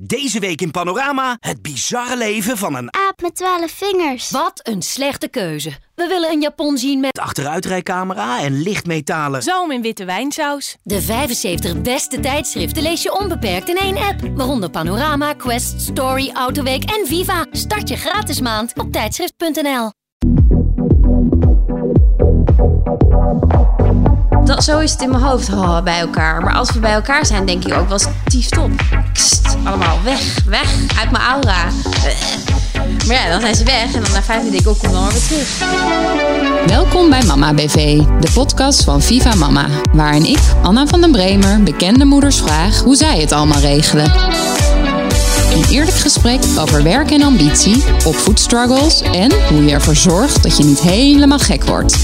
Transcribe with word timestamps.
Deze 0.00 0.40
week 0.40 0.60
in 0.60 0.70
Panorama 0.70 1.36
het 1.40 1.62
bizarre 1.62 2.16
leven 2.16 2.58
van 2.58 2.74
een 2.74 2.94
aap 2.94 3.22
met 3.22 3.36
twaalf 3.36 3.70
vingers. 3.70 4.30
Wat 4.30 4.60
een 4.62 4.82
slechte 4.82 5.28
keuze. 5.28 5.70
We 5.94 6.06
willen 6.06 6.30
een 6.30 6.40
Japon 6.40 6.78
zien 6.78 7.00
met 7.00 7.18
achteruitrijcamera 7.18 8.42
en 8.42 8.62
lichtmetalen. 8.62 9.42
Zalm 9.42 9.70
in 9.70 9.82
witte 9.82 10.04
wijnsaus. 10.04 10.76
De 10.82 11.02
75 11.02 11.82
beste 11.82 12.20
tijdschriften 12.20 12.82
lees 12.82 13.02
je 13.02 13.18
onbeperkt 13.20 13.68
in 13.68 13.76
één 13.76 13.96
app. 13.96 14.20
Waaronder 14.34 14.70
Panorama, 14.70 15.32
Quest, 15.32 15.80
Story, 15.80 16.30
Autoweek 16.30 16.84
en 16.84 17.06
Viva. 17.06 17.46
Start 17.50 17.88
je 17.88 17.96
gratis 17.96 18.40
maand 18.40 18.78
op 18.78 18.92
tijdschrift.nl. 18.92 19.90
Dat, 24.44 24.64
zo 24.64 24.78
is 24.78 24.92
het 24.92 25.02
in 25.02 25.10
mijn 25.10 25.22
hoofd 25.22 25.48
oh, 25.52 25.82
bij 25.82 25.98
elkaar. 25.98 26.42
Maar 26.42 26.54
als 26.54 26.72
we 26.72 26.78
bij 26.78 26.92
elkaar 26.92 27.26
zijn, 27.26 27.46
denk 27.46 27.64
ik 27.64 27.74
ook 27.74 27.88
wel 27.88 27.98
top. 28.48 28.70
Kst, 29.12 29.56
allemaal 29.64 29.98
weg, 30.04 30.44
weg 30.46 30.74
uit 30.98 31.10
mijn 31.10 31.24
aura. 31.24 31.64
Maar 33.06 33.16
ja, 33.16 33.30
dan 33.30 33.40
zijn 33.40 33.54
ze 33.54 33.64
weg 33.64 33.94
en 33.94 34.02
dan 34.02 34.12
na 34.12 34.22
vijf 34.22 34.38
minuten 34.38 34.60
ik 34.60 34.68
ook 34.68 34.78
kom 34.78 34.92
dan 34.92 35.08
weer 35.08 35.22
terug. 35.28 35.48
Welkom 36.66 37.10
bij 37.10 37.22
Mama 37.22 37.54
BV, 37.54 37.98
de 38.20 38.30
podcast 38.34 38.84
van 38.84 39.02
Viva 39.02 39.34
Mama. 39.34 39.66
Waarin 39.92 40.24
ik, 40.24 40.40
Anna 40.62 40.86
van 40.86 41.00
den 41.00 41.12
Bremer, 41.12 41.62
bekende 41.62 42.04
moeders 42.04 42.36
vraag 42.36 42.80
hoe 42.80 42.96
zij 42.96 43.20
het 43.20 43.32
allemaal 43.32 43.60
regelen. 43.60 44.12
Een 45.54 45.64
eerlijk 45.70 45.96
gesprek 45.96 46.40
over 46.58 46.82
werk 46.82 47.10
en 47.10 47.22
ambitie, 47.22 47.84
opvoedstruggles 48.04 49.02
en 49.02 49.32
hoe 49.48 49.64
je 49.64 49.72
ervoor 49.72 49.96
zorgt 49.96 50.42
dat 50.42 50.56
je 50.56 50.64
niet 50.64 50.80
helemaal 50.80 51.38
gek 51.38 51.64
wordt. 51.64 51.96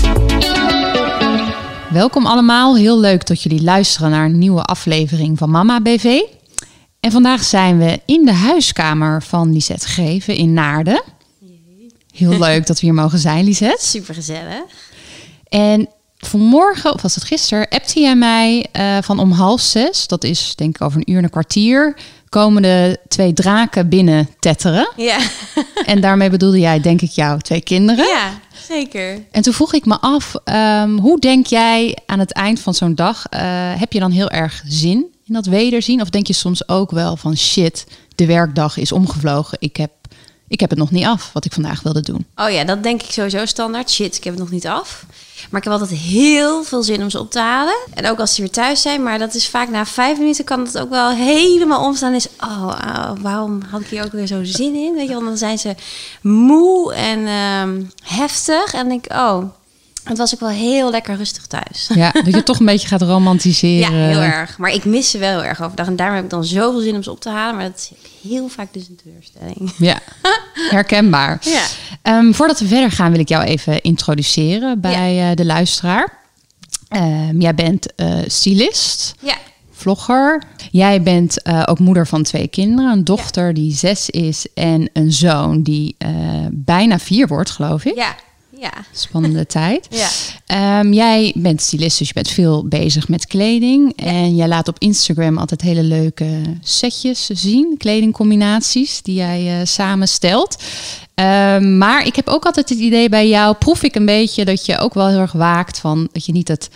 Welkom 1.93 2.27
allemaal, 2.27 2.77
heel 2.77 3.01
leuk 3.01 3.27
dat 3.27 3.43
jullie 3.43 3.63
luisteren 3.63 4.11
naar 4.11 4.25
een 4.25 4.39
nieuwe 4.39 4.63
aflevering 4.63 5.39
van 5.39 5.51
Mama 5.51 5.81
BV. 5.81 6.21
En 7.01 7.11
vandaag 7.11 7.45
zijn 7.45 7.79
we 7.79 8.01
in 8.07 8.25
de 8.25 8.33
huiskamer 8.33 9.23
van 9.23 9.53
Lisette 9.53 9.89
Geven 9.89 10.35
in 10.35 10.53
Naarden. 10.53 11.03
Heel 12.15 12.39
leuk 12.49 12.67
dat 12.67 12.81
we 12.81 12.87
hier 12.87 12.95
mogen 12.95 13.19
zijn, 13.19 13.45
Lisette. 13.45 13.87
Super 13.87 14.15
gezellig. 14.15 14.63
En 15.49 15.89
vanmorgen, 16.17 16.95
of 16.95 17.03
was 17.03 17.15
het 17.15 17.25
gisteren, 17.25 17.69
appte 17.69 18.01
jij 18.01 18.17
mij 18.17 18.67
uh, 18.77 18.97
van 19.03 19.19
om 19.19 19.33
half 19.33 19.61
zes, 19.61 20.07
dat 20.07 20.25
is 20.25 20.53
denk 20.55 20.75
ik 20.75 20.83
over 20.83 20.99
een 20.99 21.11
uur 21.11 21.19
en 21.19 21.25
een 21.25 21.31
kwartier, 21.31 21.97
komen 22.29 22.63
de 22.63 22.99
twee 23.09 23.33
draken 23.33 23.89
binnen 23.89 24.29
tetteren. 24.39 24.93
Ja. 24.97 25.19
en 25.87 26.01
daarmee 26.01 26.31
bedoelde 26.31 26.59
jij, 26.59 26.81
denk 26.81 27.01
ik, 27.01 27.11
jouw 27.11 27.37
twee 27.37 27.61
kinderen. 27.61 28.07
Ja, 28.07 28.41
zeker. 28.67 29.25
En 29.31 29.43
toen 29.43 29.53
vroeg 29.53 29.73
ik 29.73 29.85
me 29.85 30.01
af, 30.01 30.35
um, 30.45 30.99
hoe 30.99 31.21
denk 31.21 31.47
jij 31.47 31.99
aan 32.07 32.19
het 32.19 32.33
eind 32.33 32.61
van 32.61 32.75
zo'n 32.75 32.95
dag, 32.95 33.25
uh, 33.35 33.41
heb 33.81 33.93
je 33.93 34.01
dan 34.01 34.11
heel 34.11 34.31
erg 34.31 34.63
zin 34.67 35.07
in 35.27 35.35
dat 35.35 35.47
wederzien? 35.47 36.01
Of 36.01 36.11
denk 36.11 36.27
je 36.27 36.33
soms 36.33 36.69
ook 36.69 36.91
wel 36.91 37.17
van 37.17 37.37
shit, 37.37 37.87
de 38.15 38.27
werkdag 38.27 38.77
is 38.77 38.93
omgevlogen, 38.93 39.59
ik 39.61 39.77
heb, 39.77 39.91
ik 40.49 40.61
heb 40.61 40.71
het 40.71 40.79
nog 40.79 40.91
niet 40.91 41.05
af 41.05 41.31
wat 41.33 41.45
ik 41.45 41.53
vandaag 41.53 41.83
wilde 41.83 42.01
doen? 42.01 42.27
Oh 42.37 42.51
ja, 42.51 42.65
dat 42.65 42.83
denk 42.83 43.03
ik 43.03 43.11
sowieso 43.11 43.45
standaard. 43.45 43.91
Shit, 43.91 44.17
ik 44.17 44.25
heb 44.25 44.33
het 44.33 44.43
nog 44.43 44.53
niet 44.53 44.67
af. 44.67 45.07
Maar 45.51 45.61
ik 45.61 45.65
heb 45.71 45.81
altijd 45.81 46.01
heel 46.01 46.63
veel 46.63 46.83
zin 46.83 47.03
om 47.03 47.11
ze 47.11 47.19
op 47.19 47.31
te 47.31 47.39
halen. 47.39 47.77
En 47.95 48.07
ook 48.07 48.21
als 48.21 48.35
ze 48.35 48.41
weer 48.41 48.51
thuis 48.51 48.83
zijn. 48.83 49.03
Maar 49.03 49.19
dat 49.19 49.35
is 49.35 49.49
vaak 49.49 49.69
na 49.69 49.87
vijf 49.87 50.19
minuten 50.19 50.45
kan 50.45 50.61
het 50.61 50.79
ook 50.79 50.91
wel 50.91 51.11
helemaal 51.11 51.85
omstaan. 51.85 52.15
Is, 52.15 52.29
oh, 52.41 52.67
oh 52.67 53.13
waarom 53.21 53.61
had 53.71 53.81
ik 53.81 53.87
hier 53.87 54.05
ook 54.05 54.13
weer 54.13 54.27
zo 54.27 54.45
zin 54.45 54.75
in? 54.75 54.95
Weet 54.95 55.09
je, 55.09 55.15
want 55.15 55.27
dan 55.27 55.37
zijn 55.37 55.59
ze 55.59 55.75
moe 56.23 56.95
en 56.95 57.27
um, 57.29 57.91
heftig. 58.03 58.73
En 58.75 58.89
denk 58.89 59.05
ik, 59.05 59.13
oh, 59.13 59.43
het 60.05 60.19
was 60.19 60.35
ook 60.35 60.41
wel 60.41 60.49
heel 60.49 60.91
lekker 60.91 61.17
rustig 61.17 61.47
thuis. 61.47 61.91
Ja, 61.95 62.11
dat 62.11 62.35
je 62.35 62.43
toch 62.43 62.59
een 62.59 62.67
beetje 62.67 62.89
gaat 62.89 63.03
romantiseren. 63.03 63.79
Ja, 64.01 64.07
heel 64.07 64.21
erg. 64.21 64.59
Maar 64.59 64.71
ik 64.71 64.85
mis 64.85 65.11
ze 65.11 65.19
wel 65.19 65.31
heel 65.31 65.45
erg 65.45 65.63
overdag. 65.63 65.87
En 65.87 65.97
daarom 65.97 66.15
heb 66.17 66.25
ik 66.25 66.31
dan 66.31 66.45
zoveel 66.45 66.81
zin 66.81 66.95
om 66.95 67.03
ze 67.03 67.11
op 67.11 67.21
te 67.21 67.29
halen. 67.29 67.57
Maar 67.57 67.65
dat 67.65 67.77
is 67.77 67.91
heel 68.31 68.49
vaak 68.49 68.73
dus 68.73 68.89
een 68.89 68.99
teleurstelling. 69.03 69.73
Ja, 69.91 69.99
herkenbaar. 70.71 71.41
Ja. 71.41 72.19
Um, 72.19 72.35
voordat 72.35 72.61
we 72.61 72.67
verder 72.67 72.91
gaan 72.91 73.11
wil 73.11 73.21
ik 73.21 73.29
jou 73.29 73.45
even 73.45 73.81
introduceren 73.81 74.81
bij 74.81 75.15
ja. 75.15 75.31
uh, 75.31 75.37
de 75.37 75.45
luisteraar. 75.45 76.19
Um, 76.97 77.41
jij 77.41 77.55
bent 77.55 77.87
uh, 77.97 78.19
stylist. 78.27 79.15
Ja. 79.21 79.37
Vlogger. 79.73 80.43
Jij 80.71 81.03
bent 81.03 81.47
uh, 81.47 81.63
ook 81.67 81.79
moeder 81.79 82.07
van 82.07 82.23
twee 82.23 82.49
kinderen. 82.49 82.93
Een 82.93 83.05
dochter 83.05 83.47
ja. 83.47 83.53
die 83.53 83.75
zes 83.75 84.11
is 84.11 84.47
en 84.55 84.91
een 84.93 85.13
zoon 85.13 85.63
die 85.63 85.97
bijna 86.51 86.99
vier 86.99 87.27
wordt, 87.27 87.51
geloof 87.51 87.85
ik. 87.85 87.95
Ja, 87.95 88.15
ja. 88.61 88.73
Spannende 88.93 89.47
tijd. 89.61 89.89
Ja. 89.91 90.81
Um, 90.81 90.93
jij 90.93 91.33
bent 91.37 91.63
stylist, 91.63 91.99
dus 91.99 92.09
je 92.09 92.15
bent 92.15 92.29
veel 92.29 92.69
bezig 92.69 93.09
met 93.09 93.27
kleding. 93.27 93.93
Ja. 93.97 94.05
En 94.05 94.37
jij 94.37 94.49
laat 94.49 94.69
op 94.69 94.77
Instagram 94.79 95.39
altijd 95.39 95.61
hele 95.61 95.83
leuke 95.83 96.43
setjes 96.63 97.27
zien. 97.27 97.75
Kledingcombinaties 97.79 99.03
die 99.03 99.15
jij 99.15 99.61
uh, 99.61 99.67
samenstelt. 99.67 100.63
Um, 101.15 101.79
maar 101.79 102.07
ik 102.07 102.17
heb 102.17 102.29
ook 102.29 102.45
altijd 102.45 102.69
het 102.69 102.79
idee 102.79 103.09
bij 103.09 103.29
jou, 103.29 103.55
proef 103.55 103.83
ik 103.83 103.95
een 103.95 104.07
beetje 104.07 104.45
dat 104.45 104.67
je 104.67 104.79
ook 104.79 104.95
wel 104.95 105.09
heel 105.09 105.19
erg 105.19 105.33
waakt 105.33 105.79
van 105.79 106.09
dat 106.13 106.25
je 106.25 106.33
niet 106.33 106.49
het 106.49 106.69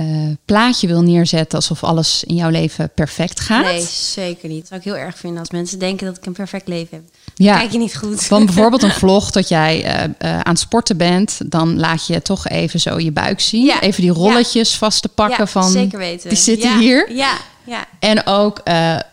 uh, 0.00 0.36
plaatje 0.44 0.86
wil 0.86 1.02
neerzetten 1.02 1.58
alsof 1.58 1.84
alles 1.84 2.24
in 2.24 2.34
jouw 2.34 2.50
leven 2.50 2.90
perfect 2.94 3.40
gaat. 3.40 3.64
Nee, 3.64 3.86
zeker 3.90 4.48
niet. 4.48 4.58
Dat 4.58 4.68
zou 4.68 4.80
ik 4.80 4.86
heel 4.86 4.96
erg 4.96 5.18
vinden 5.18 5.38
als 5.38 5.50
mensen 5.50 5.78
denken 5.78 6.06
dat 6.06 6.16
ik 6.16 6.26
een 6.26 6.32
perfect 6.32 6.68
leven 6.68 6.88
heb. 6.96 7.02
Ja. 7.34 7.58
Kijk 7.58 7.72
je 7.72 7.78
niet 7.78 7.96
goed. 7.96 8.24
Van 8.24 8.44
bijvoorbeeld 8.44 8.82
een 8.82 8.90
vlog 9.04 9.30
dat 9.30 9.48
jij 9.48 9.84
uh, 9.84 10.02
uh, 10.02 10.40
aan 10.40 10.52
het 10.52 10.58
sporten 10.58 10.96
bent, 10.96 11.40
dan 11.46 11.78
laat 11.78 12.06
je 12.06 12.22
toch 12.22 12.48
even 12.48 12.80
zo 12.80 12.98
je 12.98 13.12
buik 13.12 13.40
zien. 13.40 13.64
Ja. 13.64 13.80
Even 13.80 14.02
die 14.02 14.10
rolletjes 14.10 14.70
ja. 14.70 14.78
vast 14.78 15.02
te 15.02 15.08
pakken 15.08 15.38
ja, 15.38 15.46
van. 15.46 15.70
Zeker 15.70 15.98
weten. 15.98 16.28
Die 16.28 16.38
zitten 16.38 16.78
hier. 16.78 17.12
Ja. 17.14 17.36
Ja. 17.64 17.86
En 17.98 18.26
ook 18.26 18.60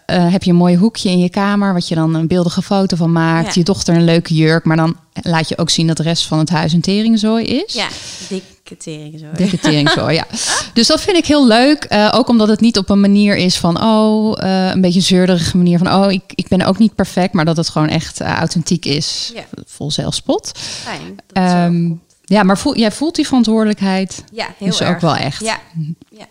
heb 0.06 0.44
je 0.44 0.50
een 0.50 0.56
mooi 0.56 0.78
hoekje 0.78 1.09
in 1.09 1.19
je 1.19 1.30
kamer, 1.30 1.74
wat 1.74 1.88
je 1.88 1.96
dan 1.96 2.14
een 2.14 2.28
beeldige 2.28 2.62
foto 2.62 2.96
van 2.96 3.12
maakt. 3.12 3.56
Je 3.56 3.64
dochter 3.64 3.96
een 3.96 4.04
leuke 4.04 4.34
jurk, 4.34 4.66
maar 4.66 4.78
dan 4.78 4.96
laat 5.14 5.50
je 5.50 5.58
ook 5.58 5.69
zien 5.69 5.88
dat 5.88 5.98
de 5.98 6.04
rest 6.04 6.25
van 6.25 6.40
het 6.40 6.50
huis 6.50 6.74
een 6.74 6.81
teringzooi 6.81 7.46
is. 7.46 7.74
Ja, 7.74 7.88
teringzooi. 8.76 9.32
Dikke 9.36 9.60
teringzooi, 9.60 10.16
ja. 10.16 10.26
Dus 10.74 10.88
dat 10.88 11.02
vind 11.02 11.18
ik 11.18 11.26
heel 11.26 11.48
leuk. 11.48 11.88
Uh, 11.90 12.12
ook 12.16 12.28
omdat 12.28 12.48
het 12.48 12.60
niet 12.60 12.78
op 12.78 12.90
een 12.90 13.00
manier 13.00 13.36
is 13.36 13.58
van, 13.58 13.84
oh, 13.84 14.38
uh, 14.44 14.70
een 14.70 14.82
beetje 14.82 15.02
zeurderige 15.02 15.58
manier 15.58 15.78
van, 15.78 15.94
oh, 15.94 16.12
ik, 16.12 16.24
ik 16.36 16.48
ben 16.48 16.62
ook 16.62 16.78
niet 16.78 16.96
perfect, 16.96 17.34
maar 17.34 17.46
dat 17.46 17.58
het 17.58 17.70
gewoon 17.70 17.90
echt 17.90 18.22
uh, 18.22 18.38
authentiek 18.38 18.86
is. 18.86 19.32
Ja. 19.36 19.44
Vol 19.66 19.92
zelfspot. 19.92 20.52
Fijn. 20.58 21.16
Dat 21.28 21.52
um, 21.52 22.02
ja, 22.24 22.44
maar 22.44 22.58
voel, 22.58 22.78
jij 22.78 22.92
voelt 22.92 23.16
die 23.16 23.26
verantwoordelijkheid. 23.26 24.24
Ja, 24.32 24.48
heel 24.58 24.68
dus 24.68 24.82
erg. 24.82 24.96
ook 24.96 25.02
wel 25.02 25.16
echt. 25.16 25.42
Ja. 25.42 25.60
ja. 26.10 26.26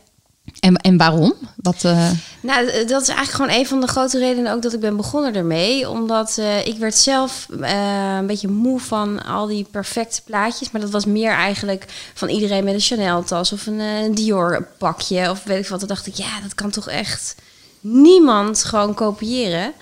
En, 0.66 0.76
en 0.76 0.96
waarom? 0.96 1.34
Wat, 1.56 1.84
uh... 1.84 2.10
Nou, 2.40 2.66
dat 2.66 3.02
is 3.02 3.08
eigenlijk 3.08 3.30
gewoon 3.30 3.50
een 3.50 3.66
van 3.66 3.80
de 3.80 3.86
grote 3.86 4.18
redenen 4.18 4.52
ook 4.52 4.62
dat 4.62 4.72
ik 4.72 4.80
ben 4.80 4.96
begonnen 4.96 5.34
ermee. 5.34 5.88
Omdat 5.90 6.36
uh, 6.38 6.66
ik 6.66 6.78
werd 6.78 6.94
zelf 6.94 7.46
uh, 7.50 8.16
een 8.16 8.26
beetje 8.26 8.48
moe 8.48 8.80
van 8.80 9.24
al 9.24 9.46
die 9.46 9.66
perfecte 9.70 10.22
plaatjes. 10.24 10.70
Maar 10.70 10.80
dat 10.80 10.90
was 10.90 11.04
meer 11.04 11.30
eigenlijk 11.30 12.10
van 12.14 12.28
iedereen 12.28 12.64
met 12.64 12.74
een 12.74 12.80
Chanel-tas 12.80 13.52
of 13.52 13.66
een, 13.66 13.78
een 13.78 14.14
Dior-pakje. 14.14 15.30
Of 15.30 15.44
weet 15.44 15.58
ik 15.58 15.68
wat. 15.68 15.78
Toen 15.78 15.88
dacht 15.88 16.06
ik, 16.06 16.14
ja, 16.14 16.40
dat 16.42 16.54
kan 16.54 16.70
toch 16.70 16.88
echt 16.88 17.34
niemand 17.80 18.64
gewoon 18.64 18.94
kopiëren. 18.94 19.72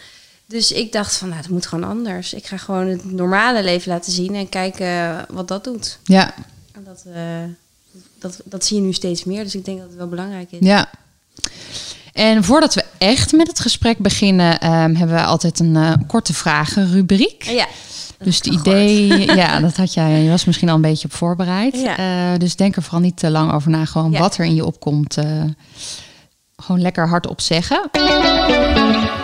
Dus 0.46 0.72
ik 0.72 0.92
dacht 0.92 1.16
van, 1.16 1.28
nou, 1.28 1.40
dat 1.42 1.50
moet 1.50 1.66
gewoon 1.66 1.88
anders. 1.88 2.34
Ik 2.34 2.46
ga 2.46 2.56
gewoon 2.56 2.86
het 2.86 3.12
normale 3.12 3.62
leven 3.62 3.92
laten 3.92 4.12
zien 4.12 4.34
en 4.34 4.48
kijken 4.48 5.24
wat 5.28 5.48
dat 5.48 5.64
doet. 5.64 5.98
Ja. 6.04 6.34
En 6.72 6.84
dat 6.84 7.04
dat, 8.18 8.40
dat 8.44 8.64
zie 8.64 8.76
je 8.76 8.82
nu 8.82 8.92
steeds 8.92 9.24
meer. 9.24 9.44
Dus 9.44 9.54
ik 9.54 9.64
denk 9.64 9.78
dat 9.78 9.88
het 9.88 9.96
wel 9.96 10.08
belangrijk 10.08 10.52
is. 10.52 10.58
Ja. 10.60 10.90
En 12.12 12.44
voordat 12.44 12.74
we 12.74 12.84
echt 12.98 13.32
met 13.32 13.46
het 13.46 13.60
gesprek 13.60 13.98
beginnen, 13.98 14.52
um, 14.52 14.94
hebben 14.94 15.16
we 15.16 15.22
altijd 15.22 15.58
een 15.58 15.74
uh, 15.74 15.92
korte 16.06 16.34
vragenrubriek. 16.34 17.42
Ja. 17.42 17.66
Dus 18.18 18.36
het 18.36 18.46
idee, 18.46 19.06
ja, 19.42 19.60
dat 19.60 19.76
had 19.76 19.94
jij, 19.94 20.22
je 20.22 20.30
was 20.30 20.44
misschien 20.44 20.68
al 20.68 20.74
een 20.74 20.80
beetje 20.80 21.08
op 21.08 21.14
voorbereid. 21.14 21.80
Ja. 21.80 22.32
Uh, 22.32 22.38
dus 22.38 22.56
denk 22.56 22.76
er 22.76 22.82
vooral 22.82 23.00
niet 23.00 23.16
te 23.16 23.30
lang 23.30 23.52
over 23.52 23.70
na. 23.70 23.84
Gewoon 23.84 24.10
ja. 24.10 24.18
wat 24.18 24.36
er 24.36 24.44
in 24.44 24.54
je 24.54 24.64
opkomt, 24.64 25.18
uh, 25.18 25.24
gewoon 26.56 26.80
lekker 26.80 27.08
hardop 27.08 27.40
zeggen. 27.40 27.90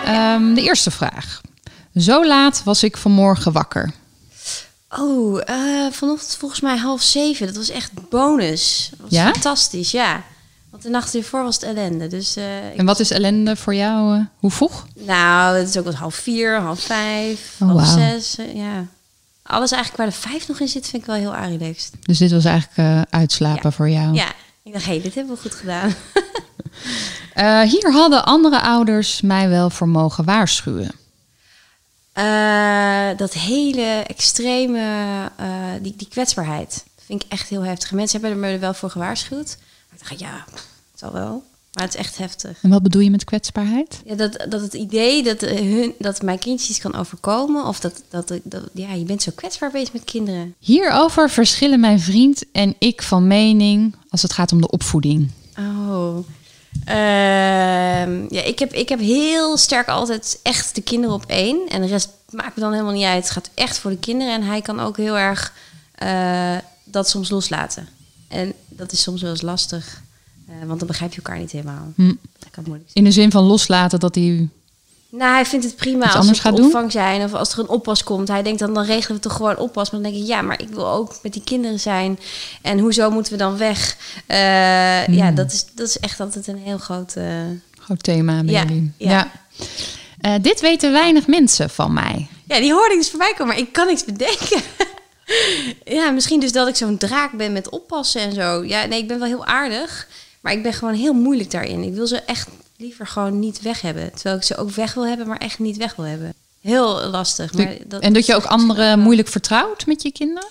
Um, 0.07 0.53
de 0.53 0.61
eerste 0.61 0.91
vraag. 0.91 1.41
Zo 1.95 2.25
laat 2.25 2.63
was 2.63 2.83
ik 2.83 2.97
vanmorgen 2.97 3.51
wakker. 3.51 3.93
Oh, 4.99 5.41
uh, 5.49 5.91
vanochtend 5.91 6.35
volgens 6.35 6.61
mij 6.61 6.77
half 6.77 7.01
zeven. 7.01 7.45
Dat 7.45 7.55
was 7.55 7.69
echt 7.69 8.09
bonus. 8.09 8.87
Dat 8.91 8.99
was 8.99 9.09
ja? 9.09 9.31
fantastisch, 9.31 9.91
ja. 9.91 10.23
Want 10.69 10.83
de 10.83 10.89
nacht 10.89 11.15
ervoor 11.15 11.43
was 11.43 11.55
het 11.55 11.63
ellende. 11.63 12.07
Dus, 12.07 12.37
uh, 12.37 12.79
en 12.79 12.85
wat 12.85 12.99
is 12.99 13.11
ellende 13.11 13.55
voor 13.55 13.75
jou? 13.75 14.17
Uh, 14.17 14.25
hoe 14.39 14.51
vroeg? 14.51 14.85
Nou, 14.93 15.57
het 15.57 15.69
is 15.69 15.77
ook 15.77 15.83
wel 15.83 15.93
half 15.93 16.15
vier, 16.15 16.59
half 16.59 16.79
vijf, 16.79 17.55
oh, 17.59 17.67
half 17.67 17.93
wow. 17.93 17.99
zes. 17.99 18.37
ja. 18.53 18.85
Alles 19.43 19.71
eigenlijk 19.71 20.03
waar 20.03 20.21
de 20.21 20.29
vijf 20.29 20.47
nog 20.47 20.59
in 20.59 20.67
zit, 20.67 20.87
vind 20.87 21.01
ik 21.01 21.07
wel 21.07 21.15
heel 21.15 21.35
relaxed. 21.35 21.93
Dus 22.01 22.17
dit 22.17 22.31
was 22.31 22.45
eigenlijk 22.45 23.07
uitslapen 23.09 23.69
ja. 23.69 23.71
voor 23.71 23.89
jou? 23.89 24.13
Ja. 24.13 24.27
Ik 24.63 24.73
dacht, 24.73 24.85
hé, 24.85 24.91
hey, 24.91 25.01
dit 25.01 25.15
hebben 25.15 25.35
we 25.35 25.41
goed 25.41 25.55
gedaan. 25.55 25.93
hier 27.69 27.91
hadden 27.91 28.25
andere 28.25 28.61
ouders 28.61 29.21
mij 29.21 29.49
wel 29.49 29.69
voor 29.69 29.87
mogen 29.87 30.25
waarschuwen. 30.25 30.91
Eh, 32.13 33.17
dat 33.17 33.33
hele 33.33 34.03
extreme, 34.07 34.79
eh, 35.37 35.47
die, 35.81 35.93
die 35.97 36.07
kwetsbaarheid. 36.07 36.83
Dat 36.95 37.05
vind 37.05 37.23
ik 37.23 37.31
echt 37.31 37.49
heel 37.49 37.65
heftig. 37.65 37.91
Mensen 37.91 38.21
hebben 38.21 38.43
er 38.43 38.51
me 38.51 38.57
wel 38.57 38.73
voor 38.73 38.89
gewaarschuwd. 38.89 39.57
Maar 39.89 39.99
ik 40.01 40.07
dacht, 40.07 40.19
ja, 40.19 40.45
het 40.91 40.99
zal 40.99 41.11
wel. 41.11 41.43
Maar 41.73 41.83
het 41.83 41.93
is 41.93 41.99
echt 41.99 42.17
heftig. 42.17 42.59
En 42.61 42.69
wat 42.69 42.83
bedoel 42.83 43.01
je 43.01 43.09
met 43.09 43.23
kwetsbaarheid? 43.23 44.01
Ja, 44.05 44.15
dat, 44.15 44.45
dat 44.49 44.61
het 44.61 44.73
idee 44.73 45.23
dat, 45.23 45.41
eh, 45.41 45.59
hun, 45.59 45.93
dat 45.99 46.21
mijn 46.21 46.39
kindjes 46.39 46.69
iets 46.69 46.79
kan 46.79 46.95
overkomen. 46.95 47.65
Of 47.65 47.79
dat, 47.79 48.03
dat, 48.09 48.33
dat, 48.43 48.63
ja, 48.73 48.93
je 48.93 49.03
bent 49.03 49.21
zo 49.21 49.31
kwetsbaar 49.35 49.71
bezig 49.71 49.93
met 49.93 50.03
kinderen. 50.03 50.55
Hierover 50.59 51.29
verschillen 51.29 51.79
mijn 51.79 51.99
vriend 51.99 52.43
en 52.51 52.75
ik 52.79 53.01
van 53.01 53.27
mening 53.27 53.95
als 54.09 54.21
het 54.21 54.33
gaat 54.33 54.51
om 54.51 54.61
de 54.61 54.69
opvoeding. 54.69 55.31
Oh. 55.57 56.17
Ehm, 56.85 58.25
ja, 58.33 58.43
ik 58.43 58.59
heb, 58.59 58.73
ik 58.73 58.89
heb 58.89 58.99
heel 58.99 59.57
sterk 59.57 59.87
altijd 59.87 60.39
echt 60.43 60.75
de 60.75 60.81
kinderen 60.81 61.15
op 61.15 61.25
één. 61.25 61.67
En 61.69 61.81
de 61.81 61.87
rest 61.87 62.09
maakt 62.29 62.55
me 62.55 62.61
dan 62.61 62.71
helemaal 62.71 62.93
niet 62.93 63.05
uit. 63.05 63.23
Het 63.23 63.31
gaat 63.31 63.49
echt 63.53 63.77
voor 63.77 63.91
de 63.91 63.97
kinderen. 63.97 64.33
En 64.33 64.43
hij 64.43 64.61
kan 64.61 64.79
ook 64.79 64.97
heel 64.97 65.17
erg 65.17 65.53
eh, 65.95 66.57
dat 66.83 67.09
soms 67.09 67.29
loslaten. 67.29 67.87
En 68.27 68.53
dat 68.69 68.91
is 68.91 69.01
soms 69.01 69.21
wel 69.21 69.31
eens 69.31 69.41
lastig. 69.41 70.01
eh, 70.47 70.67
want 70.67 70.79
dan 70.79 70.87
begrijp 70.87 71.11
je 71.13 71.21
elkaar 71.21 71.39
niet 71.39 71.51
helemaal. 71.51 71.91
Hm. 71.95 72.13
Dat 72.39 72.49
kan 72.51 72.63
moeilijk 72.67 72.89
zijn. 72.91 73.05
In 73.05 73.11
de 73.11 73.15
zin 73.15 73.31
van 73.31 73.43
loslaten 73.43 73.99
dat 73.99 74.15
hij... 74.15 74.49
Nou, 75.11 75.33
hij 75.33 75.45
vindt 75.45 75.65
het 75.65 75.75
prima 75.75 76.05
Iets 76.05 76.15
als 76.15 76.15
anders 76.21 76.37
we 76.41 76.47
gaat 76.47 76.55
doen? 76.57 76.65
opvang 76.65 76.91
zijn. 76.91 77.23
Of 77.23 77.33
als 77.33 77.53
er 77.53 77.59
een 77.59 77.67
oppas 77.69 78.03
komt. 78.03 78.27
Hij 78.27 78.43
denkt 78.43 78.59
dan, 78.59 78.73
dan 78.73 78.83
regelen 78.85 79.15
we 79.17 79.23
toch 79.23 79.35
gewoon 79.35 79.57
oppas. 79.57 79.91
Maar 79.91 80.01
dan 80.01 80.11
denk 80.11 80.21
ik, 80.23 80.27
ja, 80.29 80.41
maar 80.41 80.61
ik 80.61 80.67
wil 80.69 80.87
ook 80.89 81.15
met 81.23 81.33
die 81.33 81.43
kinderen 81.43 81.79
zijn. 81.79 82.19
En 82.61 82.79
hoezo 82.79 83.09
moeten 83.09 83.31
we 83.31 83.37
dan 83.37 83.57
weg? 83.57 83.97
Eh, 84.27 84.37
Hmm. 85.05 85.13
Ja, 85.13 85.31
dat 85.31 85.51
is, 85.51 85.65
dat 85.73 85.87
is 85.87 85.99
echt 85.99 86.19
altijd 86.19 86.47
een 86.47 86.57
heel 86.57 86.77
groot... 86.77 87.13
eh, 87.15 87.25
Groot 87.79 88.03
thema 88.03 88.43
bij 88.43 88.53
Ja, 88.53 88.63
jullie. 88.63 88.91
ja. 88.97 89.31
Eh, 90.21 90.33
dit 90.41 90.61
weten 90.61 90.91
weinig 90.91 91.27
mensen 91.27 91.69
van 91.69 91.93
mij. 91.93 92.27
Ja, 92.47 92.59
die 92.59 92.73
hoorde 92.73 92.93
ik 92.93 92.99
dus 92.99 93.09
voorbij 93.09 93.31
komen, 93.37 93.47
maar 93.47 93.57
ik 93.63 93.73
kan 93.73 93.87
niks 93.87 94.05
bedenken. 94.05 94.61
ja, 95.99 96.11
misschien 96.11 96.39
dus 96.39 96.51
dat 96.51 96.67
ik 96.67 96.75
zo'n 96.75 96.97
draak 96.97 97.31
ben 97.31 97.51
met 97.53 97.69
oppassen 97.69 98.21
en 98.21 98.33
zo. 98.33 98.63
Ja, 98.63 98.85
nee, 98.85 98.99
ik 99.01 99.07
ben 99.07 99.19
wel 99.19 99.27
heel 99.27 99.45
aardig, 99.45 100.07
maar 100.41 100.53
ik 100.53 100.63
ben 100.63 100.73
gewoon 100.73 100.93
heel 100.93 101.13
moeilijk 101.13 101.51
daarin. 101.51 101.83
Ik 101.83 101.93
wil 101.93 102.07
ze 102.07 102.17
echt 102.21 102.47
liever 102.81 103.07
gewoon 103.07 103.39
niet 103.39 103.61
weg 103.61 103.81
hebben. 103.81 104.13
Terwijl 104.13 104.35
ik 104.35 104.43
ze 104.43 104.57
ook 104.57 104.71
weg 104.71 104.93
wil 104.93 105.07
hebben, 105.07 105.27
maar 105.27 105.37
echt 105.37 105.59
niet 105.59 105.77
weg 105.77 105.95
wil 105.95 106.05
hebben. 106.05 106.33
Heel 106.61 107.09
lastig. 107.09 107.53
Maar 107.53 107.77
dat, 107.85 108.01
en 108.01 108.13
dat 108.13 108.25
je 108.25 108.35
ook 108.35 108.45
anderen 108.45 108.99
moeilijk 108.99 109.27
vertrouwt 109.27 109.85
met 109.85 110.01
je 110.01 110.11
kinderen? 110.11 110.49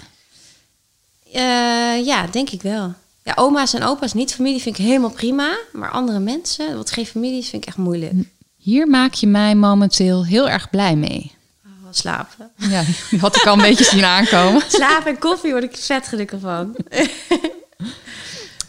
Eh, 1.32 2.06
ja, 2.06 2.26
denk 2.30 2.50
ik 2.50 2.62
wel. 2.62 2.94
Ja, 3.22 3.32
oma's 3.34 3.74
en 3.74 3.82
opa's, 3.82 4.12
niet 4.12 4.34
familie, 4.34 4.60
vind 4.60 4.78
ik 4.78 4.84
helemaal 4.84 5.10
prima. 5.10 5.58
Maar 5.72 5.90
andere 5.90 6.18
mensen, 6.18 6.76
wat 6.76 6.90
geen 6.90 7.06
familie 7.06 7.38
is, 7.38 7.48
vind 7.48 7.62
ik 7.62 7.68
echt 7.68 7.76
moeilijk. 7.76 8.12
Hier 8.56 8.88
maak 8.88 9.14
je 9.14 9.26
mij 9.26 9.54
momenteel 9.54 10.24
heel 10.24 10.48
erg 10.48 10.70
blij 10.70 10.96
mee. 10.96 11.32
Oh, 11.64 11.70
slapen. 11.90 12.50
Ja, 12.56 12.82
die 13.10 13.18
had 13.18 13.36
ik 13.36 13.46
al 13.46 13.52
een 13.52 13.62
beetje 13.62 13.84
zien 13.84 14.04
aankomen. 14.04 14.62
Slapen 14.78 15.10
en 15.10 15.18
koffie 15.18 15.50
word 15.50 15.64
ik 15.64 15.76
vet 15.76 16.08
gelukkig 16.08 16.40
van. 16.40 16.76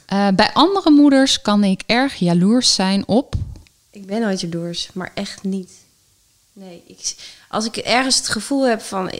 Eh, 0.05 0.27
bij 0.35 0.49
andere 0.53 0.89
moeders 0.89 1.41
kan 1.41 1.63
ik 1.63 1.83
erg 1.85 2.15
jaloers 2.15 2.73
zijn 2.73 3.07
op. 3.07 3.35
Ik 3.91 4.05
ben 4.05 4.21
nooit 4.21 4.41
jaloers, 4.41 4.89
maar 4.93 5.11
echt 5.13 5.43
niet. 5.43 5.71
Nee, 6.53 6.83
ik, 6.87 7.15
als 7.49 7.65
ik 7.65 7.77
ergens 7.77 8.17
het 8.17 8.29
gevoel 8.29 8.67
heb 8.67 8.81
van 8.81 9.09
eh, 9.09 9.19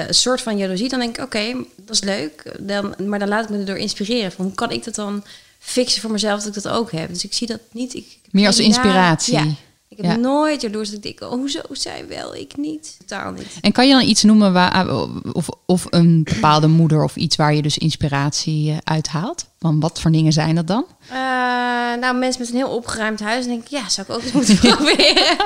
eh, 0.00 0.06
een 0.08 0.14
soort 0.14 0.40
van 0.40 0.56
jaloezie, 0.56 0.88
dan 0.88 0.98
denk 0.98 1.16
ik, 1.16 1.24
oké, 1.24 1.54
dat 1.76 1.94
is 1.94 2.02
leuk. 2.02 2.56
Dan, 2.60 2.94
maar 2.98 3.18
dan 3.18 3.28
laat 3.28 3.44
ik 3.44 3.50
me 3.50 3.58
erdoor 3.58 3.76
inspireren. 3.76 4.32
Van, 4.32 4.44
hoe 4.44 4.54
kan 4.54 4.70
ik 4.70 4.84
dat 4.84 4.94
dan 4.94 5.24
fixen 5.58 6.00
voor 6.00 6.10
mezelf 6.10 6.38
dat 6.38 6.56
ik 6.56 6.62
dat 6.62 6.72
ook 6.72 6.92
heb? 6.92 7.08
Dus 7.08 7.24
ik 7.24 7.32
zie 7.32 7.46
dat 7.46 7.60
niet. 7.70 7.94
Ik, 7.94 8.18
Meer 8.30 8.46
als 8.46 8.58
inspiratie. 8.58 9.34
Ja. 9.34 9.46
Ik 9.96 9.98
heb 10.04 10.06
Ja. 10.06 10.16
nooit 10.16 10.60
jaloers 10.60 10.88
dat 10.88 10.96
ik 10.96 11.02
denk, 11.18 11.32
oh, 11.32 11.38
hoezo 11.38 11.60
zij 11.70 12.04
wel, 12.08 12.34
ik 12.34 12.56
niet. 12.56 12.94
Totaal 12.98 13.32
niet. 13.32 13.46
En 13.60 13.72
kan 13.72 13.86
je 13.88 13.92
dan 13.92 14.02
iets 14.08 14.22
noemen 14.22 14.52
waar, 14.52 14.88
of, 15.32 15.48
of 15.66 15.86
een 15.90 16.24
bepaalde 16.24 16.66
moeder 16.66 17.04
of 17.04 17.16
iets 17.16 17.36
waar 17.36 17.54
je 17.54 17.62
dus 17.62 17.78
inspiratie 17.78 18.70
eh, 18.70 18.76
uithaalt? 18.84 19.44
Want 19.58 19.82
wat 19.82 20.00
voor 20.00 20.10
dingen 20.10 20.32
zijn 20.32 20.54
dat 20.54 20.66
dan? 20.66 20.84
Eh, 21.08 21.16
nou, 22.00 22.16
mensen 22.16 22.40
met 22.40 22.50
een 22.50 22.56
heel 22.56 22.68
opgeruimd 22.76 23.20
huis, 23.20 23.44
denk 23.46 23.62
ik, 23.62 23.68
ja, 23.68 23.88
zou 23.88 24.06
ik 24.06 24.14
ook 24.14 24.22
eens 24.22 24.32
moeten 24.32 24.58
proberen. 24.76 25.36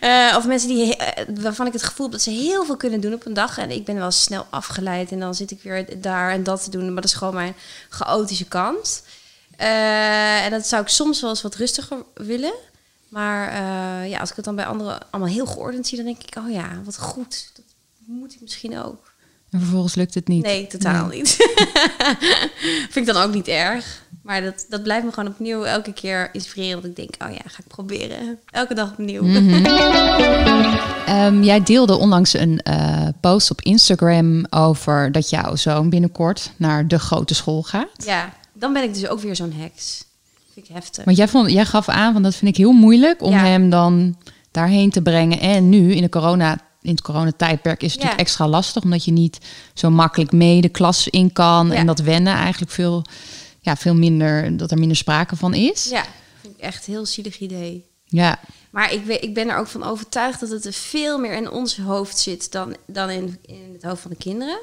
Eh, 0.00 0.34
of 0.36 0.46
mensen 0.46 0.68
die, 0.68 0.96
eh, 0.96 1.24
waarvan 1.40 1.66
ik 1.66 1.72
het 1.72 1.82
gevoel 1.82 2.06
heb 2.06 2.14
dat 2.14 2.22
ze 2.22 2.30
heel 2.30 2.64
veel 2.64 2.76
kunnen 2.76 3.00
doen 3.00 3.12
op 3.14 3.26
een 3.26 3.34
dag. 3.34 3.58
En 3.58 3.70
ik 3.70 3.84
ben 3.84 3.94
wel 3.96 4.10
snel 4.10 4.46
afgeleid 4.50 5.10
en 5.12 5.20
dan 5.20 5.34
zit 5.34 5.50
ik 5.50 5.62
weer 5.62 6.00
daar 6.00 6.30
en 6.32 6.42
dat 6.42 6.64
te 6.64 6.70
doen. 6.70 6.84
Maar 6.84 7.02
dat 7.02 7.10
is 7.10 7.14
gewoon 7.16 7.34
mijn 7.34 7.54
chaotische 7.88 8.44
kant. 8.44 9.02
Eh, 9.56 10.44
en 10.44 10.50
dat 10.50 10.66
zou 10.66 10.82
ik 10.82 10.88
soms 10.88 11.20
wel 11.20 11.30
eens 11.30 11.42
wat 11.42 11.54
rustiger 11.54 11.96
willen. 12.14 12.52
Maar 13.12 13.48
eh, 13.48 14.10
ja, 14.10 14.18
als 14.20 14.30
ik 14.30 14.36
het 14.36 14.44
dan 14.44 14.56
bij 14.56 14.66
anderen 14.66 14.98
allemaal 15.10 15.32
heel 15.32 15.46
geordend 15.46 15.86
zie, 15.86 15.96
dan 15.96 16.06
denk 16.06 16.22
ik, 16.22 16.36
oh 16.38 16.50
ja, 16.50 16.80
wat 16.84 16.98
goed. 16.98 17.50
Dat 17.54 17.64
moet 18.06 18.34
ik 18.34 18.40
misschien 18.40 18.78
ook. 18.78 19.12
En 19.50 19.60
vervolgens 19.60 19.94
lukt 19.94 20.14
het 20.14 20.28
niet. 20.28 20.44
Nee, 20.44 20.66
totaal 20.66 21.06
niet. 21.06 21.36
Vind 22.90 23.08
ik 23.08 23.14
dan 23.14 23.22
ook 23.22 23.34
niet 23.34 23.48
erg. 23.48 24.04
Maar 24.22 24.42
dat, 24.42 24.66
dat 24.68 24.82
blijft 24.82 25.04
me 25.04 25.12
gewoon 25.12 25.28
opnieuw 25.28 25.64
elke 25.64 25.92
keer 25.92 26.28
inspireren. 26.32 26.82
Dat 26.82 26.90
ik 26.90 26.96
denk, 26.96 27.14
oh 27.18 27.30
ja, 27.30 27.42
ga 27.44 27.58
ik 27.58 27.66
proberen. 27.66 28.38
Elke 28.50 28.74
dag 28.74 28.90
opnieuw. 28.90 29.22
Mhm. 29.22 29.64
Ehm, 31.06 31.42
jij 31.42 31.62
deelde 31.62 31.96
onlangs 31.96 32.34
een 32.34 32.58
eh, 32.58 33.08
post 33.20 33.50
op 33.50 33.60
Instagram 33.60 34.46
over 34.50 35.12
dat 35.12 35.30
jouw 35.30 35.56
zoon 35.56 35.90
binnenkort 35.90 36.52
naar 36.56 36.88
de 36.88 36.98
grote 36.98 37.34
school 37.34 37.62
gaat. 37.62 38.04
Ja, 38.04 38.32
dan 38.52 38.72
ben 38.72 38.82
ik 38.82 38.94
dus 38.94 39.06
ook 39.06 39.20
weer 39.20 39.36
zo'n 39.36 39.52
heks. 39.52 40.04
Vind 40.54 40.68
ik 40.68 40.74
heftig. 40.74 41.04
Want 41.04 41.16
jij, 41.16 41.28
vond, 41.28 41.50
jij 41.50 41.64
gaf 41.64 41.88
aan, 41.88 42.12
van 42.12 42.22
dat 42.22 42.34
vind 42.34 42.50
ik 42.50 42.56
heel 42.56 42.72
moeilijk 42.72 43.22
om 43.22 43.32
Ja. 43.32 43.44
hem 43.44 43.70
dan 43.70 44.16
daarheen 44.50 44.90
te 44.90 45.02
brengen. 45.02 45.40
En 45.40 45.68
nu 45.68 45.92
in 45.94 46.02
de 46.02 46.08
corona, 46.08 46.58
in 46.82 46.90
het 46.90 47.02
coronatijdperk 47.02 47.82
is 47.82 47.92
het 47.92 48.00
Ja. 48.00 48.06
natuurlijk 48.06 48.28
extra 48.28 48.48
lastig, 48.48 48.82
omdat 48.82 49.04
je 49.04 49.12
niet 49.12 49.38
zo 49.74 49.90
makkelijk 49.90 50.32
mee 50.32 50.60
de 50.60 50.68
klas 50.68 51.08
in 51.08 51.32
kan 51.32 51.66
Ja. 51.66 51.74
en 51.74 51.86
dat 51.86 51.98
wennen 51.98 52.34
eigenlijk 52.34 52.72
veel, 52.72 53.04
ja, 53.60 53.76
veel 53.76 53.94
minder, 53.94 54.56
dat 54.56 54.70
er 54.70 54.78
minder 54.78 54.96
sprake 54.96 55.36
van 55.36 55.54
is. 55.54 55.88
Ja, 55.90 56.04
vind 56.40 56.54
ik 56.54 56.60
echt 56.60 56.86
een 56.86 56.92
heel 56.92 57.06
zielig 57.06 57.38
idee. 57.38 57.84
Ja. 58.06 58.38
Maar 58.70 58.92
ik, 58.92 59.04
weet, 59.04 59.22
ik 59.22 59.34
ben 59.34 59.48
er 59.48 59.56
ook 59.56 59.66
van 59.66 59.82
overtuigd 59.82 60.40
dat 60.40 60.48
het 60.48 60.64
er 60.64 60.72
veel 60.72 61.18
meer 61.18 61.32
in 61.36 61.50
ons 61.50 61.76
hoofd 61.76 62.18
zit 62.18 62.52
dan, 62.52 62.76
dan 62.86 63.10
in, 63.10 63.38
in 63.46 63.70
het 63.72 63.82
hoofd 63.82 64.00
van 64.02 64.10
de 64.10 64.16
kinderen. 64.16 64.58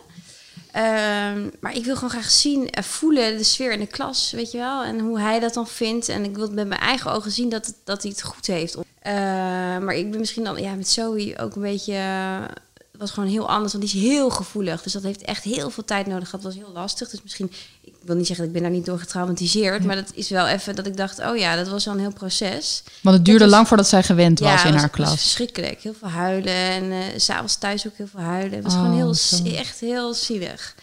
Ehm, 0.71 1.49
maar 1.59 1.75
ik 1.75 1.85
wil 1.85 1.95
gewoon 1.95 2.09
graag 2.09 2.31
zien 2.31 2.69
en 2.69 2.83
voelen 2.83 3.37
de 3.37 3.43
sfeer 3.43 3.71
in 3.71 3.79
de 3.79 3.87
klas, 3.87 4.31
weet 4.31 4.51
je 4.51 4.57
wel. 4.57 4.83
En 4.83 4.99
hoe 4.99 5.19
hij 5.19 5.39
dat 5.39 5.53
dan 5.53 5.67
vindt. 5.67 6.09
En 6.09 6.23
ik 6.23 6.35
wil 6.35 6.51
met 6.51 6.67
mijn 6.67 6.81
eigen 6.81 7.11
ogen 7.11 7.31
zien 7.31 7.49
dat, 7.49 7.73
dat 7.83 8.01
hij 8.01 8.11
het 8.11 8.23
goed 8.23 8.47
heeft. 8.47 8.77
Eh, 8.99 9.13
maar 9.77 9.95
ik 9.95 10.11
ben 10.11 10.19
misschien 10.19 10.43
dan 10.43 10.61
ja, 10.61 10.73
met 10.73 10.87
Zoe 10.87 11.37
ook 11.37 11.55
een 11.55 11.61
beetje... 11.61 11.93
eh, 11.93 12.43
was 12.99 13.11
gewoon 13.11 13.29
heel 13.29 13.49
anders, 13.49 13.73
want 13.73 13.85
die 13.85 14.01
is 14.01 14.07
heel 14.07 14.29
gevoelig. 14.29 14.81
Dus 14.81 14.93
dat 14.93 15.03
heeft 15.03 15.21
echt 15.21 15.43
heel 15.43 15.69
veel 15.69 15.85
tijd 15.85 16.07
nodig 16.07 16.29
gehad. 16.29 16.45
was 16.45 16.55
heel 16.55 16.71
lastig. 16.73 17.09
Dus 17.09 17.23
misschien, 17.23 17.51
wil 18.09 18.17
niet 18.17 18.27
zeggen 18.27 18.45
dat 18.45 18.55
ik 18.55 18.61
ben 18.61 18.69
daar 18.69 18.79
niet 18.79 18.87
door 18.87 18.99
getraumatiseerd. 18.99 19.83
Maar 19.83 19.95
dat 19.95 20.11
is 20.13 20.29
wel 20.29 20.47
even 20.47 20.75
dat 20.75 20.85
ik 20.87 20.97
dacht, 20.97 21.19
oh 21.19 21.37
ja, 21.37 21.55
dat 21.55 21.67
was 21.67 21.85
wel 21.85 21.93
een 21.93 21.99
heel 21.99 22.13
proces. 22.13 22.83
Want 23.01 23.15
het 23.15 23.25
duurde 23.25 23.43
Dat 23.43 23.49
lang 23.53 23.67
voordat 23.67 23.87
zij 23.87 24.03
gewend 24.03 24.39
was 24.39 24.49
Ja, 24.61 24.65
in 24.65 24.71
was- 24.71 24.81
haar 24.81 24.89
klas. 24.89 25.09
verschrikkelijk. 25.21 25.81
Heel 25.81 25.95
veel 25.99 26.09
huilen 26.09 26.53
en 26.53 26.91
s 27.21 27.23
s'avonds 27.25 27.55
thuis 27.57 27.87
ook 27.87 27.93
heel 27.97 28.07
veel 28.07 28.19
huilen. 28.19 28.53
Het 28.53 28.63
was 28.63 28.73
Oh, 28.73 28.79
gewoon 28.81 28.95
heel, 28.95 29.13
zo. 29.13 29.43
echt 29.45 29.79
heel 29.79 30.13
zielig. 30.13 30.75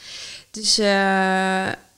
Dus 0.51 0.79
eh, 0.79 0.87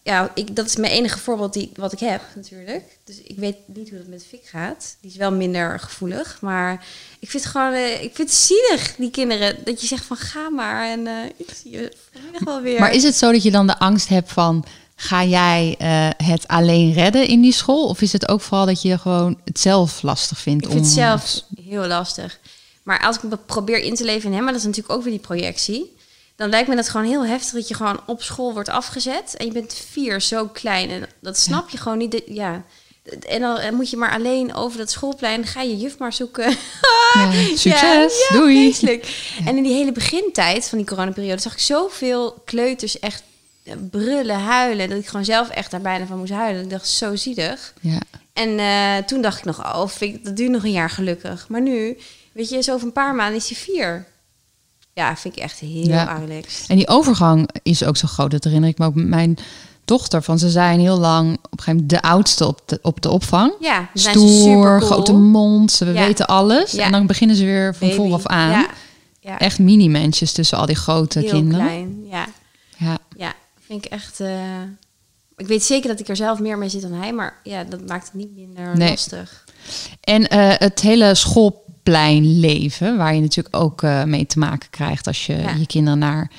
ja, 0.03 0.31
ik, 0.35 0.57
dat 0.57 0.67
is 0.67 0.77
mijn 0.77 0.93
enige 0.93 1.19
voorbeeld 1.19 1.53
die, 1.53 1.71
wat 1.77 1.93
ik 1.93 1.99
heb 1.99 2.23
natuurlijk. 2.35 2.99
Dus 3.05 3.21
ik 3.23 3.39
weet 3.39 3.57
niet 3.67 3.89
hoe 3.89 3.99
het 3.99 4.09
met 4.09 4.25
Fik 4.29 4.47
gaat. 4.47 4.97
Die 5.01 5.11
is 5.11 5.17
wel 5.17 5.33
minder 5.33 5.81
gevoelig. 5.81 6.39
Maar 6.41 6.85
ik 7.19 7.31
vind 7.31 7.43
het 7.43 7.53
gewoon, 7.53 7.73
eh, 7.73 7.93
ik 8.03 8.15
vind 8.15 8.29
het 8.29 8.33
zielig, 8.39 8.95
die 8.97 9.11
kinderen. 9.11 9.57
Dat 9.65 9.81
je 9.81 9.87
zegt 9.87 10.05
van 10.05 10.17
ga 10.17 10.49
maar 10.51 10.89
en 10.91 11.07
ik 11.37 11.49
zie 11.63 11.71
je 11.71 11.93
vanmiddag 12.13 12.45
wel 12.45 12.61
weer. 12.61 12.81
Maar 12.81 12.93
is 12.95 13.03
het 13.03 13.15
zo 13.17 13.33
dat 13.33 13.43
je 13.43 13.51
dan 13.51 13.67
de 13.67 13.79
angst 13.79 14.09
hebt 14.09 14.33
van... 14.33 14.65
ga 15.01 15.25
jij 15.25 15.75
eh, 15.79 16.27
het 16.27 16.49
alleen 16.49 16.93
redden 16.93 17.27
in 17.27 17.41
die 17.41 17.53
school? 17.53 17.89
Of 17.89 18.01
is 18.01 18.13
het 18.13 18.29
ook 18.29 18.41
vooral 18.41 18.67
dat 18.67 18.83
je 18.83 18.99
gewoon 18.99 19.39
het 19.45 19.61
zelf 19.61 20.03
lastig 20.03 20.39
vindt? 20.39 20.65
Ik 20.65 20.71
vind 20.71 20.85
het 20.85 20.95
zelf 20.95 21.41
heel 21.65 21.87
lastig. 21.87 22.39
Maar 22.83 23.01
als 23.01 23.17
ik 23.17 23.23
me 23.23 23.37
probeer 23.37 23.79
in 23.79 23.95
te 23.95 24.05
leven 24.05 24.29
in 24.29 24.35
hem, 24.35 24.45
maar 24.45 24.53
dat 24.53 24.61
is 24.61 24.67
natuurlijk 24.67 24.95
ook 24.95 25.03
weer 25.03 25.13
die 25.13 25.21
projectie. 25.21 25.97
Dan 26.37 26.49
lijkt 26.49 26.69
me 26.69 26.77
dat 26.77 26.89
gewoon 26.89 27.07
heel 27.07 27.27
heftig 27.27 27.53
dat 27.53 27.69
je 27.69 27.75
gewoon 27.75 28.01
op 28.07 28.23
school 28.23 28.53
wordt 28.53 28.69
afgezet. 28.69 29.35
En 29.37 29.47
je 29.47 29.53
bent 29.53 29.75
vier, 29.91 30.21
zo 30.21 30.47
klein. 30.47 30.91
En 30.91 31.09
dat 31.21 31.39
snap 31.39 31.69
je 31.69 31.79
gewoon 31.79 31.99
niet. 31.99 32.23
Ja. 32.27 32.65
En 33.29 33.41
dan 33.41 33.59
eh, 33.59 33.73
moet 33.73 33.91
je 33.91 33.97
maar 33.97 34.13
alleen 34.13 34.55
over 34.55 34.79
dat 34.79 34.91
schoolplein. 34.91 35.47
Ga 35.47 35.63
je 35.63 35.77
juf 35.77 35.99
maar 35.99 36.13
zoeken. 36.13 36.57
Ja, 37.15 37.33
succes, 37.55 38.29
doei. 38.33 38.77
En 39.45 39.57
in 39.57 39.63
die 39.63 39.73
hele 39.73 39.93
begintijd 39.93 40.69
van 40.69 40.79
die 40.79 40.87
coronaperiode 40.87 41.43
zag 41.43 41.53
ik 41.53 41.59
zoveel 41.59 42.43
kleuters 42.45 42.99
echt 42.99 43.23
brullen, 43.91 44.39
huilen. 44.41 44.89
Dat 44.89 44.99
ik 44.99 45.07
gewoon 45.07 45.25
zelf 45.25 45.49
echt 45.49 45.71
daar 45.71 45.81
bijna 45.81 46.07
van 46.07 46.19
moest 46.19 46.33
huilen. 46.33 46.63
Ik 46.63 46.71
dacht, 46.71 46.89
zo 46.89 47.17
zielig. 47.17 47.75
Ja. 47.81 47.99
En 48.33 48.59
eh, 48.59 49.05
toen 49.07 49.23
dacht 49.23 49.39
ik 49.39 49.45
nog, 49.45 49.59
oh, 49.75 49.89
vind 49.89 50.15
ik, 50.15 50.25
dat 50.25 50.37
duurt 50.37 50.51
nog 50.51 50.65
een 50.65 50.71
jaar 50.73 50.91
gelukkig. 50.91 51.47
Maar 51.49 51.63
nu, 51.63 51.97
weet 52.33 52.49
je, 52.49 52.63
zo 52.63 52.73
over 52.75 52.87
een 52.87 52.93
paar 52.93 53.15
maanden 53.15 53.37
is 53.37 53.49
hij 53.49 53.57
vier. 53.59 54.07
Ja, 54.93 55.17
vind 55.17 55.37
ik 55.37 55.43
echt 55.43 55.59
heel 55.59 55.85
Ja. 55.87 56.19
relaxed. 56.27 56.69
En 56.69 56.77
die 56.77 56.89
overgang 56.89 57.49
is 57.63 57.85
ook 57.85 57.97
zo 57.97 58.07
groot. 58.09 58.31
Dat 58.31 58.45
herinner 58.45 58.71
ik 58.71 58.79
me 58.79 58.87
ook 58.87 58.95
met 58.95 59.07
mijn 59.07 59.37
dochter. 59.85 60.23
Van 60.23 60.39
ze 60.39 60.51
zijn 60.51 60.81
heel 60.81 60.99
lang 60.99 61.33
op 61.37 61.43
een 61.43 61.49
gegeven 61.59 61.73
moment 61.73 61.91
de 61.91 62.03
oudste 62.03 62.47
op 62.47 62.61
de, 62.67 62.79
op 62.83 63.01
de 63.03 63.11
opvang. 63.11 63.53
Ja, 63.61 63.89
Stoer, 63.95 64.81
grote 64.83 65.13
mond, 65.13 65.73
ze 65.73 65.85
Ja. 65.85 65.93
weten 65.93 66.27
alles. 66.27 66.71
Ja. 66.73 66.85
En 66.85 66.93
dan 66.93 67.07
beginnen 67.07 67.37
ze 67.37 67.45
weer 67.45 67.75
van 67.75 67.89
Baby. 67.89 68.01
vooraf 68.01 68.27
aan. 68.27 68.67
Echt 69.39 69.59
mini-mensjes 69.59 70.33
tussen 70.33 70.59
al 70.59 70.67
die 70.67 70.77
grote 70.77 71.19
Heel 71.19 71.31
kinderen. 71.31 71.65
klein. 71.67 72.07
Ja. 72.11 72.27
Vind 73.69 73.85
ik 73.85 73.91
echt... 73.93 74.21
eh, 74.21 74.63
ik 75.37 75.47
weet 75.47 75.63
zeker 75.63 75.89
dat 75.89 76.01
ik 76.01 76.09
er 76.09 76.17
zelf 76.17 76.39
meer 76.39 76.59
mee 76.59 76.69
zit 76.69 76.83
dan 76.83 76.93
hij, 76.93 77.13
maar 77.13 77.41
ja, 77.43 77.65
dat 77.65 77.87
maakt 77.87 78.05
het 78.05 78.15
niet 78.15 78.37
minder 78.37 78.77
Nee. 78.77 78.89
lastig. 78.91 79.45
En 80.01 80.29
eh, 80.29 80.53
het 80.59 80.81
hele 80.81 81.15
schoolpleinleven, 81.15 82.97
waar 82.97 83.15
je 83.15 83.21
natuurlijk 83.21 83.57
ook 83.57 83.83
eh, 83.83 84.05
mee 84.05 84.27
te 84.27 84.39
maken 84.39 84.71
krijgt 84.71 85.07
als 85.07 85.27
je 85.27 85.37
Ja. 85.37 85.51
je 85.55 85.67
kinderen 85.67 85.99
naar, 85.99 86.31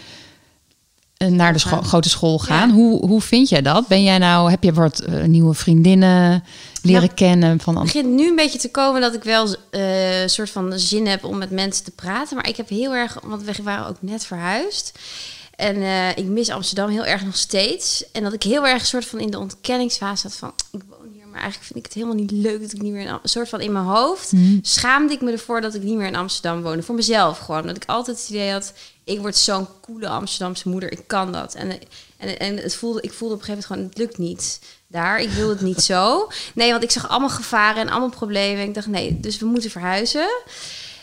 naar 1.18 1.54
de 1.54 1.60
scho- 1.60 1.82
grote 1.82 2.10
school 2.10 2.40
gaan. 2.40 2.68
Ja. 2.70 2.74
Hoe, 2.76 3.06
hoe 3.08 3.22
vind 3.22 3.50
jij 3.50 3.62
dat? 3.62 3.88
Ben 3.88 4.04
jij 4.04 4.18
nou, 4.18 4.50
heb 4.50 4.64
je 4.64 4.74
wat 4.74 5.04
nieuwe 5.26 5.54
vriendinnen 5.54 6.44
leren 6.82 7.02
Ja. 7.02 7.14
kennen 7.16 7.60
van 7.60 7.76
Het 7.76 7.84
begint 7.84 8.10
nu 8.10 8.28
een 8.30 8.36
beetje 8.36 8.60
te 8.60 8.72
komen 8.72 9.02
dat 9.02 9.14
ik 9.16 9.24
wel 9.24 9.56
een 9.72 10.30
soort 10.30 10.50
van 10.50 10.80
zin 10.80 11.08
heb 11.08 11.24
om 11.24 11.38
met 11.38 11.52
mensen 11.52 11.84
te 11.86 11.92
praten. 11.92 12.36
Maar 12.36 12.48
ik 12.48 12.58
heb 12.58 12.70
heel 12.70 12.94
erg, 12.96 13.18
want 13.24 13.44
we 13.44 13.64
waren 13.64 13.88
ook 13.88 13.98
net 14.00 14.26
verhuisd. 14.26 15.00
En 15.60 15.76
eh, 15.82 16.18
ik 16.18 16.26
mis 16.26 16.50
Amsterdam 16.50 16.90
heel 16.90 17.06
erg 17.06 17.26
nog 17.26 17.38
steeds. 17.38 18.12
En 18.12 18.24
dat 18.24 18.34
ik 18.34 18.44
heel 18.44 18.68
erg 18.68 18.80
een 18.80 18.88
soort 18.88 19.06
van 19.06 19.20
in 19.20 19.32
de 19.32 19.40
ontkenningsfase 19.40 20.30
zat 20.30 20.38
van... 20.38 20.54
ik 20.72 20.82
woon 20.90 21.10
hier, 21.14 21.28
maar 21.28 21.42
eigenlijk 21.42 21.64
vind 21.64 21.80
ik 21.80 21.86
het 21.86 21.94
helemaal 21.94 22.16
niet 22.16 22.32
leuk 22.32 22.62
dat 22.62 22.72
ik 22.72 22.82
niet 22.82 22.92
meer... 22.92 23.08
In 23.08 23.20
soort 23.24 23.50
van 23.50 23.62
in 23.62 23.72
mijn 23.72 23.86
hoofd 23.86 24.32
schaamde 24.62 25.14
ik 25.14 25.22
me 25.22 25.32
ervoor 25.32 25.62
dat 25.62 25.76
ik 25.76 25.84
niet 25.84 25.96
meer 25.96 26.08
in 26.08 26.16
Amsterdam 26.16 26.62
woonde. 26.62 26.84
Voor 26.84 26.96
mezelf 26.96 27.38
gewoon. 27.38 27.68
Dat 27.68 27.76
ik 27.76 27.84
altijd 27.86 28.18
het 28.18 28.30
idee 28.30 28.52
had... 28.52 28.74
ik 29.04 29.20
word 29.20 29.36
zo'n 29.36 29.68
coole 29.82 30.08
Amsterdamse 30.08 30.70
moeder. 30.70 30.92
Ik 30.92 31.04
kan 31.08 31.32
dat. 31.32 31.56
En, 31.56 31.80
en, 32.18 32.40
en 32.40 32.58
het 32.58 32.76
voelde, 32.76 33.02
ik 33.02 33.14
voelde 33.14 33.34
op 33.34 33.40
een 33.40 33.46
gegeven 33.46 33.70
moment 33.70 33.94
gewoon... 33.94 34.08
het 34.08 34.18
lukt 34.18 34.18
niet 34.18 34.60
daar. 34.88 35.22
Ik 35.22 35.30
wil 35.30 35.50
het 35.50 35.62
niet 35.62 35.82
zo. 35.92 36.28
Nee, 36.54 36.72
want 36.72 36.84
ik 36.84 36.92
zag 36.92 37.10
allemaal 37.10 37.30
gevaren 37.30 37.82
en 37.82 37.90
allemaal 37.90 38.10
problemen. 38.10 38.64
Ik 38.64 38.74
dacht, 38.74 38.88
nee, 38.88 39.20
dus 39.20 39.38
we 39.38 39.46
moeten 39.46 39.72
verhuizen. 39.72 40.30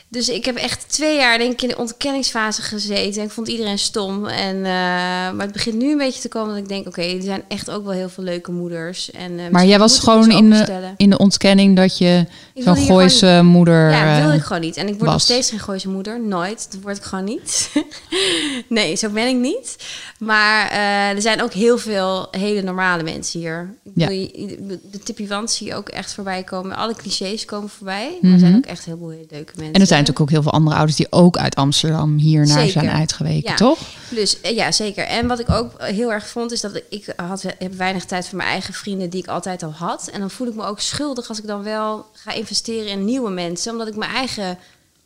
Dus 0.08 0.28
ik 0.28 0.44
heb 0.44 0.56
echt 0.56 0.84
twee 0.88 1.16
jaar 1.16 1.38
denk 1.38 1.52
ik 1.52 1.62
in 1.62 1.68
de 1.68 1.76
ontkenningsfase 1.78 2.62
gezeten. 2.62 3.20
En 3.20 3.26
ik 3.26 3.32
vond 3.32 3.48
iedereen 3.48 3.78
stom. 3.78 4.26
En, 4.26 4.56
eh, 4.56 4.62
maar 4.62 5.40
het 5.40 5.52
begint 5.52 5.76
nu 5.76 5.90
een 5.90 5.98
beetje 5.98 6.20
te 6.20 6.28
komen 6.28 6.48
dat 6.48 6.58
ik 6.58 6.68
denk... 6.68 6.86
oké, 6.86 7.02
er 7.02 7.22
zijn 7.22 7.42
echt 7.48 7.70
ook 7.70 7.84
wel 7.84 7.92
heel 7.92 8.08
veel 8.08 8.24
leuke 8.24 8.52
moeders. 8.52 9.10
En, 9.10 9.38
eh, 9.38 9.48
Maar 9.50 9.66
jij 9.66 9.78
was 9.78 9.98
gewoon 9.98 10.30
in 10.30 10.50
de, 10.50 10.92
in 10.96 11.10
de 11.10 11.18
ontkenning 11.18 11.76
dat 11.76 11.98
je 11.98 12.26
zo'n 12.54 12.76
Gooise 12.76 13.40
moeder... 13.44 13.90
Ja, 13.90 14.04
dat 14.04 14.14
eh, 14.16 14.20
wilde 14.20 14.36
ik 14.36 14.42
gewoon 14.42 14.62
niet. 14.62 14.76
En 14.76 14.88
ik 14.88 14.98
word 14.98 15.10
nog 15.10 15.20
steeds 15.20 15.50
geen 15.50 15.60
Gooise 15.60 15.88
moeder. 15.88 16.20
Nooit. 16.20 16.66
Dat 16.70 16.80
word 16.80 16.96
ik 16.96 17.02
gewoon 17.02 17.24
niet. 17.24 17.70
nee, 18.68 18.96
zo 18.96 19.08
ben 19.08 19.28
ik 19.28 19.36
niet. 19.36 19.76
Maar 20.18 20.70
eh, 20.70 21.08
er 21.10 21.22
zijn 21.22 21.42
ook 21.42 21.52
heel 21.52 21.78
veel 21.78 22.28
hele 22.30 22.62
normale 22.62 23.02
mensen 23.02 23.40
hier. 23.40 23.74
Ja. 23.94 24.06
De 24.06 25.24
je 25.58 25.74
ook 25.74 25.88
echt 25.88 26.14
voorbij 26.14 26.42
komen. 26.42 26.76
Alle 26.76 26.94
clichés 26.94 27.44
komen 27.44 27.68
voorbij. 27.68 28.18
Maar 28.20 28.32
er 28.32 28.38
zijn 28.38 28.50
Mhm. 28.50 28.58
ook 28.60 28.66
echt 28.66 28.84
heel 28.84 28.96
veel 28.98 29.10
hele 29.10 29.26
leuke 29.30 29.52
mensen. 29.56 29.74
En 29.96 30.04
zijn 30.04 30.14
natuurlijk 30.16 30.20
ook 30.20 30.30
heel 30.30 30.42
veel 30.42 30.52
andere 30.60 30.76
ouders 30.76 30.96
die 30.98 31.12
ook 31.12 31.36
uit 31.36 31.54
Amsterdam 31.54 32.16
hier 32.16 32.46
naar 32.46 32.68
zijn 32.68 32.90
uitgeweken, 32.90 33.50
Ja. 33.50 33.56
toch? 33.56 33.78
Plus, 34.08 34.40
eh, 34.40 34.54
ja, 34.56 34.72
zeker. 34.72 35.04
En 35.04 35.26
wat 35.26 35.38
ik 35.38 35.50
ook 35.50 35.82
heel 35.82 36.12
erg 36.12 36.28
vond, 36.28 36.52
is 36.52 36.60
dat 36.60 36.74
ik- 36.74 36.84
ik 36.88 37.12
had, 37.16 37.42
heb 37.58 37.72
weinig 37.74 38.04
tijd 38.04 38.28
voor 38.28 38.36
mijn 38.36 38.48
eigen 38.48 38.74
vrienden 38.74 39.10
die 39.10 39.22
ik 39.22 39.28
altijd 39.28 39.62
al 39.62 39.70
had. 39.72 40.08
En 40.12 40.20
dan 40.20 40.30
voel 40.30 40.46
ik 40.48 40.54
me 40.54 40.64
ook 40.64 40.80
schuldig 40.80 41.28
als 41.28 41.38
ik 41.38 41.46
dan 41.46 41.62
wel 41.62 42.06
ga 42.12 42.32
investeren 42.32 42.88
in 42.90 43.04
nieuwe 43.04 43.30
mensen, 43.30 43.72
omdat 43.72 43.86
ik 43.88 43.96
mijn 43.96 44.10
eigen 44.10 44.58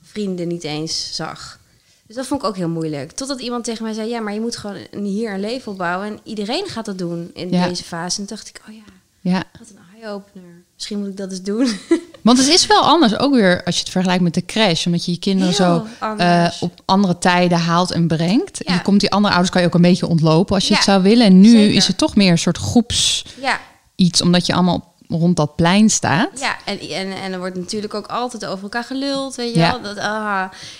vrienden 0.03 0.49
niet 0.49 0.65
eens 0.65 1.11
zag. 1.15 1.59
Dus 2.07 2.17
dat 2.17 2.27
vond 2.27 2.43
ik 2.43 2.49
ook 2.49 2.57
heel 2.57 2.69
moeilijk. 2.69 3.13
Totdat 3.13 3.41
iemand 3.41 3.65
tegen 3.65 3.85
mij 3.85 3.93
zei: 3.93 4.09
Ja, 4.09 4.21
maar 4.21 4.35
je 4.35 4.41
moet 4.41 4.57
gewoon 4.57 4.77
hier 5.03 5.33
een 5.35 5.41
leven 5.41 5.73
opbouwen. 5.73 6.07
En 6.09 6.19
iedereen 6.25 6.67
gaat 6.67 6.85
dat 6.85 6.99
doen 6.99 7.31
in 7.35 7.51
Ja. 7.51 7.69
deze 7.69 7.85
fase. 7.85 8.21
En 8.21 8.27
toen 8.27 8.37
dacht 8.37 8.49
ik: 8.49 8.61
Oh 8.69 8.75
ja, 8.75 8.83
Ja. 9.21 9.43
wat 9.59 9.69
een 9.71 9.79
eye-opener. 10.01 10.63
Misschien 10.75 10.99
moet 10.99 11.09
ik 11.09 11.17
dat 11.17 11.31
eens 11.31 11.43
doen. 11.43 11.67
Want 12.23 12.39
het 12.39 12.47
is 12.49 12.67
wel 12.67 12.81
anders, 12.83 13.19
ook 13.19 13.35
weer 13.35 13.63
als 13.65 13.75
je 13.75 13.81
het 13.81 13.91
vergelijkt 13.91 14.23
met 14.23 14.35
de 14.35 14.45
crash. 14.45 14.87
Omdat 14.87 15.05
je 15.05 15.11
je 15.13 15.19
kinderen 15.19 15.55
Heel 15.55 15.87
zo 16.01 16.17
eh, 16.17 16.47
op 16.61 16.81
andere 16.85 17.19
tijden 17.19 17.59
haalt 17.59 17.91
en 17.93 18.07
brengt. 18.09 18.59
Ja. 18.67 18.73
Je 18.75 18.83
komt 18.83 19.01
die 19.01 19.11
andere 19.11 19.33
ouders 19.35 19.53
kan 19.53 19.61
je 19.63 19.67
ook 19.69 19.75
een 19.75 19.83
beetje 19.83 20.07
ontlopen 20.07 20.55
als 20.55 20.65
je 20.65 20.71
Ja, 20.71 20.77
het 20.77 20.85
zou 20.85 21.03
willen. 21.03 21.27
En 21.27 21.41
nu 21.41 21.51
zeker. 21.51 21.75
is 21.75 21.87
het 21.87 21.99
toch 21.99 22.17
meer 22.17 22.31
een 22.31 22.39
soort 22.39 22.59
groeps 22.59 23.25
ja, 23.41 23.59
iets, 23.97 24.23
omdat 24.23 24.47
je 24.47 24.53
allemaal 24.55 24.89
rond 25.09 25.37
dat 25.37 25.57
plein 25.57 25.91
staat. 25.91 26.29
Ja, 26.41 26.57
en, 26.65 26.81
en, 26.81 27.13
en 27.23 27.33
er 27.33 27.39
wordt 27.39 27.57
natuurlijk 27.57 27.95
ook 27.95 28.07
altijd 28.07 28.47
over 28.47 28.63
elkaar 28.63 28.85
geluld, 28.85 29.35
weet 29.37 29.55
je 29.55 29.59
Ja. 29.61 29.71
wel. 29.71 29.83
Dat, 29.83 29.97
ah, 29.97 30.05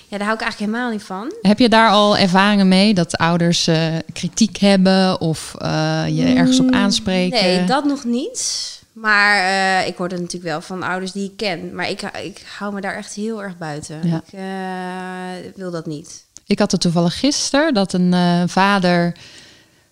ja, 0.09 0.19
daar 0.19 0.21
hou 0.23 0.35
ik 0.35 0.41
eigenlijk 0.41 0.59
helemaal 0.59 0.91
niet 0.91 1.03
van. 1.03 1.33
Heb 1.43 1.59
je 1.59 1.69
daar 1.69 1.91
al 1.91 2.17
ervaringen 2.17 2.69
mee 2.69 2.95
dat 2.95 3.17
ouders 3.17 3.67
eh, 3.67 3.83
kritiek 4.13 4.57
hebben 4.57 5.21
of 5.21 5.55
eh, 5.59 6.03
je 6.09 6.25
ergens 6.25 6.61
op 6.61 6.71
aanspreken? 6.71 7.39
Mm, 7.39 7.45
Nee, 7.45 7.65
dat 7.65 7.85
nog 7.85 8.05
niet. 8.05 8.69
Maar 9.01 9.37
eh, 9.37 9.87
ik 9.87 9.97
hoor 9.97 10.09
het 10.09 10.21
natuurlijk 10.21 10.53
wel 10.53 10.61
van 10.61 10.83
ouders 10.83 11.13
die 11.13 11.25
ik 11.25 11.37
ken. 11.37 11.75
Maar 11.75 11.91
ik, 11.91 12.03
ik 12.03 12.47
hou 12.59 12.75
me 12.75 12.81
daar 12.81 12.95
echt 12.95 13.15
heel 13.15 13.43
erg 13.43 13.59
buiten. 13.59 14.09
Ja. 14.09 14.23
Ik 14.27 14.33
eh, 14.33 15.53
wil 15.57 15.71
dat 15.71 15.87
niet. 15.87 16.25
Ik 16.47 16.59
had 16.59 16.73
het 16.73 16.81
toevallig 16.81 17.19
gisteren 17.19 17.75
dat 17.75 17.93
een 17.93 18.15
eh, 18.15 18.43
vader. 18.47 19.17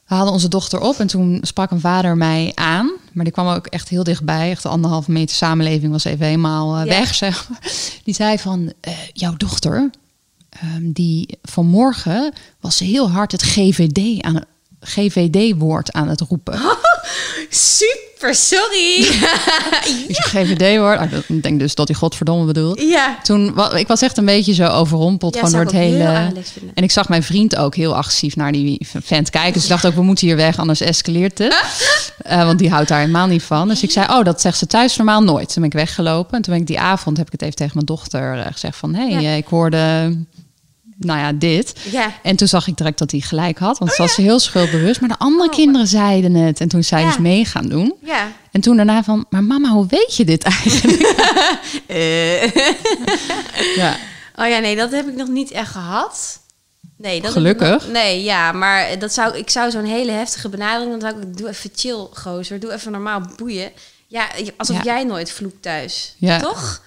We 0.07 0.15
hadden 0.15 0.33
onze 0.33 0.49
dochter 0.49 0.81
op 0.81 0.99
en 0.99 1.07
toen 1.07 1.38
sprak 1.43 1.71
een 1.71 1.81
vader 1.81 2.17
mij 2.17 2.53
aan. 2.55 2.91
Maar 3.12 3.25
die 3.25 3.33
kwam 3.33 3.49
ook 3.49 3.67
echt 3.67 3.88
heel 3.88 4.05
dichtbij. 4.05 4.50
Echt 4.50 4.62
de 4.62 4.69
anderhalve 4.69 5.11
meter 5.11 5.37
samenleving 5.37 5.93
was 5.93 6.05
even 6.05 6.27
helemaal 6.27 6.79
Ja. 6.79 6.85
weg, 6.85 7.15
zeg 7.15 7.49
maar. 7.49 7.73
Die 8.05 8.15
zei 8.15 8.38
van, 8.38 8.73
jouw 9.12 9.37
dochter, 9.37 9.91
ehm, 10.49 10.93
die 10.93 11.38
vanmorgen 11.43 12.33
was 12.61 12.77
ze 12.77 12.85
heel 12.85 13.11
hard 13.11 13.33
het 13.33 13.43
GVD 13.43 14.23
aan 14.23 14.45
GVD-woord 14.80 15.92
aan 15.92 16.08
het 16.08 16.20
roepen. 16.20 16.61
Super, 17.50 18.35
sorry. 18.35 19.02
GVD-woord. 20.08 20.99
Ah, 20.99 21.12
ik 21.28 21.42
denk 21.42 21.58
dus 21.58 21.75
dat 21.75 21.88
hij 21.88 21.97
godverdomme 21.97 22.44
bedoelt. 22.44 22.80
ja. 22.80 23.18
Toen, 23.23 23.54
ik 23.76 23.87
was 23.87 24.02
echt 24.02 24.16
een 24.16 24.25
beetje 24.25 24.54
zo 24.54 24.66
overrompeld 24.66 25.35
Ja, 25.35 25.40
gewoon 25.40 25.54
door 25.54 25.64
het 25.64 25.73
hele... 25.80 26.32
En 26.75 26.82
ik 26.82 26.90
zag 26.90 27.08
mijn 27.08 27.23
vriend 27.23 27.56
ook 27.56 27.75
heel 27.75 27.97
agressief 27.97 28.37
naar 28.37 28.52
die 28.52 28.87
vent 29.02 29.30
kijken. 29.30 29.52
Dus 29.52 29.62
ik 29.62 29.68
dacht 29.68 29.87
ook, 29.87 29.94
we 29.94 30.02
moeten 30.02 30.26
hier 30.26 30.37
weg, 30.37 30.58
anders 30.58 30.80
escaleert 30.80 31.38
het. 31.38 31.56
Eh, 32.18 32.44
want 32.44 32.58
die 32.58 32.70
houdt 32.70 32.88
daar 32.88 32.99
helemaal 33.00 33.26
niet 33.26 33.42
van. 33.42 33.68
Dus 33.68 33.82
ik 33.82 33.90
zei, 33.90 34.06
oh, 34.11 34.25
dat 34.25 34.40
zegt 34.40 34.58
ze 34.58 34.66
thuis 34.66 34.97
normaal 34.97 35.23
nooit. 35.23 35.47
Toen 35.52 35.62
ben 35.62 35.70
ik 35.70 35.76
weggelopen. 35.87 36.37
En 36.37 36.42
toen 36.42 36.52
ben 36.52 36.62
ik 36.62 36.68
die 36.68 36.80
avond, 36.80 37.16
heb 37.16 37.26
ik 37.26 37.32
het 37.32 37.42
even 37.42 37.54
tegen 37.54 37.73
mijn 37.75 37.87
dochter 37.87 38.38
eh, 38.38 38.47
gezegd 38.52 38.76
van... 38.76 38.94
hé, 38.94 39.11
hey, 39.12 39.23
Ja. 39.23 39.28
eh, 39.30 39.37
ik 39.37 39.47
hoorde, 39.47 40.16
nou 40.99 41.19
ja, 41.19 41.33
dit. 41.33 41.73
Ja. 41.90 42.12
En 42.23 42.37
toen 42.37 42.49
zag 42.49 42.67
ik 42.67 42.76
direct 42.76 42.99
dat 42.99 43.11
hij 43.11 43.21
gelijk 43.21 43.59
had. 43.59 43.78
Want 43.78 43.93
ze 43.93 44.02
was 44.02 44.17
heel 44.17 44.38
schuldbewust. 44.38 45.00
Maar 45.00 45.09
de 45.09 45.19
andere 45.19 45.50
kinderen 45.50 45.87
zeiden 45.87 46.35
het. 46.35 46.61
En 46.61 46.69
toen 46.69 46.85
zij 46.85 46.99
Oh, 46.99 47.05
Ja. 47.05 47.11
dus 47.11 47.21
mee 47.23 47.45
gaan 47.45 47.69
doen. 47.69 47.95
Ja. 48.02 48.26
En 48.52 48.61
toen 48.61 48.76
daarna 48.76 49.02
van, 49.05 49.26
maar 49.31 49.45
mama, 49.45 49.69
hoe 49.69 49.87
weet 49.88 50.17
je 50.17 50.25
dit 50.25 50.43
eigenlijk? 50.43 51.00
ja. 53.76 53.97
Oh 54.37 54.49
ja, 54.49 54.59
nee, 54.59 54.76
dat 54.76 54.90
heb 54.90 55.09
ik 55.09 55.14
nog 55.17 55.28
niet 55.28 55.50
echt 55.50 55.71
gehad. 55.71 56.40
Nee, 56.97 57.21
dat 57.21 57.33
Gelukkig. 57.33 57.71
nog- 57.71 57.88
nee, 57.93 58.23
ja, 58.23 58.52
maar 58.52 58.99
dat 58.99 59.12
zou, 59.14 59.37
ik 59.37 59.50
zou 59.50 59.71
zo'n 59.71 59.85
hele 59.85 60.12
heftige 60.12 60.49
benadering... 60.49 60.90
dan 61.00 61.11
zou 61.11 61.23
ik, 61.23 61.37
doe 61.38 61.49
even 61.49 61.71
chill, 61.75 62.07
gozer. 62.12 62.61
Doe 62.61 62.73
even 62.73 62.93
normaal 62.93 63.23
boeien. 63.37 63.71
Ja, 64.07 64.26
alsof 64.57 64.85
jij 64.85 65.05
nooit 65.05 65.31
vloekt 65.33 65.62
thuis. 65.62 66.14
Ja. 66.19 66.38
Toch? 66.40 66.83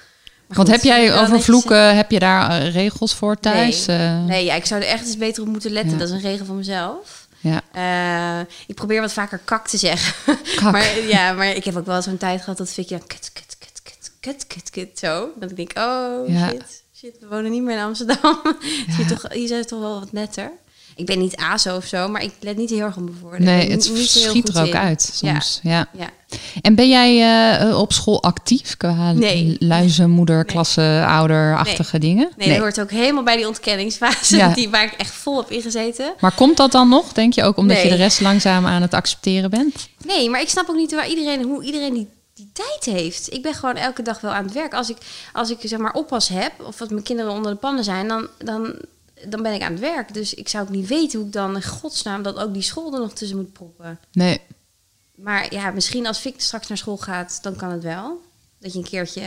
Want 0.54 0.68
heb 0.68 0.82
jij 0.82 1.20
over 1.22 1.42
vloeken, 1.42 1.96
heb 1.96 2.12
je 2.12 2.20
daar 2.20 2.62
eh, 2.62 2.74
regels 2.74 3.14
voor 3.16 3.40
thuis? 3.40 3.86
Nee. 3.86 3.98
Eh, 3.98 4.24
Nee, 4.24 4.46
ja, 4.46 4.54
ik 4.56 4.66
zou 4.66 4.82
er 4.82 4.88
echt 4.88 5.06
eens 5.06 5.18
beter 5.18 5.44
op 5.44 5.50
moeten 5.50 5.72
letten. 5.72 5.92
Ja. 5.92 5.98
Dat 5.98 6.08
is 6.08 6.14
een 6.14 6.22
regel 6.30 6.46
van 6.46 6.56
mezelf. 6.56 7.28
Ja. 7.40 7.62
Eh, 7.72 8.46
ik 8.68 8.76
probeer 8.76 9.02
wat 9.02 9.14
vaker 9.14 9.42
kak 9.46 9.68
te 9.68 9.78
zeggen. 9.78 10.14
Kak. 10.56 10.72
maar, 10.72 11.00
ja, 11.08 11.34
maar 11.34 11.48
ik 11.48 11.64
heb 11.64 11.78
ook 11.78 11.86
wel 11.86 12.02
zo'n 12.02 12.18
tijd 12.18 12.40
gehad 12.42 12.58
dat 12.58 12.70
Vicky... 12.70 12.94
Ja, 12.94 13.00
kut, 13.08 13.30
kut, 13.34 13.56
kut, 13.60 13.82
kut, 13.84 14.10
kut, 14.20 14.48
kut, 14.48 14.70
kut, 14.70 15.00
zo. 15.00 15.30
Dat 15.36 15.50
ik 15.50 15.56
denk, 15.56 15.72
oh, 15.78 16.28
Ja. 16.28 16.48
shit. 16.50 16.84
Shit, 16.98 17.16
we 17.20 17.28
wonen 17.28 17.52
niet 17.52 17.62
meer 17.64 17.78
in 17.78 17.84
Amsterdam. 17.84 18.42
Hier, 18.98 19.08
toch, 19.08 19.26
hier 19.34 19.48
zijn 19.48 19.66
toch 19.66 19.80
wel 19.80 20.00
wat 20.00 20.12
netter. 20.12 20.52
Ik 20.96 21.06
ben 21.06 21.20
niet 21.20 21.36
ASO 21.36 21.76
of 21.76 21.86
zo, 21.86 22.08
maar 22.08 22.24
ik 22.24 22.32
let 22.40 22.58
niet 22.58 22.70
heel 22.70 22.80
erg 22.80 22.98
op 22.98 23.04
mijn 23.04 23.20
woorden. 23.22 23.44
Nee, 23.44 23.72
het 23.72 23.92
niet 23.94 24.10
schiet 24.10 24.50
er 24.50 24.62
ook 24.62 24.68
in. 24.68 24.78
uit 24.78 25.12
soms. 25.14 25.60
Ja. 25.64 25.88
Ja. 25.98 26.10
En 26.62 26.76
ben 26.76 26.90
jij 26.90 27.22
eh, 27.60 27.80
op 27.80 27.94
school 27.94 28.24
actief 28.24 28.78
qua 28.78 29.12
Nee. 29.12 29.56
luizenmoeder, 29.60 30.46
klasse, 30.46 31.04
ouder-achtige 31.08 32.00
dingen? 32.00 32.30
Nee, 32.38 32.50
dat 32.50 32.58
hoort 32.58 32.80
ook 32.82 32.92
helemaal 32.92 33.24
bij 33.24 33.36
die 33.38 33.48
ontkenningsfase. 33.48 34.36
Ja. 34.36 34.54
Die 34.62 34.70
waar 34.70 34.84
ik 34.84 34.94
echt 34.94 35.14
vol 35.14 35.38
op 35.38 35.52
ingezeten. 35.52 36.14
Maar 36.20 36.32
komt 36.32 36.58
dat 36.58 36.72
dan 36.72 36.90
nog, 36.90 37.14
denk 37.14 37.34
je 37.34 37.44
ook, 37.44 37.58
omdat 37.58 37.82
je 37.82 37.90
de 37.90 37.96
rest 37.96 38.22
langzaam 38.22 38.66
aan 38.66 38.82
het 38.82 38.94
accepteren 38.94 39.50
bent? 39.50 39.90
Nee, 40.06 40.30
maar 40.30 40.42
ik 40.42 40.50
snap 40.50 40.70
ook 40.70 40.76
niet 40.76 40.92
waar 40.96 41.08
iedereen, 41.10 41.44
hoe 41.44 41.64
iedereen 41.64 41.94
die, 41.94 42.08
die 42.34 42.50
tijd 42.54 42.98
heeft. 42.98 43.34
Ik 43.34 43.42
ben 43.42 43.54
gewoon 43.54 43.76
elke 43.76 44.02
dag 44.02 44.22
wel 44.22 44.32
aan 44.32 44.44
het 44.44 44.54
werk. 44.54 44.74
Als 44.74 44.90
ik, 44.90 44.98
als 45.34 45.50
ik 45.50 45.58
zeg 45.64 45.80
maar 45.80 45.94
oppas 45.94 46.28
heb, 46.28 46.52
of 46.66 46.82
als 46.82 46.90
mijn 46.90 47.04
kinderen 47.04 47.32
onder 47.32 47.52
de 47.52 47.58
pannen 47.58 47.84
zijn, 47.84 48.08
dan, 48.08 48.28
dan, 48.38 48.76
dan 49.28 49.42
ben 49.44 49.54
ik 49.54 49.62
aan 49.62 49.72
het 49.72 49.82
werk. 49.82 50.14
Dus 50.14 50.34
ik 50.34 50.48
zou 50.50 50.64
ook 50.64 50.70
niet 50.70 50.88
weten 50.88 51.18
hoe 51.20 51.28
ik 51.28 51.34
dan 51.34 51.56
in 51.56 51.64
godsnaam 51.64 52.24
dat 52.24 52.38
ook 52.38 52.54
die 52.54 52.62
school 52.62 52.94
er 52.94 53.00
nog 53.00 53.14
tussen 53.14 53.38
moet 53.38 53.54
proppen. 53.54 54.00
Nee. 54.12 54.42
Maar 55.16 55.54
ja, 55.54 55.72
misschien 55.72 56.08
als 56.08 56.20
Vic 56.20 56.34
straks 56.38 56.68
naar 56.68 56.78
school 56.78 56.98
gaat, 56.98 57.40
dan 57.42 57.56
kan 57.56 57.72
het 57.72 57.84
wel. 57.84 58.22
Dat 58.60 58.74
je 58.74 58.78
een 58.78 58.86
keertje... 58.86 59.22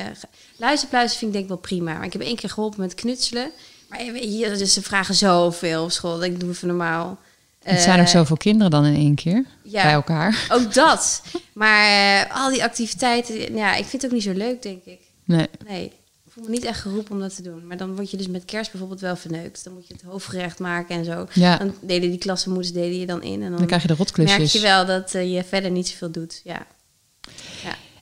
Luisterpluizen 0.56 1.18
vind 1.18 1.30
ik 1.30 1.32
denk 1.32 1.44
ik 1.44 1.50
wel 1.50 1.60
prima. 1.68 1.92
Maar 1.92 2.04
ik 2.04 2.12
heb 2.12 2.22
één 2.22 2.36
keer 2.36 2.50
geholpen 2.50 2.80
met 2.80 2.94
knutselen. 2.94 3.50
Maar 3.88 4.04
je, 4.04 4.54
dus 4.58 4.72
ze 4.72 4.82
vragen 4.82 5.14
zoveel 5.14 5.84
op 5.84 5.90
school. 5.90 6.14
Dat 6.14 6.22
ik 6.22 6.40
doe 6.40 6.50
even 6.50 6.68
normaal. 6.68 7.18
Het 7.62 7.80
zijn 7.80 8.00
ook 8.00 8.06
Eh, 8.06 8.12
zoveel 8.12 8.36
kinderen 8.36 8.70
dan 8.70 8.84
in 8.84 8.94
één 8.94 9.14
keer 9.14 9.44
ja. 9.62 9.82
bij 9.82 9.92
elkaar. 9.92 10.46
Ook 10.50 10.74
dat. 10.74 11.22
Maar 11.52 11.86
eh, 11.86 12.36
al 12.42 12.50
die 12.50 12.62
activiteiten, 12.64 13.56
ja, 13.56 13.74
ik 13.74 13.84
vind 13.84 14.02
het 14.02 14.04
ook 14.04 14.16
niet 14.16 14.22
zo 14.22 14.32
leuk, 14.32 14.62
denk 14.62 14.84
ik. 14.84 15.00
Nee. 15.24 15.48
Nee. 15.66 15.92
Voel 16.34 16.44
me 16.44 16.50
niet 16.50 16.64
echt 16.64 16.80
geroepen 16.80 17.12
om 17.14 17.20
dat 17.20 17.36
te 17.36 17.42
doen. 17.42 17.66
Maar 17.66 17.76
dan 17.76 17.94
word 17.94 18.10
je 18.10 18.16
dus 18.16 18.26
met 18.28 18.44
kerst 18.44 18.70
bijvoorbeeld 18.70 19.00
wel 19.00 19.16
verneukt. 19.16 19.64
Dan 19.64 19.72
moet 19.72 19.86
je 19.88 19.92
het 19.94 20.02
hoofdgerecht 20.02 20.58
maken 20.58 20.96
en 20.96 21.04
zo. 21.04 21.26
Ja. 21.32 21.56
Dan 21.56 21.74
deden 21.80 22.10
die 22.10 22.18
klassenmoeders 22.18 22.72
deden 22.72 22.98
je 23.00 23.06
dan 23.06 23.22
in. 23.22 23.42
En 23.42 23.48
dan, 23.48 23.56
Dan 23.58 23.66
krijg 23.66 23.82
je 23.82 23.88
de 23.88 23.94
rotklusjes. 23.94 24.38
merk 24.38 24.50
je 24.50 24.60
wel 24.60 24.86
dat 24.86 25.14
eh, 25.14 25.34
je 25.34 25.44
verder 25.44 25.70
niet 25.70 25.88
zoveel 25.88 26.10
doet. 26.10 26.40
Ja. 26.44 26.66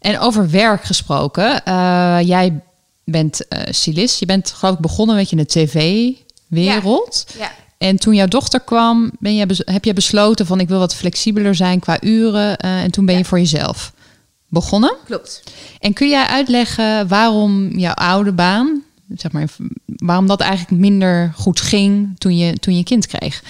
En 0.01 0.19
over 0.19 0.51
werk 0.51 0.85
gesproken. 0.85 1.65
eh, 1.65 2.19
jij 2.25 2.61
bent 3.05 3.49
eh 3.49 3.73
stylist. 3.73 4.19
Je 4.21 4.27
bent 4.27 4.51
geloof 4.51 4.75
ik 4.75 4.81
begonnen 4.81 5.17
met 5.17 5.31
je 5.31 5.37
in 5.37 5.43
de 5.43 5.49
tv-wereld. 6.49 7.27
ja. 7.39 7.53
En 7.79 7.97
toen 7.97 8.15
jouw 8.15 8.27
dochter 8.27 8.61
kwam, 8.61 9.11
ben 9.19 9.35
je, 9.35 9.47
heb 9.65 9.85
je 9.85 9.93
besloten 9.93 10.47
van 10.47 10.61
ik 10.61 10.69
wil 10.69 10.79
wat 10.79 10.95
flexibeler 10.95 11.55
zijn 11.55 11.81
qua 11.81 12.03
uren. 12.03 12.57
en 12.57 12.91
toen 12.91 13.05
ben 13.07 13.15
je 13.15 13.21
Ja. 13.21 13.27
voor 13.27 13.39
jezelf 13.39 13.93
begonnen. 14.53 14.97
Klopt. 15.05 15.43
En 15.79 15.93
kun 15.93 16.09
jij 16.09 16.27
uitleggen 16.27 17.09
waarom 17.09 17.79
jouw 17.79 17.95
oude 17.95 18.33
baan, 18.33 18.83
zeg 19.15 19.33
maar, 19.33 19.49
waarom 19.87 20.27
dat 20.27 20.41
eigenlijk 20.41 20.81
minder 20.81 21.33
goed 21.37 21.61
ging 21.61 22.19
toen 22.19 22.37
je, 22.37 22.53
toen 22.53 22.77
je 22.77 22.85
kind 22.85 23.07
kreeg? 23.07 23.43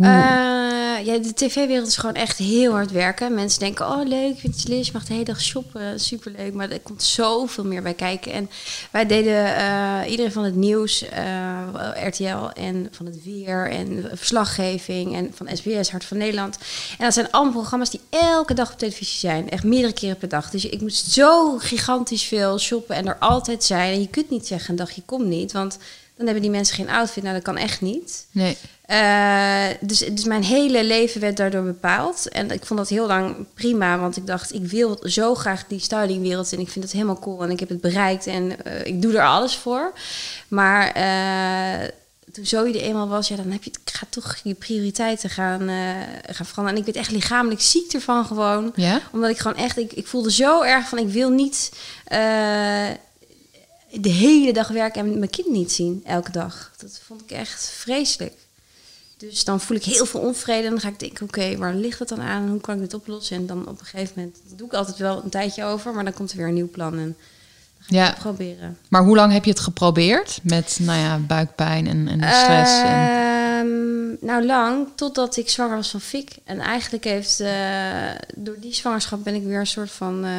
Eh, 0.00 1.06
ja, 1.06 1.18
de 1.18 1.34
tv-wereld 1.34 1.86
is 1.86 1.96
gewoon 1.96 2.14
echt 2.14 2.38
heel 2.38 2.72
hard 2.72 2.90
werken. 2.90 3.34
Mensen 3.34 3.60
denken, 3.60 3.86
oh 3.86 4.06
leuk, 4.06 4.38
vind 4.38 4.62
je 4.62 4.90
mag 4.92 5.04
de 5.04 5.12
hele 5.12 5.24
dag 5.24 5.40
shoppen, 5.40 6.00
superleuk. 6.00 6.52
Maar 6.52 6.70
er 6.70 6.80
komt 6.80 7.02
zoveel 7.02 7.64
meer 7.64 7.82
bij 7.82 7.94
kijken. 7.94 8.32
En 8.32 8.50
wij 8.90 9.06
deden 9.06 9.56
eh, 9.56 10.10
iedereen 10.10 10.32
van 10.32 10.44
het 10.44 10.54
nieuws, 10.54 11.08
eh, 11.08 11.58
RTL 12.06 12.48
en 12.54 12.88
van 12.90 13.06
het 13.06 13.24
weer 13.24 13.70
en 13.70 14.10
verslaggeving 14.14 15.14
en 15.14 15.30
van 15.34 15.48
SBS, 15.52 15.90
Hart 15.90 16.04
van 16.04 16.16
Nederland. 16.16 16.58
En 16.98 17.04
dat 17.04 17.14
zijn 17.14 17.30
allemaal 17.30 17.52
programma's 17.52 17.90
die 17.90 18.00
elke 18.10 18.54
dag 18.54 18.72
op 18.72 18.78
televisie 18.78 19.18
zijn. 19.18 19.50
Echt 19.50 19.64
meerdere 19.64 19.92
keren 19.92 20.16
per 20.16 20.28
dag. 20.28 20.50
Dus 20.50 20.64
ik 20.64 20.80
moest 20.80 21.10
zo 21.10 21.58
gigantisch 21.58 22.24
veel 22.24 22.58
shoppen 22.58 22.96
en 22.96 23.06
er 23.06 23.18
altijd 23.18 23.64
zijn. 23.64 23.92
En 23.92 24.00
je 24.00 24.08
kunt 24.08 24.30
niet 24.30 24.46
zeggen 24.46 24.70
een 24.70 24.76
dagje 24.76 25.02
kom 25.06 25.28
niet, 25.28 25.52
want 25.52 25.78
dan 26.20 26.28
hebben 26.28 26.50
die 26.50 26.58
mensen 26.58 26.74
geen 26.76 26.90
outfit. 26.90 27.22
Nou, 27.22 27.34
dat 27.34 27.44
kan 27.44 27.56
echt 27.56 27.80
niet. 27.80 28.26
nee. 28.30 28.56
Eh, 28.90 29.66
dus, 29.80 29.98
dus 29.98 30.24
mijn 30.24 30.42
hele 30.42 30.84
leven 30.84 31.20
werd 31.20 31.36
daardoor 31.36 31.62
bepaald. 31.62 32.28
En 32.28 32.50
ik 32.50 32.66
vond 32.66 32.78
dat 32.78 32.88
heel 32.88 33.06
lang 33.06 33.36
prima, 33.54 33.98
want 33.98 34.16
ik 34.16 34.26
dacht, 34.26 34.54
ik 34.54 34.66
wil 34.66 34.98
zo 35.02 35.34
graag 35.34 35.64
die 35.66 35.80
stylingwereld 35.80 36.52
en 36.52 36.60
ik 36.60 36.68
vind 36.68 36.84
het 36.84 36.92
helemaal 36.92 37.18
cool 37.18 37.42
en 37.42 37.50
ik 37.50 37.60
heb 37.60 37.68
het 37.68 37.80
bereikt 37.80 38.26
en 38.26 38.64
eh, 38.64 38.86
ik 38.86 39.02
doe 39.02 39.16
er 39.16 39.24
alles 39.24 39.56
voor. 39.56 39.92
Maar 40.48 40.92
eh, 40.92 41.88
toen 42.32 42.46
Zoe 42.46 42.68
er 42.68 42.80
eenmaal 42.80 43.08
was, 43.08 43.28
ja, 43.28 43.36
dan 43.36 43.50
heb 43.50 43.62
je 43.62 43.70
het 43.84 43.94
gaat 43.94 44.12
toch 44.12 44.36
je 44.42 44.54
prioriteiten 44.54 45.30
gaan, 45.30 45.68
gaan 46.30 46.46
veranderen. 46.46 46.68
En 46.70 46.76
ik 46.76 46.84
werd 46.84 46.96
echt 46.96 47.10
lichamelijk 47.10 47.60
ziek 47.60 47.92
ervan 47.92 48.24
gewoon 48.24 48.72
Ja? 48.74 49.00
omdat 49.12 49.30
ik 49.30 49.38
gewoon 49.38 49.56
echt, 49.56 49.78
ik, 49.78 49.92
ik 49.92 50.06
voelde 50.06 50.32
zo 50.32 50.62
erg 50.62 50.88
van, 50.88 50.98
ik 50.98 51.08
wil 51.08 51.30
niet 51.30 51.70
de 53.90 54.08
hele 54.08 54.52
dag 54.52 54.68
werken 54.68 55.00
en 55.00 55.18
mijn 55.18 55.30
kind 55.30 55.48
niet 55.48 55.72
zien, 55.72 56.02
elke 56.04 56.30
dag. 56.32 56.72
Dat 56.78 57.00
vond 57.06 57.20
ik 57.22 57.30
echt 57.30 57.68
vreselijk. 57.68 58.32
Dus 59.16 59.44
dan 59.44 59.60
voel 59.60 59.76
ik 59.76 59.84
heel 59.84 60.06
veel 60.06 60.20
onvrede 60.20 60.64
en 60.64 60.70
dan 60.70 60.80
ga 60.80 60.88
ik 60.88 60.98
denken, 61.00 61.26
oké, 61.26 61.56
waar 61.56 61.74
ligt 61.74 61.98
het 61.98 62.08
dan 62.08 62.20
aan 62.20 62.42
en 62.42 62.48
hoe 62.48 62.60
kan 62.60 62.74
ik 62.74 62.80
dit 62.80 62.94
oplossen? 62.94 63.36
En 63.36 63.46
dan 63.46 63.68
op 63.68 63.80
een 63.80 63.86
gegeven 63.86 64.12
moment, 64.16 64.36
dat 64.48 64.58
doe 64.58 64.66
ik 64.66 64.72
altijd 64.72 64.96
wel 64.96 65.22
een 65.24 65.30
tijdje 65.30 65.64
over, 65.64 65.94
maar 65.94 66.04
dan 66.04 66.12
komt 66.12 66.30
er 66.30 66.36
weer 66.36 66.46
een 66.46 66.54
nieuw 66.54 66.70
plan 66.70 66.92
en 66.92 66.98
dan 66.98 67.14
ga 67.78 67.86
ik 67.88 67.94
Ja. 67.94 68.06
het 68.06 68.18
proberen. 68.18 68.78
Maar 68.88 69.02
hoe 69.04 69.16
lang 69.16 69.32
heb 69.32 69.44
je 69.44 69.50
het 69.50 69.60
geprobeerd 69.60 70.40
met 70.42 70.78
nou 70.80 70.98
ja, 70.98 71.18
buikpijn 71.18 71.86
en, 71.86 72.08
en 72.08 72.18
stress? 72.34 72.82
en... 72.82 73.08
Ehm, 73.08 74.26
nou, 74.26 74.44
lang, 74.46 74.86
totdat 74.94 75.36
ik 75.36 75.48
zwanger 75.50 75.76
was 75.76 75.90
van 75.90 76.00
Fik. 76.00 76.30
En 76.44 76.60
eigenlijk 76.60 77.04
heeft, 77.04 77.40
eh, 77.40 78.10
door 78.36 78.56
die 78.60 78.74
zwangerschap 78.74 79.24
ben 79.24 79.34
ik 79.34 79.44
weer 79.44 79.60
een 79.60 79.66
soort 79.66 79.90
van 79.90 80.24
eh, 80.24 80.32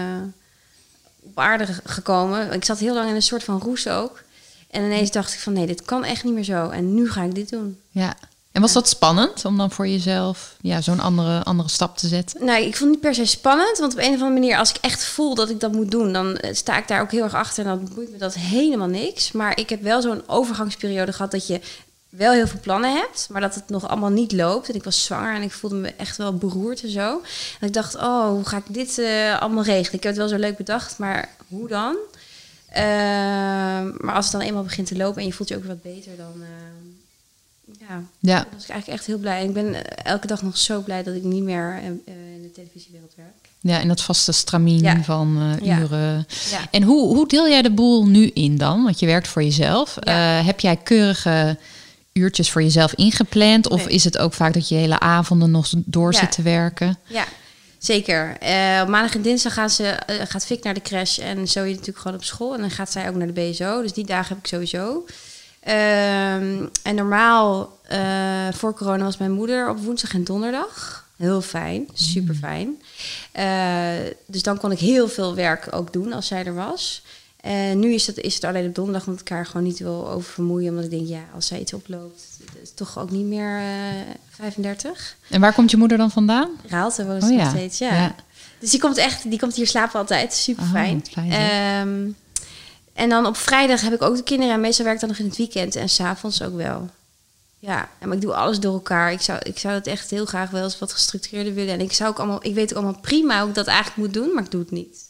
op 1.24 1.40
aarde 1.40 1.66
ge- 1.66 1.82
gekomen. 1.84 2.52
Ik 2.54 2.66
zat 2.66 2.80
heel 2.80 2.94
lang 2.94 3.10
in 3.10 3.16
een 3.16 3.22
soort 3.22 3.44
van 3.44 3.60
roes 3.60 3.88
ook. 3.88 4.22
En 4.70 4.84
ineens 4.84 5.12
dacht 5.12 5.34
ik 5.34 5.40
van, 5.40 5.54
nee, 5.54 5.68
dit 5.68 5.82
kan 5.86 6.04
echt 6.04 6.24
niet 6.24 6.34
meer 6.34 6.44
zo. 6.44 6.70
En 6.70 6.94
nu 6.94 7.12
ga 7.12 7.24
ik 7.24 7.36
dit 7.36 7.50
doen. 7.50 7.80
Ja. 7.90 8.14
En 8.52 8.62
was 8.62 8.74
dat 8.74 8.88
spannend 8.90 9.46
om 9.46 9.58
dan 9.58 9.72
voor 9.72 9.88
jezelf 9.88 10.56
ja, 10.62 10.82
zo'n 10.82 11.00
andere, 11.00 11.44
andere 11.44 11.70
stap 11.70 11.98
te 11.98 12.08
zetten? 12.08 12.46
Nou, 12.46 12.58
ik 12.64 12.78
vond 12.78 12.80
het 12.80 12.90
niet 12.90 13.00
per 13.00 13.16
se 13.16 13.26
spannend, 13.26 13.78
want 13.78 13.94
op 13.94 14.00
een 14.00 14.06
of 14.06 14.12
andere 14.12 14.32
manier, 14.32 14.58
als 14.58 14.70
ik 14.70 14.78
echt 14.82 15.04
voel 15.04 15.36
dat 15.36 15.50
ik 15.50 15.60
dat 15.60 15.72
moet 15.72 15.92
doen, 15.92 16.14
dan 16.14 16.38
eh, 16.38 16.54
sta 16.56 16.78
ik 16.78 16.88
daar 16.88 17.02
ook 17.02 17.12
heel 17.12 17.24
erg 17.24 17.34
achter 17.34 17.66
en 17.66 17.70
dan 17.78 17.90
boeit 17.96 18.12
me 18.12 18.18
dat 18.18 18.34
helemaal 18.34 18.88
niks. 18.88 19.32
Maar 19.32 19.58
ik 19.60 19.70
heb 19.70 19.82
wel 19.82 20.02
zo'n 20.02 20.24
overgangsperiode 20.28 21.14
gehad 21.14 21.32
dat 21.32 21.48
je 21.48 21.62
wel 22.12 22.32
heel 22.34 22.48
veel 22.48 22.60
plannen 22.60 22.94
hebt, 22.96 23.28
maar 23.32 23.42
dat 23.42 23.56
het 23.56 23.70
nog 23.70 23.88
allemaal 23.88 24.10
niet 24.10 24.32
loopt. 24.32 24.70
En 24.70 24.76
ik 24.76 24.84
was 24.84 25.04
zwanger 25.04 25.36
en 25.36 25.42
ik 25.42 25.52
voelde 25.52 25.76
me 25.76 25.94
echt 25.98 26.18
wel 26.18 26.34
beroerd 26.34 26.84
en 26.84 26.90
zo. 26.90 27.22
En 27.60 27.68
ik 27.68 27.74
dacht, 27.74 27.96
oh, 27.96 28.28
hoe 28.30 28.46
ga 28.46 28.58
ik 28.58 28.64
dit 28.68 28.98
eh, 29.00 29.40
allemaal 29.42 29.64
regelen? 29.64 29.94
Ik 29.98 30.04
heb 30.04 30.12
het 30.16 30.18
wel 30.18 30.28
zo 30.28 30.38
leuk 30.38 30.58
bedacht, 30.58 30.98
maar 30.98 31.30
hoe 31.48 31.68
dan? 31.68 31.96
Ehm, 32.72 33.92
maar 34.06 34.16
als 34.16 34.26
het 34.26 34.34
dan 34.34 34.42
eenmaal 34.42 34.64
begint 34.64 34.88
te 34.88 34.98
lopen 34.98 35.22
en 35.22 35.28
je 35.28 35.34
voelt 35.34 35.50
je 35.50 35.56
ook 35.56 35.66
wat 35.66 35.82
beter, 35.82 36.12
dan... 36.18 36.34
eh, 36.42 37.80
ja, 37.90 38.04
Ja. 38.20 38.36
dan 38.38 38.46
was 38.54 38.64
ik 38.64 38.70
eigenlijk 38.70 39.00
echt 39.00 39.06
heel 39.08 39.18
blij. 39.18 39.42
En 39.42 39.48
ik 39.48 39.54
ben 39.54 39.74
eh, 39.74 40.12
elke 40.12 40.28
dag 40.28 40.42
nog 40.42 40.58
zo 40.58 40.82
blij 40.82 41.04
dat 41.04 41.16
ik 41.16 41.24
niet 41.24 41.44
meer 41.44 41.78
eh, 41.82 41.86
in 42.16 42.42
de 42.42 42.52
televisiewereld 42.54 43.14
werk. 43.16 43.30
Ja, 43.60 43.80
in 43.80 43.88
dat 43.88 44.02
vaste 44.02 44.32
stramien 44.32 44.82
Ja. 44.82 45.04
van 45.04 45.58
uren. 45.64 46.26
Ja. 46.50 46.60
En 46.72 46.84
hoe, 46.84 47.16
hoe 47.16 47.28
deel 47.28 47.48
jij 47.50 47.62
de 47.62 47.72
boel 47.72 48.06
nu 48.08 48.28
in 48.34 48.58
dan? 48.58 48.84
Want 48.84 49.00
je 49.00 49.06
werkt 49.06 49.28
voor 49.28 49.44
jezelf. 49.44 49.98
Heb 50.46 50.60
jij 50.60 50.76
keurige 50.76 51.58
uurtjes 52.14 52.52
voor 52.52 52.62
jezelf 52.64 52.94
ingepland? 52.94 53.68
Of 53.70 53.86
Nee. 53.86 53.94
is 53.96 54.04
het 54.04 54.18
ook 54.18 54.34
vaak 54.34 54.54
dat 54.54 54.70
je 54.70 54.76
hele 54.76 55.00
avonden 55.00 55.52
nog 55.52 55.70
door 55.78 56.14
Ja. 56.14 56.20
zit 56.20 56.32
te 56.32 56.42
werken? 56.42 56.98
Ja, 57.06 57.26
zeker. 57.78 58.30
Op 58.82 58.88
maandag 58.88 59.16
en 59.16 59.22
dinsdag 59.22 59.54
gaan 59.54 59.70
ze, 59.70 59.84
eh, 59.88 60.16
gaat 60.28 60.46
Fik 60.46 60.64
naar 60.64 60.74
de 60.74 60.82
crash 60.82 61.20
en 61.20 61.48
Zoe 61.48 61.70
natuurlijk 61.70 61.98
gewoon 61.98 62.18
op 62.18 62.24
school. 62.24 62.54
En 62.54 62.60
dan 62.60 62.72
gaat 62.72 62.92
zij 62.92 63.10
ook 63.10 63.16
naar 63.16 63.34
de 63.34 63.34
BSO. 63.52 63.82
Dus 63.82 63.94
die 63.94 64.06
dagen 64.06 64.28
heb 64.30 64.38
ik 64.38 64.48
sowieso. 64.48 65.06
Ehm, 65.60 66.66
en 66.84 66.96
normaal, 66.96 67.78
eh, 67.88 68.00
voor 68.52 68.74
corona 68.74 69.04
was 69.04 69.18
mijn 69.18 69.32
moeder 69.32 69.70
op 69.70 69.80
woensdag 69.84 70.14
en 70.14 70.24
donderdag. 70.24 71.06
Heel 71.18 71.42
fijn, 71.42 71.88
super 71.94 72.36
fijn. 72.36 72.82
dus 74.28 74.44
dan 74.44 74.58
kon 74.58 74.72
ik 74.72 74.80
heel 74.80 75.08
veel 75.08 75.36
werk 75.36 75.68
ook 75.72 75.94
doen 75.94 76.14
als 76.14 76.28
zij 76.28 76.46
er 76.46 76.54
was. 76.54 77.02
En 77.42 77.80
nu 77.80 77.94
is 77.94 78.08
het, 78.08 78.18
is 78.18 78.36
het 78.36 78.44
alleen 78.44 78.68
op 78.68 78.76
donderdag, 78.76 79.06
omdat 79.06 79.22
ik 79.22 79.30
haar 79.30 79.46
gewoon 79.46 79.64
niet 79.64 79.80
wil 79.80 80.10
over 80.10 80.32
vermoeien. 80.34 80.70
Omdat 80.70 80.84
ik 80.84 80.90
denk, 80.90 81.08
ja, 81.08 81.24
als 81.36 81.48
zij 81.48 81.60
iets 81.60 81.74
oploopt, 81.74 82.24
het 82.46 82.62
is 82.64 82.72
toch 82.76 83.00
ook 83.00 83.12
niet 83.12 83.26
meer 83.26 83.58
eh 83.60 83.66
35. 84.30 85.16
En 85.30 85.42
waar 85.42 85.54
komt 85.54 85.72
je 85.72 85.78
moeder 85.78 85.98
dan 85.98 86.12
vandaan? 86.12 86.50
Raalte 86.68 87.06
woont 87.06 87.22
Oh 87.22 87.28
ze 87.28 87.34
ja. 87.34 87.44
nog 87.44 87.50
steeds, 87.50 87.78
ja. 87.78 87.94
Ja. 87.96 88.16
Dus 88.60 88.72
die 88.72 88.80
komt 88.80 88.98
echt, 88.98 89.30
die 89.30 89.40
komt 89.40 89.56
hier 89.56 89.68
slapen 89.68 90.00
altijd. 90.00 90.34
Super 90.34 90.64
Oh, 90.64 90.72
fijn. 90.72 91.04
Ehm, 91.16 92.10
en 92.94 93.10
dan 93.10 93.26
op 93.26 93.38
vrijdag 93.38 93.82
heb 93.82 93.94
ik 93.94 94.02
ook 94.02 94.16
de 94.16 94.24
kinderen. 94.24 94.54
En 94.54 94.62
meestal 94.62 94.86
werk 94.86 94.96
ik 94.96 95.02
dan 95.02 95.10
nog 95.10 95.20
in 95.20 95.26
het 95.26 95.38
weekend. 95.38 95.76
En 95.76 95.90
s'avonds 95.90 96.42
ook 96.42 96.56
wel. 96.56 96.90
Ja, 97.60 97.90
en 98.00 98.08
maar 98.08 98.18
ik 98.18 98.24
doe 98.24 98.34
alles 98.34 98.60
door 98.60 98.74
elkaar. 98.74 99.12
Ik 99.12 99.22
zou, 99.22 99.40
ik 99.44 99.60
zou 99.60 99.74
het 99.74 99.88
echt 99.88 100.10
heel 100.10 100.26
graag 100.26 100.50
wel 100.50 100.64
eens 100.64 100.80
wat 100.80 100.94
gestructureerder 100.94 101.54
willen. 101.54 101.74
En 101.74 101.82
ik 101.82 101.94
zou 101.94 102.10
ook 102.10 102.18
allemaal, 102.18 102.46
ik 102.46 102.54
weet 102.54 102.72
ook 102.72 102.84
allemaal 102.84 103.02
prima 103.02 103.40
hoe 103.40 103.50
ik 103.50 103.56
dat 103.56 103.68
eigenlijk 103.68 103.98
moet 103.98 104.14
doen, 104.14 104.34
maar 104.34 104.44
ik 104.44 104.52
doe 104.52 104.62
het 104.62 104.72
niet. 104.72 105.10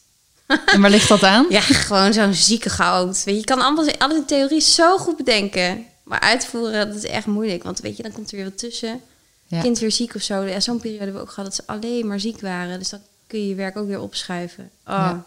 En 0.66 0.82
waar 0.82 0.90
ligt 0.90 1.08
dat 1.08 1.24
aan? 1.24 1.46
Ja, 1.58 1.62
gewoon 1.62 2.14
zo'n 2.14 2.34
zieke 2.34 2.70
goud. 2.70 3.24
Weet 3.24 3.34
je, 3.34 3.40
je 3.40 3.44
kan 3.46 3.62
allemaal, 3.62 3.86
alles 3.98 4.18
in 4.18 4.26
theorie 4.26 4.62
zo 4.62 4.98
goed 4.98 5.18
bedenken. 5.18 5.86
Maar 6.04 6.20
uitvoeren, 6.20 6.88
dat 6.88 6.96
is 6.96 7.06
echt 7.06 7.26
moeilijk. 7.26 7.64
Want 7.64 7.80
weet 7.80 7.98
je, 7.98 8.04
dan 8.04 8.12
komt 8.12 8.32
er 8.32 8.36
weer 8.36 8.46
wat 8.46 8.58
tussen. 8.58 9.02
Ja. 9.48 9.62
Kind 9.62 9.80
weer 9.80 9.92
ziek 9.92 10.16
of 10.16 10.22
zo. 10.22 10.42
Ja, 10.44 10.60
zo'n 10.60 10.80
periode 10.80 11.04
hebben 11.04 11.22
we 11.22 11.28
ook 11.28 11.34
gehad 11.34 11.46
dat 11.46 11.56
ze 11.56 11.64
alleen 11.66 12.08
maar 12.08 12.20
ziek 12.20 12.42
waren. 12.42 12.80
Dus 12.80 12.90
dan 12.90 13.00
kun 13.28 13.40
je 13.40 13.48
je 13.48 13.56
werk 13.56 13.78
ook 13.78 13.88
weer 13.88 14.00
opschuiven. 14.02 14.64
Oh, 14.88 14.94
Ja. 14.96 15.24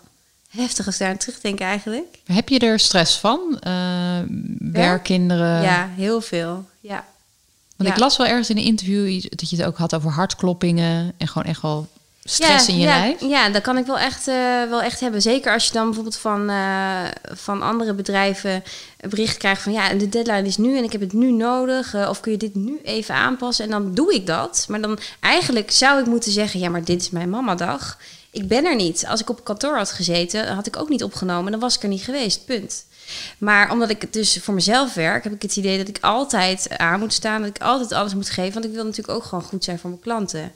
heftig 0.48 0.86
als 0.86 0.98
daar 0.98 1.08
aan 1.08 1.16
terugdenk 1.16 1.60
eigenlijk. 1.60 2.18
Heb 2.26 2.48
je 2.48 2.58
er 2.58 2.78
stress 2.78 3.16
van? 3.18 3.58
Eh 3.60 4.18
werkkinderen? 4.58 5.62
ja, 5.62 5.88
heel 5.96 6.20
veel. 6.20 6.64
Ja. 6.80 7.04
Want 7.76 7.90
ik 7.90 7.96
las 7.98 8.16
wel 8.16 8.26
ergens 8.26 8.50
in 8.50 8.56
een 8.56 8.62
interview 8.64 9.22
dat 9.28 9.50
je 9.50 9.56
het 9.56 9.64
ook 9.66 9.76
had 9.76 9.94
over 9.94 10.10
hartkloppingen 10.10 11.12
en 11.16 11.28
gewoon 11.28 11.48
echt 11.48 11.62
wel 11.62 11.88
stress 12.24 12.66
ja, 12.66 12.72
in 12.72 12.78
je 12.78 12.86
ja, 12.86 12.98
lijf. 12.98 13.20
Ja, 13.20 13.48
dat 13.48 13.62
kan 13.62 13.76
ik 13.76 13.86
wel 13.86 13.98
echt, 13.98 14.28
eh, 14.28 14.34
wel 14.68 14.82
echt 14.82 15.00
hebben. 15.00 15.22
Zeker 15.22 15.52
als 15.52 15.66
je 15.66 15.72
dan 15.72 15.84
bijvoorbeeld 15.84 16.16
van, 16.16 16.48
eh, 16.48 17.04
van 17.32 17.62
andere 17.62 17.94
bedrijven 17.94 18.62
een 19.00 19.10
bericht 19.10 19.36
krijgt 19.36 19.62
van... 19.62 19.72
ja, 19.72 19.94
de 19.94 20.08
deadline 20.08 20.46
is 20.46 20.56
nu 20.56 20.76
en 20.76 20.84
ik 20.84 20.92
heb 20.92 21.00
het 21.00 21.12
nu 21.12 21.32
nodig. 21.32 21.94
eh, 21.94 22.08
of 22.08 22.20
kun 22.20 22.32
je 22.32 22.38
dit 22.38 22.54
nu 22.54 22.80
even 22.82 23.14
aanpassen? 23.14 23.64
En 23.64 23.70
dan 23.70 23.94
doe 23.94 24.14
ik 24.14 24.26
dat. 24.26 24.66
Maar 24.68 24.80
dan 24.80 24.98
eigenlijk 25.20 25.70
zou 25.70 26.00
ik 26.00 26.06
moeten 26.06 26.32
zeggen... 26.32 26.60
ja, 26.60 26.68
maar 26.68 26.84
dit 26.84 27.00
is 27.00 27.10
mijn 27.10 27.30
mamadag. 27.30 27.98
Ik 28.30 28.48
ben 28.48 28.64
er 28.64 28.76
niet. 28.76 29.06
Als 29.06 29.20
ik 29.20 29.30
op 29.30 29.44
kantoor 29.44 29.76
had 29.76 29.90
gezeten, 29.90 30.54
had 30.54 30.66
ik 30.66 30.76
ook 30.76 30.88
niet 30.88 31.04
opgenomen. 31.04 31.50
Dan 31.50 31.60
was 31.60 31.76
ik 31.76 31.82
er 31.82 31.88
niet 31.88 32.04
geweest, 32.04 32.44
punt. 32.44 32.84
Maar 33.38 33.70
omdat 33.72 33.90
ik 33.90 34.12
dus 34.12 34.38
voor 34.42 34.54
mezelf 34.54 34.94
werk, 34.94 35.24
heb 35.24 35.32
ik 35.32 35.42
het 35.42 35.56
idee 35.56 35.78
dat 35.78 35.88
ik 35.88 35.98
altijd 36.00 36.78
aan 36.78 36.98
moet 36.98 37.12
staan. 37.12 37.40
Dat 37.40 37.50
ik 37.56 37.62
altijd 37.62 37.92
alles 37.92 38.14
moet 38.14 38.30
geven. 38.30 38.52
Want 38.52 38.64
ik 38.64 38.72
wil 38.72 38.84
natuurlijk 38.84 39.18
ook 39.18 39.24
gewoon 39.24 39.44
goed 39.44 39.64
zijn 39.64 39.78
voor 39.78 39.90
mijn 39.90 40.02
klanten. 40.02 40.52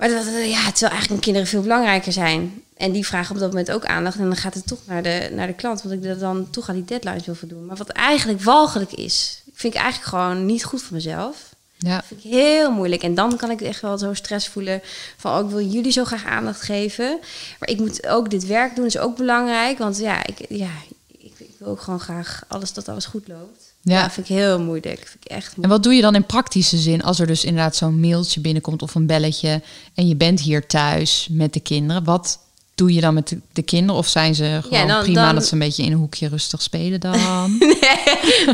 Maar 0.00 0.08
dat, 0.08 0.24
ja, 0.24 0.70
terwijl 0.70 0.92
eigenlijk 0.92 1.22
kinderen 1.22 1.48
veel 1.48 1.62
belangrijker 1.62 2.12
zijn. 2.12 2.62
En 2.76 2.92
die 2.92 3.06
vragen 3.06 3.34
op 3.34 3.40
dat 3.40 3.50
moment 3.50 3.70
ook 3.70 3.84
aandacht. 3.84 4.18
En 4.18 4.24
dan 4.24 4.36
gaat 4.36 4.54
het 4.54 4.66
toch 4.66 4.78
naar 4.86 5.02
de, 5.02 5.30
naar 5.32 5.46
de 5.46 5.52
klant. 5.52 5.82
Want 5.82 5.94
ik 5.94 6.02
dat 6.02 6.20
dan 6.20 6.50
toch 6.50 6.68
aan 6.68 6.74
die 6.74 6.84
deadlines 6.84 7.26
wil 7.26 7.34
voldoen. 7.34 7.66
Maar 7.66 7.76
wat 7.76 7.88
eigenlijk 7.88 8.40
walgelijk 8.42 8.92
is, 8.92 9.42
vind 9.54 9.74
ik 9.74 9.80
eigenlijk 9.80 10.10
gewoon 10.10 10.46
niet 10.46 10.64
goed 10.64 10.82
voor 10.82 10.94
mezelf. 10.94 11.54
Ja. 11.78 11.96
Dat 11.96 12.04
vind 12.04 12.24
ik 12.24 12.30
heel 12.30 12.70
moeilijk. 12.70 13.02
En 13.02 13.14
dan 13.14 13.36
kan 13.36 13.50
ik 13.50 13.60
echt 13.60 13.80
wel 13.80 13.98
zo 13.98 14.14
stress 14.14 14.48
voelen 14.48 14.82
van... 15.16 15.38
Oh, 15.38 15.44
ik 15.44 15.50
wil 15.50 15.64
jullie 15.66 15.92
zo 15.92 16.04
graag 16.04 16.24
aandacht 16.24 16.62
geven. 16.62 17.18
Maar 17.58 17.68
ik 17.68 17.78
moet 17.78 18.06
ook 18.06 18.30
dit 18.30 18.46
werk 18.46 18.76
doen, 18.76 18.86
is 18.86 18.98
ook 18.98 19.16
belangrijk. 19.16 19.78
Want 19.78 19.98
ja, 19.98 20.26
ik, 20.26 20.46
ja, 20.48 20.70
ik, 21.18 21.32
ik 21.38 21.50
wil 21.58 21.68
ook 21.68 21.80
gewoon 21.80 22.00
graag 22.00 22.42
alles 22.48 22.72
dat 22.72 22.88
alles 22.88 23.06
goed 23.06 23.28
loopt. 23.28 23.69
Ja. 23.82 24.10
Vind 24.10 24.28
ik 24.28 24.36
heel 24.36 24.60
moeilijk. 24.60 24.98
Vind 24.98 25.24
ik 25.24 25.30
echt 25.30 25.46
En 25.46 25.52
moeilijk. 25.56 25.72
wat 25.72 25.82
doe 25.82 25.94
je 25.94 26.02
dan 26.02 26.14
in 26.14 26.26
praktische 26.26 26.76
zin 26.78 27.02
als 27.02 27.20
er 27.20 27.26
dus 27.26 27.44
inderdaad 27.44 27.76
zo'n 27.76 28.00
mailtje 28.00 28.40
binnenkomt 28.40 28.82
of 28.82 28.94
een 28.94 29.06
belletje 29.06 29.62
en 29.94 30.08
je 30.08 30.16
bent 30.16 30.40
hier 30.40 30.66
thuis 30.66 31.28
met 31.30 31.52
de 31.52 31.60
kinderen? 31.60 32.04
Wat 32.04 32.38
doe 32.80 32.92
je 32.94 33.00
dan 33.00 33.14
met 33.14 33.28
de, 33.28 33.38
de 33.52 33.62
kinderen? 33.62 33.96
Of 34.00 34.08
zijn 34.08 34.34
ze 34.34 34.58
gewoon 34.62 34.86
dan- 34.86 35.02
prima 35.02 35.24
dan- 35.26 35.34
dat 35.34 35.46
ze 35.46 35.52
een 35.52 35.58
beetje 35.58 35.82
in 35.82 35.92
een 35.92 35.98
hoekje 35.98 36.28
rustig 36.28 36.62
spelen 36.62 37.00
dan? 37.00 37.18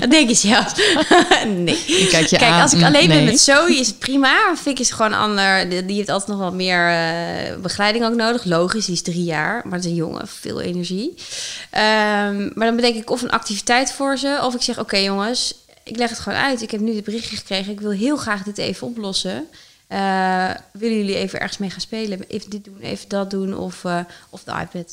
Dat 0.01 0.11
denk 0.11 0.29
je 0.29 0.35
zelf. 0.35 0.75
nee. 1.65 1.83
Je 1.87 2.07
kijkt 2.11 2.31
je 2.31 2.37
Kijk, 2.37 2.51
aan, 2.51 2.63
als 2.63 2.73
ik 2.73 2.83
alleen 2.83 3.09
ben 3.09 3.17
nee. 3.17 3.25
met 3.25 3.41
Zoe 3.41 3.77
is 3.79 3.87
het 3.87 3.99
prima. 3.99 4.57
Fik 4.57 4.79
is 4.79 4.91
gewoon 4.91 5.13
ander. 5.13 5.69
Die 5.69 5.85
die 5.85 5.97
heeft 5.97 6.09
altijd 6.09 6.31
nog 6.31 6.39
wat 6.39 6.53
meer 6.55 6.89
eh, 6.89 7.57
begeleiding 7.63 8.05
ook 8.05 8.15
nodig. 8.15 8.45
Logisch, 8.45 8.85
die 8.85 8.95
is 8.95 9.03
drie 9.03 9.25
jaar. 9.25 9.61
Maar 9.65 9.73
het 9.75 9.85
is 9.85 9.91
een 9.91 9.97
jongen, 9.97 10.29
veel 10.29 10.61
energie. 10.61 11.15
Ehm, 11.71 12.51
maar 12.55 12.67
dan 12.67 12.77
bedenk 12.77 12.95
ik 12.97 13.11
of 13.11 13.23
een 13.23 13.31
activiteit 13.31 13.93
voor 13.93 14.19
ze. 14.19 14.39
Of 14.43 14.55
ik 14.55 14.63
zeg, 14.63 14.79
oké 14.79 14.97
jongens, 14.97 15.55
ik 15.85 15.97
leg 15.97 16.11
het 16.11 16.19
gewoon 16.19 16.39
uit. 16.39 16.63
Ik 16.63 16.71
heb 16.71 16.81
nu 16.81 16.93
dit 16.93 17.05
berichtje 17.05 17.37
gekregen. 17.37 17.73
Ik 17.73 17.81
wil 17.81 17.91
heel 17.91 18.17
graag 18.17 18.43
dit 18.43 18.59
even 18.59 18.87
oplossen. 18.87 19.45
Eh, 19.87 20.51
willen 20.73 20.97
jullie 20.97 21.17
even 21.17 21.41
ergens 21.41 21.59
mee 21.59 21.71
gaan 21.71 21.81
spelen? 21.81 22.25
Even 22.29 22.51
dit 22.51 22.65
doen, 22.65 22.79
even 22.81 23.09
dat 23.09 23.31
doen. 23.31 23.57
Of, 23.57 23.85
eh, 23.85 24.01
of 24.31 24.45
de 24.45 24.51
iPad. 24.51 24.93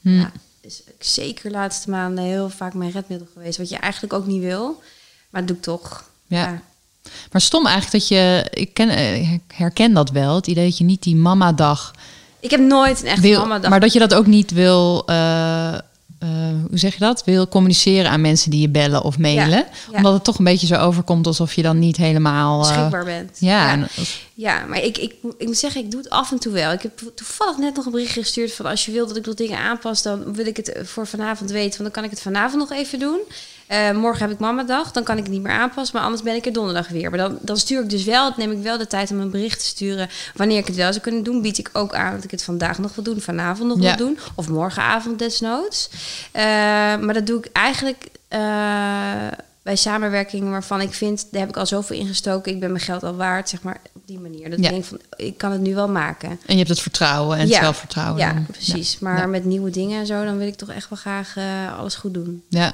Hm. 0.00 0.18
Ja, 0.18 0.32
is 0.60 0.82
zeker 0.98 1.42
de 1.42 1.56
laatste 1.56 1.90
maanden 1.90 2.24
heel 2.24 2.50
vaak 2.50 2.74
mijn 2.74 2.90
redmiddel 2.90 3.28
geweest. 3.32 3.58
Wat 3.58 3.68
je 3.68 3.76
eigenlijk 3.76 4.12
ook 4.12 4.26
niet 4.26 4.42
wil. 4.42 4.82
Maar 5.30 5.40
dat 5.40 5.48
doe 5.48 5.56
ik 5.56 5.62
toch. 5.62 6.10
Ja. 6.26 6.62
Maar 7.32 7.40
stom 7.40 7.66
eigenlijk 7.66 7.92
dat 7.92 8.08
je, 8.08 8.46
ik 8.50 8.74
ken, 8.74 8.88
eh, 8.88 9.32
ik 9.32 9.42
herken 9.54 9.92
dat 9.92 10.10
wel, 10.10 10.34
het 10.34 10.46
idee 10.46 10.64
dat 10.64 10.78
je 10.78 10.84
niet 10.84 11.02
die 11.02 11.16
mama-dag 11.16 11.94
Ik 12.40 12.50
heb 12.50 12.60
nooit 12.60 13.00
een 13.00 13.06
echte 13.06 13.20
wil, 13.20 13.40
mama 13.40 13.58
dag. 13.58 13.70
maar 13.70 13.80
dat 13.80 13.92
je 13.92 13.98
dat 13.98 14.14
ook 14.14 14.26
niet 14.26 14.50
wil, 14.50 15.04
hoe 16.68 16.78
zeg 16.78 16.92
je 16.92 16.98
dat? 16.98 17.24
Wil 17.24 17.48
communiceren 17.48 18.10
aan 18.10 18.20
mensen 18.20 18.50
die 18.50 18.60
je 18.60 18.68
bellen 18.68 19.02
of 19.02 19.18
mailen, 19.18 19.48
Ja, 19.48 19.66
ja. 19.90 19.96
omdat 19.96 20.12
het 20.12 20.24
toch 20.24 20.38
een 20.38 20.44
beetje 20.44 20.66
zo 20.66 20.74
overkomt 20.74 21.26
alsof 21.26 21.54
je 21.54 21.62
dan 21.62 21.78
niet 21.78 21.96
helemaal 21.96 22.62
eh, 22.62 22.68
beschikbaar 22.68 23.04
bent. 23.04 23.36
Ja, 23.40 23.72
ja. 23.74 23.86
Ja, 24.34 24.64
maar 24.68 24.82
ik, 24.82 24.98
ik, 24.98 25.14
ik 25.38 25.46
moet 25.46 25.58
zeggen, 25.58 25.80
ik 25.80 25.90
doe 25.90 26.00
het 26.00 26.10
af 26.10 26.30
en 26.30 26.38
toe 26.38 26.52
wel. 26.52 26.72
Ik 26.72 26.82
heb 26.82 27.02
toevallig 27.14 27.58
net 27.58 27.76
nog 27.76 27.84
een 27.86 27.92
berichtje 27.92 28.20
gestuurd 28.22 28.52
van 28.52 28.66
als 28.66 28.84
je 28.84 28.92
wil 28.92 29.06
dat 29.06 29.16
ik 29.16 29.26
wat 29.26 29.36
dingen 29.36 29.58
aanpas, 29.58 30.02
dan 30.02 30.34
wil 30.34 30.46
ik 30.46 30.56
het 30.56 30.72
voor 30.82 31.06
vanavond 31.06 31.50
weten, 31.50 31.70
want 31.70 31.82
dan 31.82 31.90
kan 31.90 32.04
ik 32.04 32.10
het 32.10 32.20
vanavond 32.20 32.68
nog 32.68 32.78
even 32.78 32.98
doen. 32.98 33.20
Eh, 33.72 33.90
morgen 33.90 34.20
heb 34.22 34.30
ik 34.30 34.38
mamadag, 34.38 34.92
dan 34.92 35.02
kan 35.02 35.16
ik 35.16 35.22
het 35.22 35.32
niet 35.32 35.42
meer 35.42 35.52
aanpassen, 35.52 35.96
maar 35.96 36.04
anders 36.04 36.22
ben 36.22 36.34
ik 36.34 36.46
er 36.46 36.52
donderdag 36.52 36.88
weer. 36.88 37.10
Maar 37.10 37.18
dan, 37.18 37.38
dan 37.40 37.56
stuur 37.56 37.82
ik 37.82 37.90
dus 37.90 38.04
wel, 38.04 38.32
neem 38.36 38.50
ik 38.50 38.62
wel 38.62 38.78
de 38.78 38.86
tijd 38.86 39.10
om 39.10 39.20
een 39.20 39.30
bericht 39.30 39.58
te 39.58 39.64
sturen. 39.66 40.08
Wanneer 40.34 40.58
ik 40.58 40.66
het 40.66 40.76
wel 40.76 40.90
zou 40.90 41.00
kunnen 41.02 41.22
doen, 41.22 41.42
bied 41.42 41.58
ik 41.58 41.70
ook 41.72 41.94
aan 41.94 42.14
dat 42.14 42.24
ik 42.24 42.30
het 42.30 42.42
vandaag 42.42 42.78
nog 42.78 42.94
wil 42.94 43.04
doen, 43.04 43.20
vanavond 43.20 43.68
nog 43.68 43.80
Ja. 43.82 43.96
wil 43.96 44.06
doen, 44.06 44.18
of 44.34 44.48
morgenavond 44.48 45.18
desnoods. 45.18 45.90
Eh, 46.32 46.42
maar 46.98 47.12
dat 47.14 47.26
doe 47.26 47.38
ik 47.38 47.48
eigenlijk 47.52 48.04
eh, 48.28 48.40
bij 49.62 49.76
samenwerkingen 49.76 50.50
waarvan 50.50 50.80
ik 50.80 50.94
vind, 50.94 51.26
daar 51.30 51.40
heb 51.40 51.48
ik 51.50 51.56
al 51.56 51.66
zoveel 51.66 51.96
ingestoken, 51.96 52.52
ik 52.52 52.60
ben 52.60 52.72
mijn 52.72 52.84
geld 52.84 53.02
al 53.02 53.14
waard, 53.16 53.48
zeg 53.48 53.62
maar 53.62 53.80
op 53.92 54.02
die 54.06 54.18
manier. 54.18 54.50
Dat 54.50 54.58
Ja. 54.58 54.64
ik 54.64 54.70
denk 54.70 54.84
van, 54.84 55.00
ik 55.16 55.38
kan 55.38 55.52
het 55.52 55.60
nu 55.60 55.74
wel 55.74 55.88
maken. 55.88 56.28
en 56.30 56.38
je 56.46 56.56
hebt 56.56 56.68
het 56.68 56.80
vertrouwen 56.80 57.38
en 57.38 57.44
het 57.44 57.54
zelfvertrouwen. 57.54 58.20
Ja, 58.20 58.32
dan. 58.32 58.46
precies. 58.46 58.92
Ja. 58.92 58.98
Maar 59.00 59.28
met 59.28 59.44
nieuwe 59.44 59.70
dingen 59.70 60.00
en 60.00 60.06
zo, 60.06 60.24
dan 60.24 60.38
wil 60.38 60.46
ik 60.46 60.56
toch 60.56 60.70
echt 60.70 60.88
wel 60.88 60.98
graag 60.98 61.34
alles 61.78 61.94
goed 61.94 62.14
doen. 62.14 62.42
Ja. 62.48 62.72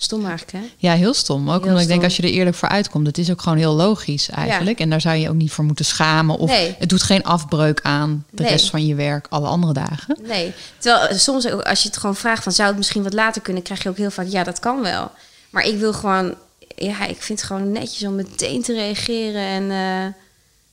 Stom 0.00 0.26
eigenlijk, 0.26 0.52
hè? 0.52 0.70
Ja, 0.76 0.94
heel 0.94 1.14
stom. 1.14 1.50
Ook 1.50 1.58
Heel 1.60 1.66
omdat 1.68 1.82
ik 1.82 1.88
denk 1.88 2.02
als 2.02 2.16
je 2.16 2.22
er 2.22 2.28
eerlijk 2.28 2.56
voor 2.56 2.68
uitkomt, 2.68 3.06
het 3.06 3.18
is 3.18 3.30
ook 3.30 3.42
gewoon 3.42 3.58
heel 3.58 3.74
logisch 3.74 4.28
eigenlijk. 4.28 4.80
En 4.80 4.90
daar 4.90 5.00
zou 5.00 5.16
je 5.16 5.28
ook 5.28 5.34
niet 5.34 5.52
voor 5.52 5.64
moeten 5.64 5.84
schamen. 5.84 6.38
Of 6.38 6.50
Nee. 6.50 6.74
het 6.78 6.88
doet 6.88 7.02
geen 7.02 7.22
afbreuk 7.24 7.80
aan 7.82 8.24
de 8.30 8.42
Nee. 8.42 8.50
rest 8.52 8.70
van 8.70 8.86
je 8.86 8.94
werk 8.94 9.26
alle 9.30 9.46
andere 9.46 9.72
dagen. 9.72 10.16
Nee. 10.22 10.52
Terwijl 10.78 11.08
eh, 11.08 11.16
soms 11.18 11.48
ook 11.50 11.62
als 11.62 11.82
je 11.82 11.88
het 11.88 11.96
gewoon 11.96 12.16
vraagt 12.16 12.42
van 12.42 12.52
zou 12.52 12.68
het 12.68 12.76
misschien 12.76 13.02
wat 13.02 13.12
later 13.12 13.42
kunnen, 13.42 13.62
krijg 13.62 13.82
je 13.82 13.88
ook 13.88 13.96
heel 13.96 14.10
vaak 14.10 14.26
ja, 14.28 14.44
dat 14.44 14.58
kan 14.58 14.80
wel. 14.82 15.10
Maar 15.50 15.62
ik 15.64 15.78
wil 15.78 15.92
gewoon, 15.92 16.34
ja, 16.76 17.06
ik 17.06 17.22
vind 17.22 17.38
het 17.40 17.48
gewoon 17.48 17.72
netjes 17.72 18.08
om 18.08 18.14
meteen 18.14 18.62
te 18.62 18.74
reageren 18.74 19.42
en, 19.42 19.70
eh, 19.70 20.02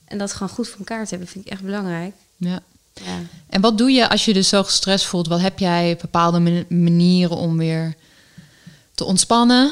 en 0.07 0.17
dat 0.17 0.33
gewoon 0.33 0.49
goed 0.49 0.67
voor 0.67 0.79
elkaar 0.79 1.03
te 1.03 1.09
hebben, 1.09 1.27
vind 1.27 1.45
ik 1.45 1.51
echt 1.51 1.61
belangrijk. 1.63 2.13
Ja. 2.37 2.59
Ja. 2.93 3.17
En 3.49 3.61
wat 3.61 3.77
doe 3.77 3.91
je 3.91 4.09
als 4.09 4.25
je 4.25 4.33
dus 4.33 4.49
zo 4.49 4.63
gestrest 4.63 5.05
voelt? 5.05 5.27
Wat 5.27 5.41
heb 5.41 5.59
jij 5.59 5.97
bepaalde 6.01 6.39
man- 6.39 6.65
manieren 6.69 7.37
om 7.37 7.57
weer 7.57 7.95
te 8.95 9.03
ontspannen? 9.05 9.71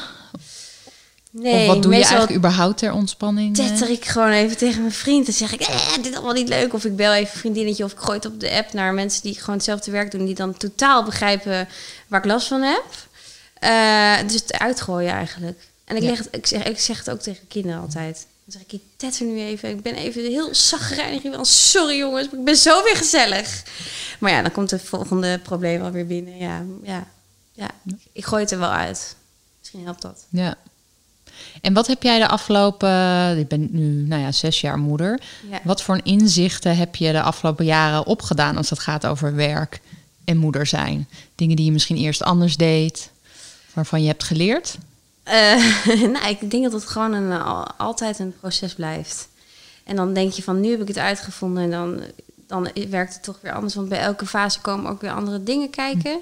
Nee, 1.31 1.61
of 1.61 1.73
wat 1.73 1.83
doe 1.83 1.91
je 1.91 1.97
eigenlijk 2.03 2.33
überhaupt 2.35 2.77
ter 2.77 2.93
ontspanning? 2.93 3.57
eh? 3.59 3.65
tetter 3.67 3.89
ik 3.89 4.05
gewoon 4.05 4.29
even 4.31 4.57
tegen 4.57 4.81
mijn 4.81 4.93
vriend. 4.93 5.25
Dan 5.25 5.35
zeg 5.35 5.53
ik, 5.53 5.61
eh, 5.61 5.93
dit 5.95 6.05
is 6.07 6.13
allemaal 6.15 6.33
niet 6.33 6.47
leuk. 6.49 6.73
Of 6.73 6.85
ik 6.85 6.95
bel 6.95 7.13
even 7.13 7.33
een 7.33 7.39
vriendinnetje 7.39 7.83
of 7.83 7.91
ik 7.91 7.97
gooi 7.97 8.17
het 8.17 8.25
op 8.25 8.39
de 8.39 8.51
app 8.51 8.73
naar 8.73 8.93
mensen 8.93 9.21
die 9.21 9.39
gewoon 9.39 9.55
hetzelfde 9.55 9.91
werk 9.91 10.11
doen. 10.11 10.25
Die 10.25 10.35
dan 10.35 10.57
totaal 10.57 11.03
begrijpen 11.03 11.67
waar 12.07 12.19
ik 12.19 12.25
last 12.25 12.47
van 12.47 12.61
heb. 12.61 12.83
Eh, 13.59 14.27
dus 14.27 14.33
het 14.41 14.53
uitgooien 14.59 15.11
eigenlijk. 15.11 15.59
En 15.85 15.95
ik, 15.95 16.01
Ja. 16.01 16.09
leg 16.09 16.17
het, 16.17 16.27
ik, 16.31 16.45
zeg, 16.47 16.63
ik 16.63 16.79
zeg 16.79 16.97
het 16.97 17.09
ook 17.09 17.19
tegen 17.21 17.47
kinderen 17.47 17.81
altijd. 17.81 18.25
Dan 18.45 18.53
zeg 18.53 18.61
ik, 18.61 18.71
ik 18.71 18.81
tetter 18.97 19.25
nu 19.25 19.39
even. 19.39 19.69
Ik 19.69 19.81
ben 19.81 19.95
even 19.95 20.21
heel 20.25 20.55
zagrijnig. 20.55 21.45
Sorry 21.47 21.97
jongens, 21.97 22.29
maar 22.29 22.39
ik 22.39 22.45
ben 22.45 22.57
zo 22.57 22.83
weer 22.83 22.95
gezellig. 22.95 23.63
Maar 24.19 24.31
ja, 24.31 24.41
dan 24.41 24.51
komt 24.51 24.71
het 24.71 24.81
volgende 24.81 25.39
probleem 25.39 25.81
alweer 25.83 26.05
binnen. 26.07 26.37
Ja, 26.37 26.63
ja, 26.83 27.07
ja. 27.53 27.69
Ik 28.11 28.25
gooi 28.25 28.41
het 28.41 28.51
er 28.51 28.59
wel 28.59 28.71
uit. 28.71 29.15
Misschien 29.59 29.83
helpt 29.83 30.01
dat. 30.01 30.25
Ja. 30.29 30.55
En 31.61 31.73
wat 31.73 31.87
heb 31.87 32.03
jij 32.03 32.19
de 32.19 32.27
afgelopen, 32.27 32.89
je 33.37 33.45
bent 33.47 33.73
nu 33.73 34.07
nou 34.07 34.21
ja, 34.21 34.31
zes 34.31 34.61
jaar 34.61 34.77
moeder. 34.77 35.21
Ja. 35.49 35.59
Wat 35.63 35.81
voor 35.81 35.99
inzichten 36.03 36.77
heb 36.77 36.95
je 36.95 37.11
de 37.11 37.21
afgelopen 37.21 37.65
jaren 37.65 38.05
opgedaan 38.05 38.57
als 38.57 38.69
het 38.69 38.79
gaat 38.79 39.05
over 39.05 39.35
werk 39.35 39.81
en 40.25 40.37
moeder 40.37 40.65
zijn? 40.65 41.07
Dingen 41.35 41.55
die 41.55 41.65
je 41.65 41.71
misschien 41.71 41.97
eerst 41.97 42.23
anders 42.23 42.57
deed, 42.57 43.09
waarvan 43.73 44.01
je 44.01 44.07
hebt 44.07 44.23
geleerd? 44.23 44.77
Eh, 45.23 45.33
nou, 46.13 46.27
ik 46.27 46.51
denk 46.51 46.63
dat 46.63 46.71
het 46.73 46.85
gewoon 46.85 47.13
een, 47.13 47.41
al- 47.41 47.71
altijd 47.77 48.19
een 48.19 48.35
proces 48.39 48.73
blijft. 48.73 49.27
En 49.83 49.95
dan 49.95 50.13
denk 50.13 50.31
je 50.31 50.43
van, 50.43 50.59
nu 50.59 50.71
heb 50.71 50.81
ik 50.81 50.87
het 50.87 50.97
uitgevonden 50.97 51.63
en 51.63 51.71
dan, 51.71 52.01
dan 52.47 52.69
werkt 52.89 53.13
het 53.13 53.23
toch 53.23 53.37
weer 53.41 53.53
anders. 53.53 53.75
Want 53.75 53.89
bij 53.89 53.99
elke 53.99 54.25
fase 54.25 54.61
komen 54.61 54.91
ook 54.91 55.01
weer 55.01 55.11
andere 55.11 55.43
dingen 55.43 55.69
kijken. 55.69 56.19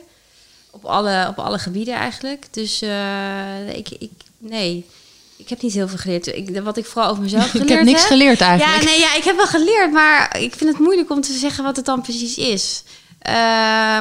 Op 0.71 0.85
alle, 0.85 1.27
op 1.29 1.39
alle 1.39 1.59
gebieden 1.59 1.93
eigenlijk. 1.93 2.47
Dus 2.51 2.81
eh, 2.81 3.75
ik, 3.75 3.89
ik, 3.89 4.11
nee, 4.37 4.85
ik 5.37 5.49
heb 5.49 5.61
niet 5.61 5.73
heel 5.73 5.87
veel 5.87 5.97
geleerd. 5.97 6.27
Ik, 6.27 6.59
wat 6.63 6.77
ik 6.77 6.85
vooral 6.85 7.09
over 7.09 7.23
mezelf 7.23 7.45
Ik 7.45 7.51
geleerd 7.51 7.69
heb 7.69 7.83
niks 7.83 8.05
geleerd 8.05 8.41
eigenlijk. 8.41 8.83
Ja, 8.83 8.89
nee, 8.89 8.99
ja, 8.99 9.15
ik 9.15 9.23
heb 9.23 9.35
wel 9.35 9.47
geleerd, 9.47 9.91
maar 9.91 10.39
ik 10.39 10.55
vind 10.55 10.69
het 10.69 10.79
moeilijk 10.79 11.09
om 11.09 11.21
te 11.21 11.33
zeggen 11.33 11.63
wat 11.63 11.75
het 11.75 11.85
dan 11.85 12.01
precies 12.01 12.37
is. 12.37 12.83
Eh, 13.21 13.33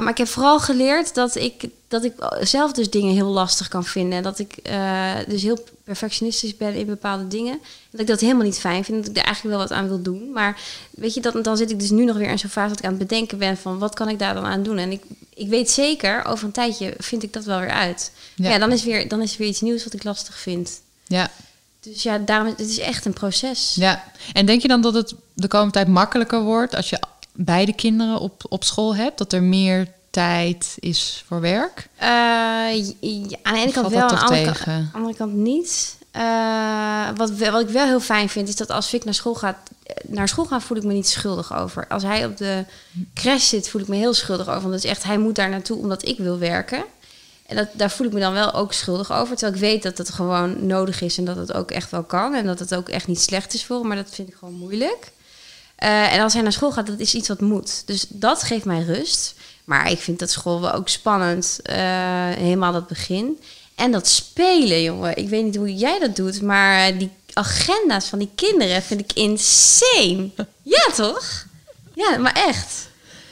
maar 0.00 0.09
ik 0.09 0.18
heb 0.18 0.28
vooral 0.28 0.61
geleerd 0.61 1.14
dat 1.14 1.35
ik, 1.35 1.64
dat 1.88 2.04
ik 2.04 2.12
zelf 2.40 2.72
dus 2.72 2.90
dingen 2.90 3.14
heel 3.14 3.26
lastig 3.26 3.68
kan 3.68 3.85
vinden. 3.85 4.16
En 4.16 4.22
dat 4.22 4.38
ik 4.38 4.56
eh, 4.62 5.12
dus 5.28 5.42
heel 5.42 5.64
perfectionistisch 5.85 6.56
ben 6.56 6.74
in 6.74 6.87
bepaalde 6.87 7.28
dingen. 7.28 7.52
En 7.52 7.61
dat 7.90 8.00
ik 8.00 8.06
dat 8.06 8.20
helemaal 8.20 8.44
niet 8.44 8.59
fijn 8.59 8.85
vind. 8.85 8.98
Dat 8.98 9.11
ik 9.11 9.16
er 9.16 9.24
eigenlijk 9.24 9.56
wel 9.56 9.66
wat 9.66 9.76
aan 9.76 9.88
wil 9.88 10.02
doen. 10.02 10.33
Maar 10.33 10.61
weet 10.90 11.14
je, 11.14 11.20
dat, 11.20 11.44
dan 11.44 11.56
zit 11.56 11.70
ik 11.70 11.78
dus 11.80 11.90
nu 11.90 12.04
nog 12.04 12.16
weer 12.16 12.28
in 12.28 12.38
zo'n 12.38 12.50
fase 12.50 12.68
dat 12.68 12.78
ik 12.78 12.85
aan 12.85 12.90
het 12.98 13.09
bedenken 13.09 13.38
ben 13.38 13.56
van 13.56 13.78
wat 13.78 13.94
kan 13.94 14.09
ik 14.09 14.18
daar 14.18 14.35
dan 14.35 14.44
aan 14.44 14.62
doen. 14.62 14.78
En 14.78 14.92
ik, 14.92 15.02
ik 15.35 15.48
weet 15.48 15.70
zeker, 15.70 16.24
over 16.24 16.44
een 16.44 16.52
tijdje 16.52 16.94
vind 16.98 17.22
ik 17.22 17.33
dat 17.33 17.44
wel 17.44 17.61
weer 17.61 17.70
uit. 17.70 18.12
Ja. 18.35 18.50
Ja, 18.50 18.59
dan, 18.59 18.72
is 18.72 18.85
weer, 18.85 19.09
dan 19.09 19.22
is 19.22 19.33
er 19.33 19.38
weer 19.38 19.48
iets 19.48 19.61
nieuws 19.61 19.85
wat 19.85 19.92
ik 19.92 20.04
lastig 20.04 20.38
vind. 20.38 20.80
Ja, 21.06 21.30
Dus 21.80 22.02
ja, 22.02 22.18
daarom, 22.18 22.46
het 22.46 22.61
is 22.61 22.78
echt 22.78 23.04
een 23.04 23.12
proces. 23.12 23.74
ja. 23.74 24.04
En 24.33 24.46
denk 24.46 24.62
je 24.62 24.68
dan 24.68 24.80
dat 24.80 24.94
het 24.94 25.14
de 25.35 25.48
komende 25.48 25.72
tijd 25.72 25.88
makkelijker 25.88 26.40
wordt 26.40 26.74
als 26.74 26.90
je 26.90 27.00
beide 27.44 27.72
kinderen 27.72 28.20
op, 28.20 28.42
op 28.48 28.64
school 28.64 28.96
hebt? 28.96 29.18
Dat 29.18 29.33
er 29.33 29.42
meer 29.42 29.87
tijd 30.11 30.76
is 30.81 31.24
voor 31.26 31.40
werk? 31.40 31.88
Eh, 31.96 32.09
aan 32.09 32.74
de 33.00 33.38
ene 33.42 33.66
Of 33.66 33.72
kant 33.72 33.88
wel, 33.88 34.09
dat 34.09 34.18
aan 34.18 34.29
de 34.29 34.35
andere, 34.35 34.64
kant, 34.64 34.94
andere 34.94 35.26
niet. 35.26 35.98
Eh, 36.11 37.09
wat, 37.16 37.31
wat 37.38 37.61
ik 37.61 37.68
wel 37.68 37.87
heel 37.87 38.00
fijn 38.00 38.29
vind, 38.29 38.48
is 38.48 38.57
dat 38.57 38.70
als 38.70 38.88
Vic 38.88 39.05
naar 39.05 39.14
school 39.14 39.35
gaat, 39.35 39.57
eh, 39.83 39.94
naar 40.07 40.29
school 40.29 40.44
gaat, 40.44 40.62
voel 40.62 40.76
ik 40.76 40.85
me 40.85 40.92
niet 40.92 41.09
schuldig 41.09 41.57
over. 41.57 41.87
Als 41.88 42.03
hij 42.03 42.26
op 42.26 42.37
de 42.37 42.64
crash 43.14 43.48
zit, 43.48 43.68
voel 43.68 43.81
ik 43.81 43.88
me 43.88 43.96
heel 43.96 44.14
schuldig 44.14 44.48
over. 44.48 44.61
Want 44.61 44.74
het 44.74 44.85
is 44.85 44.90
echt, 44.90 45.03
hij 45.03 45.18
moet 45.18 45.35
daar 45.35 45.48
naartoe 45.50 45.79
omdat 45.79 46.09
ik 46.09 46.18
wil 46.18 46.38
werken. 46.38 46.85
En 47.46 47.57
dat, 47.57 47.68
daar 47.72 47.90
voel 47.90 48.07
ik 48.07 48.12
me 48.12 48.20
dan 48.20 48.33
wel 48.33 48.53
ook 48.53 48.72
schuldig 48.72 49.12
over. 49.12 49.37
Terwijl 49.37 49.55
ik 49.55 49.61
weet 49.61 49.83
dat 49.83 49.98
het 49.98 50.11
gewoon 50.11 50.66
nodig 50.66 51.00
is 51.00 51.18
en 51.18 51.24
dat 51.24 51.37
het 51.37 51.53
ook 51.53 51.70
echt 51.70 51.90
wel 51.90 52.03
kan. 52.03 52.35
En 52.35 52.46
dat 52.46 52.59
het 52.59 52.74
ook 52.74 52.88
echt 52.88 53.07
niet 53.07 53.20
slecht 53.20 53.55
is 53.55 53.64
voor 53.64 53.79
hem, 53.79 53.87
maar 53.87 53.96
dat 53.96 54.11
vind 54.11 54.29
ik 54.29 54.35
gewoon 54.35 54.55
moeilijk. 54.55 55.12
Eh, 55.81 56.14
en 56.14 56.21
als 56.21 56.33
hij 56.33 56.43
naar 56.43 56.53
school 56.53 56.73
gaat, 56.73 56.87
dat 56.87 56.99
is 56.99 57.14
iets 57.14 57.29
wat 57.29 57.40
moet. 57.40 57.83
Dus 57.87 58.07
dat 58.09 58.43
geeft 58.43 58.64
mij 58.64 58.83
rust. 58.83 59.35
Maar 59.64 59.90
ik 59.90 59.99
vind 59.99 60.19
dat 60.19 60.31
school 60.31 60.61
wel 60.61 60.73
ook 60.73 60.88
spannend. 60.88 61.59
eh, 61.62 61.77
helemaal 62.29 62.73
dat 62.73 62.87
begin. 62.87 63.40
En 63.75 63.93
dat 63.93 64.09
spelen, 64.09 64.83
jongen. 64.83 65.16
Ik 65.16 65.29
weet 65.29 65.45
niet 65.45 65.57
hoe 65.57 65.75
jij 65.75 65.99
dat 65.99 66.16
doet, 66.16 66.43
maar 66.43 66.99
die 66.99 67.11
agenda's 67.33 68.07
van 68.07 68.19
die 68.19 68.31
kinderen 68.35 68.83
vind 68.83 69.01
ik 69.01 69.12
insane. 69.12 70.31
Ja, 70.62 70.87
toch? 70.95 71.45
Ja, 71.95 72.16
maar 72.19 72.33
echt. 72.33 72.88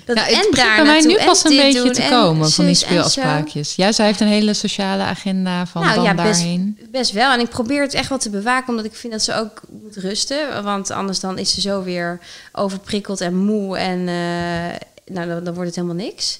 Dat, 0.09 0.16
Ja, 0.16 0.23
het 0.25 0.33
en 0.33 0.51
begint 0.51 0.57
daar 0.57 0.77
bij 0.77 0.85
mij 0.85 1.01
nu 1.01 1.25
pas 1.25 1.44
een 1.44 1.57
beetje 1.57 1.83
doen, 1.83 1.92
te 1.92 2.03
en 2.03 2.11
komen 2.11 2.51
van 2.51 2.64
die 2.66 2.75
speelafspraakjes. 2.75 3.75
Ja, 3.75 3.92
zij 3.92 4.07
heeft 4.07 4.21
een 4.21 4.27
hele 4.27 4.55
sociale 4.55 5.03
agenda 5.03 5.66
van 5.66 5.83
dan 5.83 6.03
best, 6.05 6.16
daarheen. 6.16 6.79
best 6.90 7.12
wel. 7.12 7.33
En 7.33 7.40
ik 7.40 7.49
probeer 7.49 7.83
het 7.83 7.94
echt 7.94 8.09
wel 8.09 8.18
te 8.18 8.31
bewaken, 8.31 8.68
omdat 8.68 8.85
ik 8.85 8.94
vind 8.94 9.12
dat 9.12 9.23
ze 9.23 9.35
ook 9.35 9.61
moet 9.83 9.97
rusten. 9.97 10.62
Want 10.62 10.90
anders 10.90 11.21
dan 11.21 11.38
is 11.38 11.55
ze 11.55 11.61
zo 11.61 11.83
weer 11.83 12.21
overprikkeld 12.53 13.21
en 13.21 13.37
moe. 13.37 13.79
En 13.79 13.99
eh, 13.99 15.14
nou, 15.14 15.29
dan, 15.29 15.44
dan 15.44 15.55
wordt 15.55 15.66
het 15.66 15.75
helemaal 15.75 16.05
niks. 16.05 16.38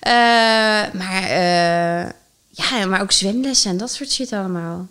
Eh, 0.00 0.12
maar 0.92 1.22
eh, 1.22 2.10
Ja, 2.50 2.86
maar 2.86 3.00
ook 3.00 3.12
zwemlessen 3.12 3.70
en 3.70 3.76
dat 3.76 3.92
soort 3.92 4.12
shit 4.12 4.32
allemaal. 4.32 4.88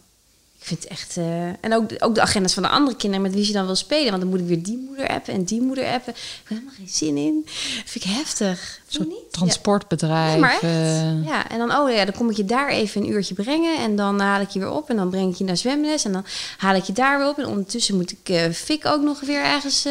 Vind 0.69 0.83
het 0.83 0.91
echt... 0.91 1.17
eh, 1.17 1.47
en 1.47 1.73
ook, 1.73 1.91
ook 1.99 2.15
de 2.15 2.21
agendas 2.21 2.53
van 2.53 2.63
de 2.63 2.69
andere 2.69 2.97
kinderen 2.97 3.25
met 3.25 3.33
wie 3.35 3.45
ze 3.45 3.51
dan 3.51 3.65
wil 3.65 3.75
spelen. 3.75 4.09
Want 4.09 4.21
dan 4.21 4.29
moet 4.31 4.39
ik 4.39 4.45
weer 4.47 4.63
die 4.63 4.83
moeder 4.87 5.07
appen 5.07 5.33
en 5.33 5.43
die 5.43 5.61
moeder 5.61 5.85
appen. 5.85 6.13
Ik 6.13 6.19
heb 6.43 6.47
helemaal 6.47 6.73
geen 6.77 6.87
zin 6.89 7.17
in. 7.17 7.41
vind 7.85 8.05
ik 8.05 8.11
heftig. 8.11 8.79
Transportbedrijf. 9.31 10.33
Ja, 10.33 10.39
maar 10.39 10.51
echt. 10.53 10.61
eh, 10.63 11.25
Ja, 11.25 11.49
en 11.49 11.57
dan, 11.57 11.75
oh 11.75 11.91
ja, 11.91 12.05
dan 12.05 12.13
kom 12.13 12.29
ik 12.29 12.37
je 12.37 12.45
daar 12.45 12.69
even 12.69 13.01
een 13.01 13.09
uurtje 13.09 13.33
brengen. 13.33 13.77
En 13.79 13.95
dan 13.95 14.19
haal 14.19 14.41
ik 14.41 14.49
je 14.49 14.59
weer 14.59 14.71
op. 14.71 14.89
En 14.89 14.95
dan 14.95 15.09
breng 15.09 15.31
ik 15.31 15.37
je 15.37 15.43
naar 15.43 15.57
zwemles. 15.57 16.05
En 16.05 16.11
dan 16.11 16.25
haal 16.57 16.75
ik 16.75 16.83
je 16.83 16.93
daar 16.93 17.17
weer 17.19 17.27
op. 17.29 17.37
En 17.37 17.45
ondertussen 17.45 17.95
moet 17.95 18.11
ik 18.11 18.29
eh 18.29 18.49
Fik 18.51 18.85
ook 18.85 19.01
nog 19.01 19.19
weer 19.19 19.43
ergens 19.43 19.87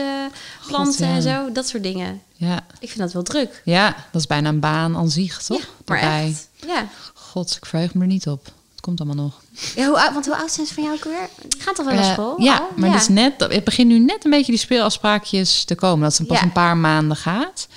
planten 0.66 1.08
ja. 1.08 1.14
en 1.14 1.22
zo. 1.22 1.52
Dat 1.52 1.68
soort 1.68 1.82
dingen. 1.82 2.22
ja. 2.36 2.64
Ik 2.80 2.88
vind 2.88 2.98
dat 3.00 3.12
wel 3.12 3.22
druk. 3.22 3.62
ja, 3.64 3.96
dat 4.12 4.20
is 4.20 4.26
bijna 4.26 4.48
een 4.48 4.60
baan 4.60 4.96
aan 4.96 5.10
zich, 5.10 5.42
toch? 5.42 5.58
Ja, 5.58 5.64
maar 5.86 6.00
Daarbij. 6.00 6.28
echt. 6.28 6.48
Ja. 6.66 6.88
God, 7.14 7.56
ik 7.60 7.66
verheug 7.66 7.94
me 7.94 8.00
er 8.00 8.06
niet 8.06 8.28
op. 8.28 8.44
Het 8.44 8.80
komt 8.80 9.00
allemaal 9.00 9.24
nog. 9.24 9.40
Ja 9.76 9.86
hoe, 9.86 10.00
oud- 10.00 10.12
want 10.12 10.26
hoe 10.26 10.36
oud 10.36 10.52
zijn 10.52 10.66
ze 10.66 10.74
van 10.74 10.82
jou 10.82 10.94
ook 10.96 11.04
weer? 11.04 11.28
Gaan 11.58 11.74
toch 11.74 11.84
wel 11.86 11.94
naar 11.94 12.04
Eh, 12.04 12.12
school? 12.12 12.40
ja, 12.42 12.56
al? 12.58 12.68
maar 12.76 12.86
ja. 12.88 12.92
Het, 12.94 13.02
is 13.02 13.08
net, 13.08 13.32
het 13.38 13.64
begint 13.64 13.88
nu 13.88 13.98
net 13.98 14.24
een 14.24 14.30
beetje 14.30 14.52
die 14.52 14.60
speelafspraakjes 14.60 15.64
te 15.64 15.74
komen. 15.74 16.00
Dat 16.02 16.14
ze 16.14 16.24
pas 16.24 16.36
Ja. 16.38 16.42
een 16.42 16.52
paar 16.52 16.76
maanden 16.76 17.16
gaat. 17.16 17.68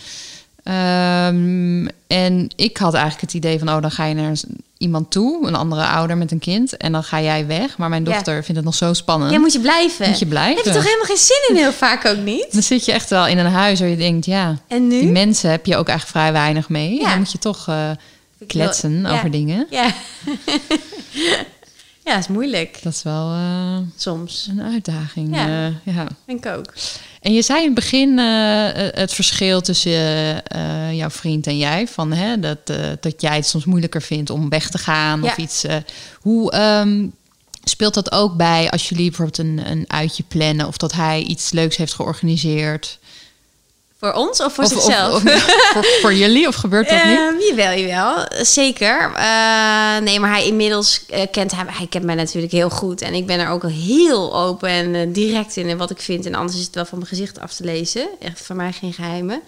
Ehm, 0.64 1.88
en 2.08 2.48
ik 2.56 2.78
had 2.78 2.94
eigenlijk 2.94 3.22
het 3.22 3.34
idee 3.34 3.60
van, 3.60 3.70
oh, 3.70 3.82
dan 3.82 3.92
ga 3.92 4.06
je 4.06 4.14
naar 4.14 4.34
iemand 4.78 5.12
toe, 5.12 5.48
een 5.48 5.56
andere 5.56 5.86
ouder 5.86 6.18
met 6.18 6.32
een 6.32 6.40
kind, 6.40 6.78
en 6.78 6.92
dan 6.92 7.04
ga 7.04 7.22
jij 7.22 7.48
weg. 7.48 7.78
Maar 7.78 7.90
mijn 7.90 8.04
Ja. 8.06 8.12
dochter 8.14 8.34
vindt 8.44 8.56
het 8.56 8.64
nog 8.66 8.76
zo 8.76 8.94
spannend. 8.94 9.32
Ja, 9.32 9.40
moet 9.40 9.54
je 9.54 9.60
blijven. 9.60 10.10
Moet 10.10 10.20
je 10.20 10.26
blijven. 10.26 10.56
Heb 10.56 10.66
je 10.66 10.72
toch 10.72 10.84
helemaal 10.84 11.06
geen 11.06 11.18
zin 11.18 11.46
in 11.50 11.56
heel 11.56 11.72
vaak 11.74 12.06
ook 12.06 12.18
niet? 12.18 12.48
Dan 12.52 12.64
zit 12.64 12.86
je 12.86 12.92
echt 12.92 13.10
wel 13.10 13.28
in 13.28 13.38
een 13.38 13.52
huis 13.52 13.80
waar 13.80 13.90
je 13.90 13.98
denkt, 13.98 14.26
ja, 14.26 14.58
En 14.68 14.88
nu? 14.88 15.00
die 15.00 15.12
mensen 15.12 15.50
heb 15.52 15.66
je 15.66 15.78
ook 15.78 15.88
eigenlijk 15.88 16.18
vrij 16.20 16.32
weinig 16.42 16.70
mee. 16.70 17.00
Ja. 17.00 17.10
Dan 17.10 17.18
moet 17.18 17.32
je 17.32 17.38
toch 17.40 17.68
eh, 17.68 17.90
kletsen 18.48 19.02
ja. 19.02 19.14
over 19.14 19.32
dingen. 19.32 19.68
Ja. 19.70 19.86
ja, 22.04 22.18
is 22.18 22.28
moeilijk. 22.28 22.80
Dat 22.84 22.94
is 22.94 23.04
wel 23.04 23.32
eh, 23.32 23.78
Soms. 23.96 24.48
een 24.50 24.62
uitdaging. 24.62 25.36
Ja. 25.36 25.48
eh, 25.86 25.94
ja. 25.96 26.08
Denk 26.26 26.46
ik 26.46 26.52
ook. 26.52 26.74
En 27.22 27.34
je 27.34 27.42
zei 27.42 27.60
in 27.60 27.66
het 27.66 27.76
begin 27.76 28.20
eh, 28.20 28.66
het 29.02 29.14
verschil 29.14 29.62
tussen 29.62 29.92
jouw 30.96 31.10
vriend 31.10 31.48
en 31.48 31.58
jij. 31.58 31.88
Van, 31.88 32.12
hè, 32.12 32.40
dat, 32.40 32.66
dat 33.00 33.22
jij 33.22 33.36
het 33.36 33.48
soms 33.48 33.66
moeilijker 33.66 34.02
vindt 34.02 34.30
om 34.30 34.50
weg 34.50 34.70
te 34.70 34.78
gaan 34.78 35.22
Ja. 35.22 35.28
of 35.30 35.38
iets. 35.38 35.66
hoe 36.22 36.52
ehm, 36.52 37.08
speelt 37.64 37.94
dat 37.94 38.12
ook 38.12 38.36
bij 38.36 38.70
als 38.70 38.90
jullie 38.90 39.08
bijvoorbeeld 39.10 39.38
een, 39.38 39.72
een 39.72 39.86
uitje 39.88 40.24
plannen 40.28 40.68
of 40.68 40.78
dat 40.78 40.92
hij 40.94 41.22
iets 41.22 41.52
leuks 41.52 41.78
heeft 41.78 41.94
georganiseerd? 41.94 43.00
Voor 44.02 44.14
ons 44.14 44.40
of 44.44 44.54
voor 44.54 44.64
Of- 44.64 44.70
zichzelf? 44.70 45.14
Of, 45.16 45.24
of- 45.36 45.44
voor, 45.74 45.86
voor 46.02 46.14
jullie 46.14 46.48
of 46.48 46.56
gebeurt 46.56 46.90
dat 46.90 47.04
niet? 47.04 47.18
Ehm, 47.18 47.40
jawel, 47.40 47.78
jawel. 47.80 48.26
Zeker. 48.46 49.12
Eh, 49.16 49.98
nee, 49.98 50.20
maar 50.20 50.30
hij 50.32 50.46
inmiddels 50.46 51.06
eh, 51.10 51.22
kent 51.32 51.52
hij, 51.56 51.66
hij 51.68 51.88
kent 51.88 52.04
mij 52.06 52.16
natuurlijk 52.16 52.52
heel 52.54 52.70
goed. 52.70 53.02
En 53.02 53.14
ik 53.14 53.26
ben 53.26 53.40
er 53.40 53.50
ook 53.50 53.64
heel 53.70 54.36
open 54.36 54.70
en 54.70 54.96
eh, 54.96 55.08
direct 55.14 55.56
in, 55.58 55.68
in 55.68 55.78
wat 55.78 55.90
ik 55.90 56.02
vind. 56.02 56.26
En 56.26 56.36
anders 56.36 56.58
is 56.60 56.66
het 56.66 56.76
wel 56.76 56.86
van 56.86 56.98
mijn 56.98 57.10
gezicht 57.10 57.40
af 57.40 57.54
te 57.54 57.64
lezen. 57.64 58.08
Echt 58.20 58.42
voor 58.42 58.56
mij 58.56 58.72
geen 58.72 58.94
geheimen. 58.94 59.42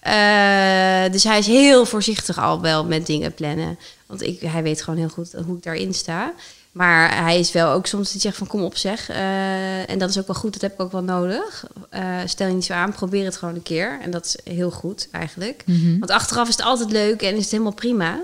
Eh, 0.00 1.12
dus 1.12 1.24
hij 1.24 1.38
is 1.38 1.46
heel 1.46 1.86
voorzichtig 1.86 2.38
al 2.38 2.60
wel 2.60 2.84
met 2.84 3.06
dingen 3.06 3.34
plannen. 3.34 3.78
Want 4.06 4.22
ik, 4.22 4.40
hij 4.40 4.62
weet 4.62 4.82
gewoon 4.82 4.98
heel 4.98 5.08
goed 5.08 5.32
hoe 5.46 5.56
ik 5.56 5.62
daarin 5.62 5.94
sta. 5.94 6.32
Maar 6.74 7.24
hij 7.24 7.38
is 7.38 7.52
wel 7.52 7.70
ook 7.70 7.86
soms 7.86 8.12
die 8.12 8.20
zegt 8.20 8.36
van 8.36 8.46
kom 8.46 8.62
op 8.62 8.76
zeg. 8.76 9.08
Eh, 9.08 9.90
en 9.90 9.98
dat 9.98 10.10
is 10.10 10.18
ook 10.18 10.26
wel 10.26 10.36
goed, 10.36 10.52
dat 10.52 10.62
heb 10.62 10.72
ik 10.72 10.80
ook 10.80 10.92
wel 10.92 11.02
nodig. 11.02 11.64
Eh, 11.90 12.02
stel 12.24 12.46
je 12.46 12.54
niet 12.54 12.64
zo 12.64 12.72
aan, 12.72 12.92
probeer 12.92 13.24
het 13.24 13.36
gewoon 13.36 13.54
een 13.54 13.62
keer. 13.62 13.98
En 14.02 14.10
dat 14.10 14.24
is 14.24 14.52
heel 14.54 14.70
goed 14.70 15.08
eigenlijk. 15.10 15.62
Mhm. 15.66 15.98
Want 15.98 16.10
achteraf 16.10 16.48
is 16.48 16.56
het 16.56 16.64
altijd 16.64 16.90
leuk 16.90 17.22
en 17.22 17.34
is 17.34 17.42
het 17.42 17.50
helemaal 17.50 17.72
prima. 17.72 18.20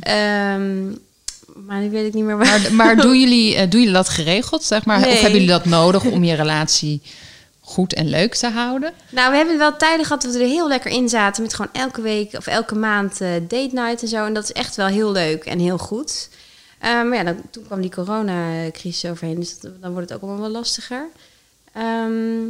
Ehm, 0.00 0.86
maar 1.66 1.80
nu 1.80 1.90
weet 1.90 2.06
ik 2.06 2.14
niet 2.14 2.24
meer 2.24 2.36
waar. 2.36 2.60
Maar, 2.60 2.72
maar 2.72 2.96
doen, 3.06 3.20
jullie, 3.20 3.54
eh, 3.54 3.70
doen 3.70 3.80
jullie 3.80 3.94
dat 3.94 4.08
geregeld, 4.08 4.64
zeg 4.64 4.84
maar? 4.84 5.00
Nee. 5.00 5.12
Of 5.12 5.20
hebben 5.20 5.40
jullie 5.40 5.54
dat 5.54 5.64
nodig 5.64 6.04
om 6.04 6.24
je 6.24 6.34
relatie 6.34 7.02
goed 7.60 7.94
en 7.94 8.08
leuk 8.08 8.34
te 8.34 8.48
houden? 8.48 8.92
Nou, 9.10 9.30
we 9.30 9.36
hebben 9.36 9.58
wel 9.58 9.76
tijden 9.76 10.06
gehad 10.06 10.22
dat 10.22 10.32
we 10.32 10.40
er 10.40 10.48
heel 10.48 10.68
lekker 10.68 10.90
in 10.90 11.08
zaten. 11.08 11.42
Met 11.42 11.54
gewoon 11.54 11.72
elke 11.72 12.00
week 12.00 12.32
of 12.36 12.46
elke 12.46 12.74
maand 12.74 13.18
date 13.18 13.70
night 13.72 14.02
en 14.02 14.08
zo. 14.08 14.24
En 14.24 14.34
dat 14.34 14.44
is 14.44 14.52
echt 14.52 14.76
wel 14.76 14.86
heel 14.86 15.12
leuk 15.12 15.44
en 15.44 15.58
heel 15.58 15.78
goed. 15.78 16.28
Eh, 16.78 16.88
maar 16.90 17.14
ja, 17.14 17.24
dan, 17.24 17.36
toen 17.50 17.64
kwam 17.66 17.80
die 17.80 17.90
coronacrisis 17.90 19.10
overheen. 19.10 19.40
Dus 19.40 19.60
dat- 19.60 19.82
dan 19.82 19.92
wordt 19.92 20.08
het 20.08 20.18
ook 20.18 20.24
allemaal 20.28 20.40
wel 20.50 20.50
lastiger. 20.60 21.06
Ehm, 21.72 22.40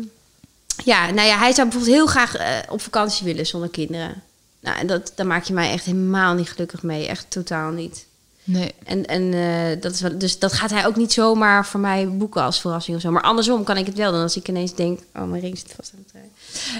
ja, 0.85 1.11
nou 1.11 1.29
ja, 1.29 1.39
hij 1.39 1.53
zou 1.53 1.69
bijvoorbeeld 1.69 1.97
heel 1.97 2.07
graag 2.07 2.37
eh, 2.37 2.57
op 2.69 2.81
vakantie 2.81 3.25
willen 3.25 3.47
zonder 3.47 3.69
kinderen. 3.71 4.23
Nou, 4.61 4.79
en 4.79 4.87
dat, 4.87 5.13
daar 5.15 5.27
maak 5.27 5.45
je 5.45 5.53
mij 5.53 5.71
echt 5.73 5.85
helemaal 5.85 6.35
niet 6.35 6.51
gelukkig 6.51 6.83
mee. 6.83 7.07
Echt 7.07 7.27
totaal 7.29 7.71
niet. 7.71 8.07
Nee. 8.45 8.75
En, 8.85 9.07
en 9.07 9.35
eh, 9.35 9.81
dat 9.83 9.93
is 9.93 10.01
wel, 10.01 10.19
dus 10.19 10.39
dat 10.39 10.53
gaat 10.53 10.71
hij 10.71 10.87
ook 10.87 10.97
niet 10.97 11.13
zomaar 11.13 11.67
voor 11.67 11.81
mij 11.81 12.09
boeken 12.09 12.43
als 12.43 12.61
verrassing 12.61 12.97
of 12.97 13.03
zo. 13.03 13.11
Maar 13.11 13.23
andersom 13.23 13.65
kan 13.65 13.77
ik 13.77 13.87
het 13.87 13.97
wel 13.97 14.13
doen. 14.13 14.21
Als 14.23 14.37
ik 14.37 14.49
ineens 14.49 14.75
denk... 14.75 15.01
Oh, 15.17 15.23
mijn 15.25 15.43
ring 15.43 15.59
zit 15.59 15.73
vast 15.77 15.93
aan 15.95 16.03
de 16.07 16.11
trui. 16.11 16.25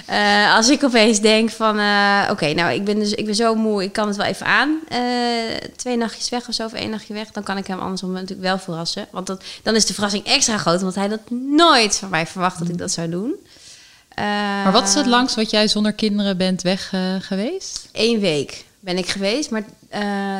Eh, 0.05 0.55
als 0.55 0.69
ik 0.69 0.83
opeens 0.83 1.19
denk 1.19 1.49
van... 1.49 1.79
eh, 1.79 2.27
Oké, 2.31 2.53
nou, 2.53 2.73
ik 2.73 2.83
ben, 2.83 2.99
dus, 2.99 3.11
ik 3.11 3.25
ben 3.25 3.35
zo 3.35 3.55
moe. 3.55 3.83
Ik 3.83 3.93
kan 3.93 4.07
het 4.07 4.17
wel 4.17 4.25
even 4.25 4.45
aan. 4.45 4.79
Eh, 4.87 4.99
twee 5.75 5.97
nachtjes 5.97 6.29
weg 6.29 6.47
of 6.47 6.53
zo. 6.53 6.65
Of 6.65 6.73
één 6.73 6.89
nachtje 6.89 7.13
weg. 7.13 7.31
Dan 7.31 7.43
kan 7.43 7.57
ik 7.57 7.67
hem 7.67 7.79
andersom 7.79 8.11
natuurlijk 8.11 8.41
wel 8.41 8.59
verrassen. 8.59 9.07
Want 9.11 9.27
dat, 9.27 9.43
dan 9.63 9.75
is 9.75 9.85
de 9.85 9.93
verrassing 9.93 10.25
extra 10.25 10.57
groot. 10.57 10.81
Want 10.81 10.95
hij 10.95 11.07
had 11.07 11.29
nooit 11.29 11.95
van 11.95 12.09
mij 12.09 12.27
verwacht 12.27 12.59
dat 12.59 12.69
ik 12.69 12.77
dat 12.77 12.91
zou 12.91 13.09
doen. 13.09 13.35
Maar 14.15 14.71
wat 14.71 14.87
is 14.87 14.93
het 14.93 15.05
langst 15.05 15.35
wat 15.35 15.49
jij 15.49 15.67
zonder 15.67 15.93
kinderen 15.93 16.37
bent 16.37 16.61
weg 16.61 16.93
geweest? 17.19 17.89
Eén 17.91 18.19
week 18.19 18.65
ben 18.79 18.97
ik 18.97 19.07
geweest, 19.07 19.49
maar 19.51 19.63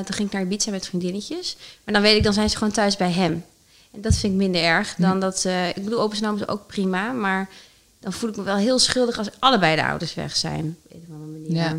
toen 0.05 0.13
ging 0.15 0.27
ik 0.27 0.33
naar 0.33 0.41
Ibiza 0.41 0.71
met 0.71 0.85
vriendinnetjes. 0.85 1.57
Maar 1.83 1.93
dan 1.93 2.03
weet 2.03 2.17
ik, 2.17 2.23
dan 2.23 2.33
zijn 2.33 2.49
ze 2.49 2.57
gewoon 2.57 2.73
thuis 2.73 2.97
bij 2.97 3.11
hem. 3.11 3.45
En 3.93 4.01
dat 4.01 4.15
vind 4.15 4.33
ik 4.33 4.39
minder 4.39 4.63
erg 4.63 4.95
dan 4.97 5.19
dat 5.19 5.39
ze... 5.39 5.71
Ik 5.75 5.83
bedoel, 5.83 6.01
open 6.01 6.35
is 6.35 6.47
ook 6.47 6.67
prima, 6.67 7.11
maar 7.11 7.49
dan 7.99 8.13
voel 8.13 8.29
ik 8.29 8.35
me 8.35 8.43
wel 8.43 8.55
heel 8.55 8.79
schuldig 8.79 9.17
als 9.17 9.29
allebei 9.39 9.75
de 9.75 9.85
ouders 9.85 10.13
weg 10.13 10.35
zijn. 10.35 10.77
Op 10.85 10.93
een 10.93 11.05
of 11.07 11.13
andere 11.13 11.31
manier. 11.31 11.55
Ja. 11.55 11.77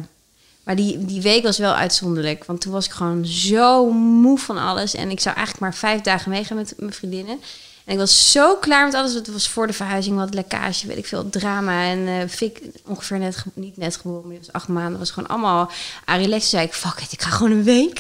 Maar 0.63 0.77
die, 0.77 1.05
die 1.05 1.23
week 1.23 1.43
was 1.43 1.59
wel 1.59 1.75
uitzonderlijk, 1.75 2.45
want 2.45 2.61
toen 2.61 2.73
was 2.73 2.87
ik 2.87 2.93
gewoon 2.93 3.27
zo 3.27 3.91
moe 3.93 4.39
van 4.39 4.59
alles. 4.59 4.95
En 4.95 5.11
ik 5.11 5.21
zou 5.21 5.37
eigenlijk 5.37 5.65
maar 5.67 5.75
vijf 5.79 6.01
dagen 6.01 6.31
meegaan 6.31 6.57
met 6.57 6.75
mijn 6.77 6.93
vriendinnen. 6.93 7.41
En 7.85 7.93
ik 7.93 7.99
was 7.99 8.33
zo 8.33 8.57
klaar 8.57 8.85
met 8.85 8.95
alles. 8.95 9.13
Het 9.13 9.33
was 9.33 9.49
voor 9.49 9.67
de 9.67 9.73
verhuizing 9.73 10.17
wat 10.17 10.35
lekkage, 10.35 10.87
weet 10.87 10.97
ik 10.97 11.07
veel, 11.07 11.31
drama. 11.31 11.85
En 11.85 12.07
eh 12.07 12.29
Fik, 12.29 12.61
ongeveer 12.87 13.19
net, 13.19 13.45
niet 13.55 13.77
net 13.77 13.97
geboren, 13.97 14.23
maar 14.23 14.31
die 14.31 14.39
was 14.39 14.53
acht 14.53 14.69
maanden. 14.69 14.99
was 14.99 15.11
gewoon 15.11 15.29
allemaal 15.29 15.71
aan 16.05 16.21
relax. 16.21 16.41
Toen 16.41 16.51
zei 16.51 16.65
ik, 16.65 16.73
fuck 16.73 17.01
it, 17.01 17.13
ik 17.13 17.23
ga 17.23 17.31
gewoon 17.31 17.53
een 17.53 17.65
week. 17.65 17.99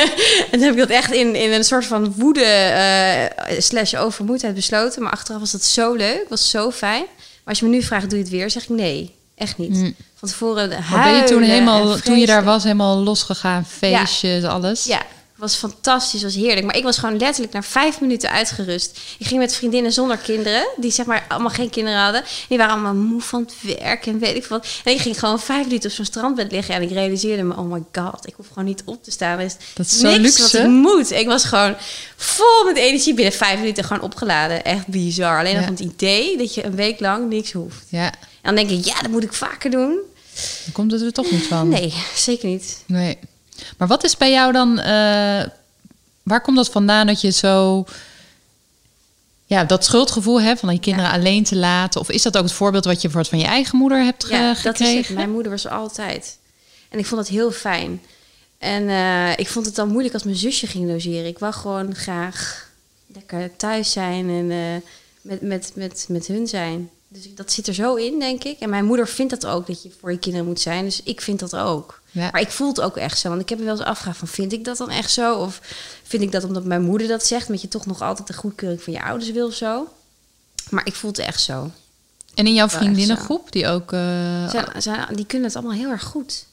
en 0.50 0.58
toen 0.58 0.60
heb 0.60 0.72
ik 0.72 0.78
dat 0.78 0.88
echt 0.88 1.12
in, 1.12 1.34
in 1.34 1.52
een 1.52 1.64
soort 1.64 1.86
van 1.86 2.12
woede 2.12 2.44
eh, 2.44 3.60
slash 3.60 3.94
overmoedheid 3.94 4.54
besloten. 4.54 5.02
Maar 5.02 5.12
achteraf 5.12 5.40
was 5.40 5.50
dat 5.50 5.64
zo 5.64 5.94
leuk, 5.94 6.28
was 6.28 6.50
zo 6.50 6.70
fijn. 6.70 7.04
Als 7.50 7.58
je 7.58 7.64
me 7.64 7.70
nu 7.70 7.82
vraagt, 7.82 8.08
doe 8.08 8.18
je 8.18 8.24
het 8.24 8.32
weer? 8.32 8.50
Zeg 8.50 8.62
ik 8.62 8.68
nee, 8.68 9.14
echt 9.34 9.58
niet. 9.58 9.70
Mm. 9.70 9.94
Van 10.14 10.28
tevoren 10.28 10.68
Maar 10.68 11.02
ben 11.02 11.12
je 11.12 11.24
toen 11.24 11.36
huilen 11.36 11.48
helemaal, 11.48 11.94
en 11.94 12.02
toen 12.02 12.18
je 12.18 12.26
daar 12.26 12.44
was, 12.44 12.62
helemaal 12.62 12.96
losgegaan, 12.96 13.64
feestjes, 13.66 14.44
alles? 14.44 14.84
Ja, 14.84 15.02
was 15.40 15.54
fantastisch, 15.54 16.22
was 16.22 16.34
heerlijk. 16.34 16.66
Maar 16.66 16.76
ik 16.76 16.82
was 16.82 16.98
gewoon 16.98 17.16
letterlijk 17.18 17.52
na 17.52 17.62
vijf 17.62 18.00
minuten 18.00 18.30
uitgerust. 18.30 18.98
Ik 19.18 19.26
ging 19.26 19.40
met 19.40 19.54
vriendinnen 19.54 19.92
zonder 19.92 20.16
kinderen, 20.16 20.66
die 20.76 20.90
zeg 20.90 21.06
maar 21.06 21.24
allemaal 21.28 21.50
geen 21.50 21.70
kinderen 21.70 22.00
hadden. 22.02 22.22
Die 22.48 22.58
waren 22.58 22.72
allemaal 22.72 22.94
moe 22.94 23.20
van 23.20 23.40
het 23.40 23.78
werk 23.78 24.06
en 24.06 24.18
weet 24.18 24.36
ik 24.36 24.46
wat. 24.46 24.66
En 24.84 24.92
ik 24.92 25.00
ging 25.00 25.18
gewoon 25.18 25.40
vijf 25.40 25.64
minuten 25.66 25.90
op 25.90 25.96
zo'n 25.96 26.04
strandbed 26.04 26.52
liggen 26.52 26.74
en 26.74 26.82
ik 26.82 26.90
realiseerde 26.90 27.42
me, 27.42 27.56
oh 27.56 27.72
my 27.72 27.82
god, 27.92 28.26
ik 28.26 28.34
hoef 28.36 28.48
gewoon 28.48 28.64
niet 28.64 28.82
op 28.84 29.04
te 29.04 29.10
staan. 29.10 29.38
Er 29.38 29.44
is 29.44 29.56
Dat 29.74 29.86
is 29.86 30.00
niks 30.00 30.18
luxe. 30.18 30.42
wat 30.42 30.52
ik 30.54 30.66
moet. 30.66 31.10
Ik 31.10 31.26
was 31.26 31.44
gewoon 31.44 31.74
vol 32.16 32.64
met 32.64 32.76
energie 32.76 33.14
binnen 33.14 33.34
vijf 33.34 33.58
minuten 33.58 33.84
gewoon 33.84 34.02
opgeladen. 34.02 34.64
Echt 34.64 34.86
bizar. 34.86 35.38
Alleen 35.38 35.54
al 35.54 35.60
Ja. 35.60 35.66
van 35.66 35.74
het 35.76 35.84
idee 35.84 36.36
dat 36.36 36.54
je 36.54 36.64
een 36.64 36.74
week 36.76 37.00
lang 37.00 37.28
niks 37.28 37.52
hoeft. 37.52 37.84
Ja, 37.88 38.04
En 38.42 38.54
dan 38.54 38.66
denk 38.66 38.70
ik, 38.80 38.84
ja, 38.84 39.00
dat 39.00 39.10
moet 39.10 39.22
ik 39.22 39.32
vaker 39.32 39.70
doen. 39.70 39.98
dan 40.64 40.72
komt 40.72 40.92
het 40.92 41.00
er 41.02 41.12
toch 41.12 41.30
niet 41.30 41.46
van. 41.46 41.68
Nee, 41.68 41.94
zeker 42.14 42.48
niet. 42.48 42.82
Nee. 42.86 43.18
Maar 43.78 43.88
wat 43.88 44.04
is 44.04 44.16
bij 44.16 44.30
jou 44.30 44.52
dan... 44.52 44.78
eh, 44.78 45.44
waar 46.22 46.40
komt 46.42 46.56
dat 46.56 46.70
vandaan 46.70 47.06
dat 47.06 47.20
je 47.20 47.30
zo... 47.30 47.84
Ja, 49.46 49.64
dat 49.64 49.84
schuldgevoel 49.84 50.40
hebt 50.40 50.60
van 50.60 50.72
je 50.72 50.80
kinderen 50.80 51.10
alleen 51.10 51.44
te 51.44 51.56
laten? 51.56 52.00
Of 52.00 52.10
is 52.10 52.22
dat 52.22 52.36
ook 52.36 52.42
het 52.42 52.52
voorbeeld 52.52 52.84
wat 52.84 53.02
je 53.02 53.08
bijvoorbeeld 53.08 53.28
van 53.34 53.38
je 53.38 53.54
eigen 53.54 53.78
moeder 53.78 54.04
hebt 54.04 54.26
Ja, 54.28 54.48
dat 54.48 54.56
gekregen? 54.58 54.98
is 55.00 55.06
het. 55.08 55.16
Mijn 55.16 55.30
moeder 55.30 55.52
was 55.52 55.68
altijd. 55.68 56.38
En 56.88 56.98
ik 56.98 57.06
vond 57.06 57.20
dat 57.20 57.30
heel 57.30 57.50
fijn. 57.50 58.02
En 58.58 58.88
eh, 58.88 59.38
ik 59.38 59.48
vond 59.48 59.66
het 59.66 59.74
dan 59.74 59.88
moeilijk 59.88 60.14
als 60.14 60.22
mijn 60.22 60.36
zusje 60.36 60.66
ging 60.66 60.90
logeren. 60.90 61.26
Ik 61.26 61.38
wou 61.38 61.52
gewoon 61.52 61.94
graag 61.94 62.68
lekker 63.06 63.56
thuis 63.56 63.92
zijn 63.92 64.28
en 64.28 64.50
eh, 64.50 64.90
met, 65.20 65.42
met, 65.42 65.72
met, 65.74 66.06
met 66.08 66.26
hun 66.26 66.46
zijn. 66.46 66.90
Dus 67.08 67.34
dat 67.34 67.52
zit 67.52 67.66
er 67.66 67.74
zo 67.74 67.94
in, 67.94 68.18
denk 68.18 68.44
ik. 68.44 68.58
En 68.58 68.70
mijn 68.70 68.84
moeder 68.84 69.08
vindt 69.08 69.30
dat 69.40 69.46
ook, 69.46 69.66
dat 69.66 69.82
je 69.82 69.90
voor 70.00 70.12
je 70.12 70.18
kinderen 70.18 70.46
moet 70.46 70.60
zijn. 70.60 70.84
Dus 70.84 71.02
ik 71.02 71.20
vind 71.20 71.38
dat 71.40 71.56
ook. 71.56 71.99
Ja. 72.10 72.28
Maar 72.32 72.40
ik 72.40 72.50
voel 72.50 72.68
het 72.68 72.80
ook 72.80 72.96
echt 72.96 73.18
zo. 73.18 73.28
Want 73.28 73.40
ik 73.40 73.48
heb 73.48 73.58
me 73.58 73.64
wel 73.64 73.74
eens 73.74 73.84
afgevraagd 73.84 74.18
van, 74.18 74.28
vind 74.28 74.52
ik 74.52 74.64
dat 74.64 74.76
dan 74.76 74.90
echt 74.90 75.10
zo? 75.10 75.34
Of 75.34 75.60
vind 76.02 76.22
ik 76.22 76.32
dat 76.32 76.44
omdat 76.44 76.64
mijn 76.64 76.82
moeder 76.82 77.08
dat 77.08 77.26
zegt... 77.26 77.46
omdat 77.46 77.62
je 77.62 77.68
toch 77.68 77.86
nog 77.86 78.02
altijd 78.02 78.28
de 78.28 78.34
goedkeuring 78.34 78.82
van 78.82 78.92
je 78.92 79.02
ouders 79.02 79.30
wil 79.30 79.46
of 79.46 79.54
zo? 79.54 79.88
Maar 80.70 80.86
ik 80.86 80.94
voel 80.94 81.10
het 81.10 81.18
echt 81.18 81.40
zo. 81.40 81.70
En 82.34 82.46
in 82.46 82.54
jouw 82.54 82.68
vriendinnengroep, 82.68 83.52
die 83.52 83.66
ook... 83.68 83.92
eh, 83.92 84.48
Zijn, 84.48 84.66
zijn, 84.82 85.06
die 85.14 85.26
kunnen 85.26 85.46
het 85.48 85.56
allemaal 85.56 85.76
heel 85.76 85.90
erg 85.90 86.04
goed. 86.04 86.46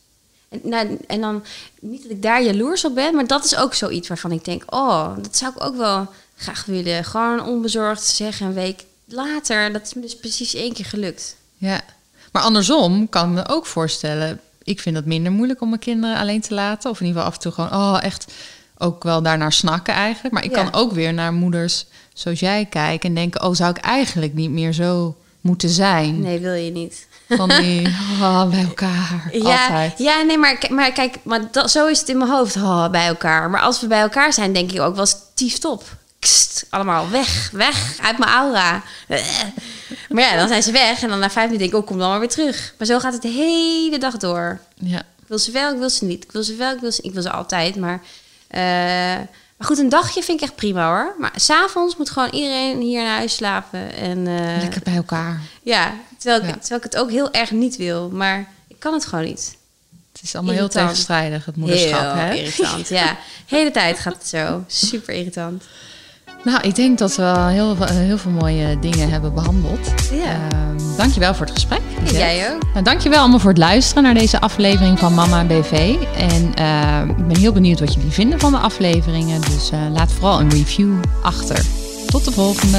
En, 0.49 0.59
nou, 0.63 0.97
en 1.07 1.21
dan, 1.21 1.43
niet 1.79 2.01
dat 2.01 2.11
ik 2.11 2.21
daar 2.21 2.43
jaloers 2.43 2.85
op 2.85 2.95
ben, 2.95 3.15
maar 3.15 3.27
dat 3.27 3.45
is 3.45 3.55
ook 3.55 3.73
zoiets 3.73 4.07
waarvan 4.07 4.31
ik 4.31 4.45
denk, 4.45 4.63
oh, 4.73 5.15
dat 5.21 5.37
zou 5.37 5.51
ik 5.55 5.63
ook 5.63 5.75
wel 5.77 6.07
graag 6.37 6.65
willen. 6.65 7.03
Gewoon 7.03 7.45
onbezorgd 7.45 8.03
zeggen 8.03 8.45
een 8.45 8.53
week 8.53 8.83
later, 9.05 9.73
dat 9.73 9.81
is 9.81 9.93
me 9.93 10.01
dus 10.01 10.15
precies 10.15 10.53
één 10.53 10.73
keer 10.73 10.85
gelukt. 10.85 11.35
Ja, 11.57 11.81
maar 12.31 12.41
andersom 12.41 13.09
kan 13.09 13.29
ik 13.29 13.35
me 13.35 13.47
ook 13.47 13.65
voorstellen. 13.65 14.41
Ik 14.67 14.79
vind 14.79 14.95
het 14.95 15.05
minder 15.05 15.31
moeilijk 15.31 15.61
om 15.61 15.69
mijn 15.69 15.81
kinderen 15.81 16.17
alleen 16.17 16.41
te 16.41 16.53
laten. 16.53 16.89
Of 16.89 16.99
in 16.99 17.05
ieder 17.05 17.21
geval 17.21 17.35
af 17.37 17.43
en 17.43 17.51
toe 17.51 17.51
gewoon, 17.65 17.81
oh, 17.93 17.99
echt 18.03 18.33
ook 18.77 19.03
wel 19.03 19.21
daarnaar 19.21 19.53
snakken 19.53 19.93
eigenlijk. 19.93 20.33
Maar 20.33 20.43
ik 20.43 20.55
Ja. 20.55 20.63
kan 20.63 20.73
ook 20.73 20.91
weer 20.91 21.13
naar 21.13 21.33
moeders 21.33 21.85
zoals 22.13 22.39
jij 22.39 22.65
kijken 22.69 23.09
en 23.09 23.15
denken, 23.15 23.43
oh, 23.43 23.53
zou 23.55 23.69
ik 23.69 23.77
eigenlijk 23.77 24.33
niet 24.33 24.49
meer 24.51 24.73
zo 24.73 25.15
moeten 25.41 25.69
zijn? 25.69 26.19
Nee, 26.21 26.39
wil 26.39 26.53
je 26.53 26.71
niet. 26.71 27.07
Van 27.29 27.49
die, 27.49 27.87
oh, 28.21 28.49
bij 28.49 28.63
elkaar, 28.63 29.29
Ja, 29.31 29.61
altijd. 29.61 29.97
ja 29.97 30.21
nee, 30.21 30.37
maar, 30.37 30.57
maar 30.69 30.91
kijk, 30.91 31.17
maar 31.23 31.41
dat, 31.51 31.71
zo 31.71 31.87
is 31.87 31.99
het 31.99 32.09
in 32.09 32.17
mijn 32.17 32.29
hoofd, 32.29 32.55
oh, 32.55 32.89
bij 32.89 33.07
elkaar. 33.07 33.49
Maar 33.49 33.61
als 33.61 33.81
we 33.81 33.87
bij 33.87 34.01
elkaar 34.01 34.33
zijn, 34.33 34.53
denk 34.53 34.71
ik 34.71 34.81
ook 34.81 34.95
wel 34.95 35.05
stief 35.05 35.57
top. 35.57 35.83
Allemaal 36.69 37.09
weg, 37.09 37.49
weg, 37.51 37.97
uit 38.01 38.17
mijn 38.17 38.31
aura. 38.31 38.83
Maar 40.09 40.23
ja, 40.23 40.35
dan 40.37 40.47
zijn 40.47 40.63
ze 40.63 40.71
weg 40.71 41.01
en 41.01 41.09
dan 41.09 41.19
na 41.19 41.29
vijf 41.29 41.45
minuten 41.49 41.57
denk 41.57 41.71
ik, 41.71 41.79
oh, 41.79 41.87
kom 41.87 41.97
dan 41.97 42.09
maar 42.09 42.19
weer 42.19 42.29
terug. 42.29 42.73
Maar 42.77 42.87
zo 42.87 42.99
gaat 42.99 43.13
het 43.13 43.21
de 43.21 43.27
hele 43.27 43.97
dag 43.97 44.17
door. 44.17 44.59
Ja. 44.75 44.99
Ik 44.99 45.27
wil 45.27 45.37
ze 45.37 45.51
wel, 45.51 45.71
ik 45.71 45.77
wil 45.77 45.89
ze 45.89 46.05
niet. 46.05 46.23
Ik 46.23 46.31
wil 46.31 46.43
ze 46.43 46.55
wel, 46.55 46.73
ik 46.73 46.79
wil 46.79 46.91
ze 46.91 47.01
Ik 47.01 47.13
wil 47.13 47.21
ze 47.21 47.31
altijd, 47.31 47.75
maar... 47.75 48.01
eh, 48.47 48.59
maar 49.57 49.67
goed, 49.67 49.77
een 49.77 49.89
dagje 49.89 50.23
vind 50.23 50.41
ik 50.41 50.47
echt 50.47 50.55
prima 50.55 50.87
hoor. 50.87 51.15
Maar 51.19 51.31
s'avonds 51.35 51.97
moet 51.97 52.09
gewoon 52.09 52.29
iedereen 52.29 52.81
hier 52.81 53.03
naar 53.03 53.17
huis 53.17 53.35
slapen. 53.35 53.93
En, 53.93 54.27
eh, 54.27 54.61
Lekker 54.61 54.81
bij 54.83 54.95
elkaar. 54.95 55.41
Ja, 55.63 55.93
terwijl 56.17 56.41
ik, 56.43 56.49
terwijl 56.59 56.79
ik 56.79 56.91
het 56.91 56.97
ook 56.97 57.11
heel 57.11 57.31
erg 57.31 57.51
niet 57.51 57.75
wil. 57.75 58.09
Maar 58.09 58.47
ik 58.67 58.79
kan 58.79 58.93
het 58.93 59.05
gewoon 59.05 59.25
niet. 59.25 59.57
Het 60.11 60.21
is 60.23 60.35
allemaal 60.35 60.53
heel 60.53 60.67
tegenstrijdig, 60.69 61.45
het 61.45 61.55
moederschap. 61.55 62.13
Heel 62.13 62.21
hè? 62.23 62.33
irritant, 62.33 62.89
ja. 62.89 63.17
De 63.47 63.55
hele 63.55 63.71
tijd 63.71 63.99
gaat 63.99 64.13
het 64.13 64.27
zo. 64.27 64.63
Super 64.67 65.13
irritant. 65.13 65.63
Nou, 66.47 66.59
ik 66.61 66.75
denk 66.75 66.97
dat 66.97 67.15
we 67.15 67.23
heel, 67.49 67.75
veel- 67.75 67.85
heel 67.95 68.17
veel 68.17 68.31
mooie 68.31 68.79
dingen 68.79 69.09
hebben 69.09 69.33
behandeld. 69.33 69.93
Ja. 70.11 70.23
Ehm, 70.51 70.97
dankjewel 70.97 71.33
voor 71.35 71.45
het 71.45 71.53
gesprek. 71.55 71.81
Jij 72.11 72.51
ook. 72.53 72.61
Nou, 72.73 72.83
dankjewel 72.85 73.19
allemaal 73.19 73.39
voor 73.39 73.49
het 73.49 73.59
luisteren 73.59 74.03
naar 74.03 74.13
deze 74.13 74.39
aflevering 74.39 74.99
van 74.99 75.13
Mama 75.13 75.43
BV. 75.45 75.95
En 76.17 76.53
eh, 76.55 77.09
ik 77.17 77.27
ben 77.27 77.37
heel 77.37 77.51
benieuwd 77.51 77.79
wat 77.79 77.93
jullie 77.93 78.11
vinden 78.11 78.39
van 78.39 78.51
de 78.51 78.57
afleveringen. 78.57 79.41
Dus 79.41 79.69
eh, 79.71 79.79
laat 79.93 80.11
vooral 80.11 80.39
een 80.39 80.49
review 80.49 80.93
achter. 81.21 81.65
Tot 82.07 82.25
de 82.25 82.31
volgende. 82.31 82.77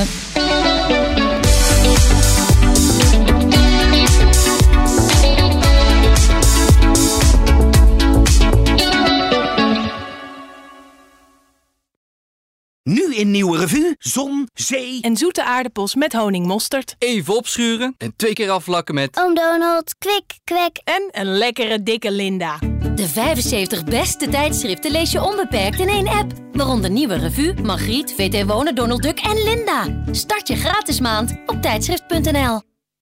In 13.18 13.30
Nieuwe 13.30 13.58
Revue, 13.58 13.96
zon, 13.98 14.48
zee... 14.54 15.00
En 15.00 15.16
zoete 15.16 15.44
aardappels 15.44 15.94
met 15.94 16.12
honingmosterd. 16.12 16.94
Even 16.98 17.36
opschuren 17.36 17.94
en 17.98 18.12
twee 18.16 18.32
keer 18.32 18.50
afvlakken 18.50 18.94
met... 18.94 19.18
Oom 19.20 19.34
Donald, 19.34 19.94
kwik, 19.98 20.38
kwek. 20.44 20.80
En 20.84 21.08
een 21.10 21.38
lekkere 21.38 21.82
dikke 21.82 22.10
Linda. 22.10 22.58
De 22.94 23.08
75 23.08 23.84
beste 23.84 24.28
tijdschriften 24.28 24.90
lees 24.90 25.12
je 25.12 25.24
onbeperkt 25.24 25.80
in 25.80 25.88
één 25.88 26.08
app. 26.08 26.32
Waaronder 26.52 26.90
Nieuwe 26.90 27.14
Revue, 27.14 27.54
Margriet, 27.62 28.14
VT 28.16 28.46
Wonen, 28.46 28.74
Donald 28.74 29.02
Duck 29.02 29.18
en 29.18 29.42
Linda. 29.44 30.02
Start 30.10 30.48
je 30.48 30.56
gratis 30.56 31.00
maand 31.00 31.36
op 31.46 31.62
tijdschrift.nl. 31.62 32.67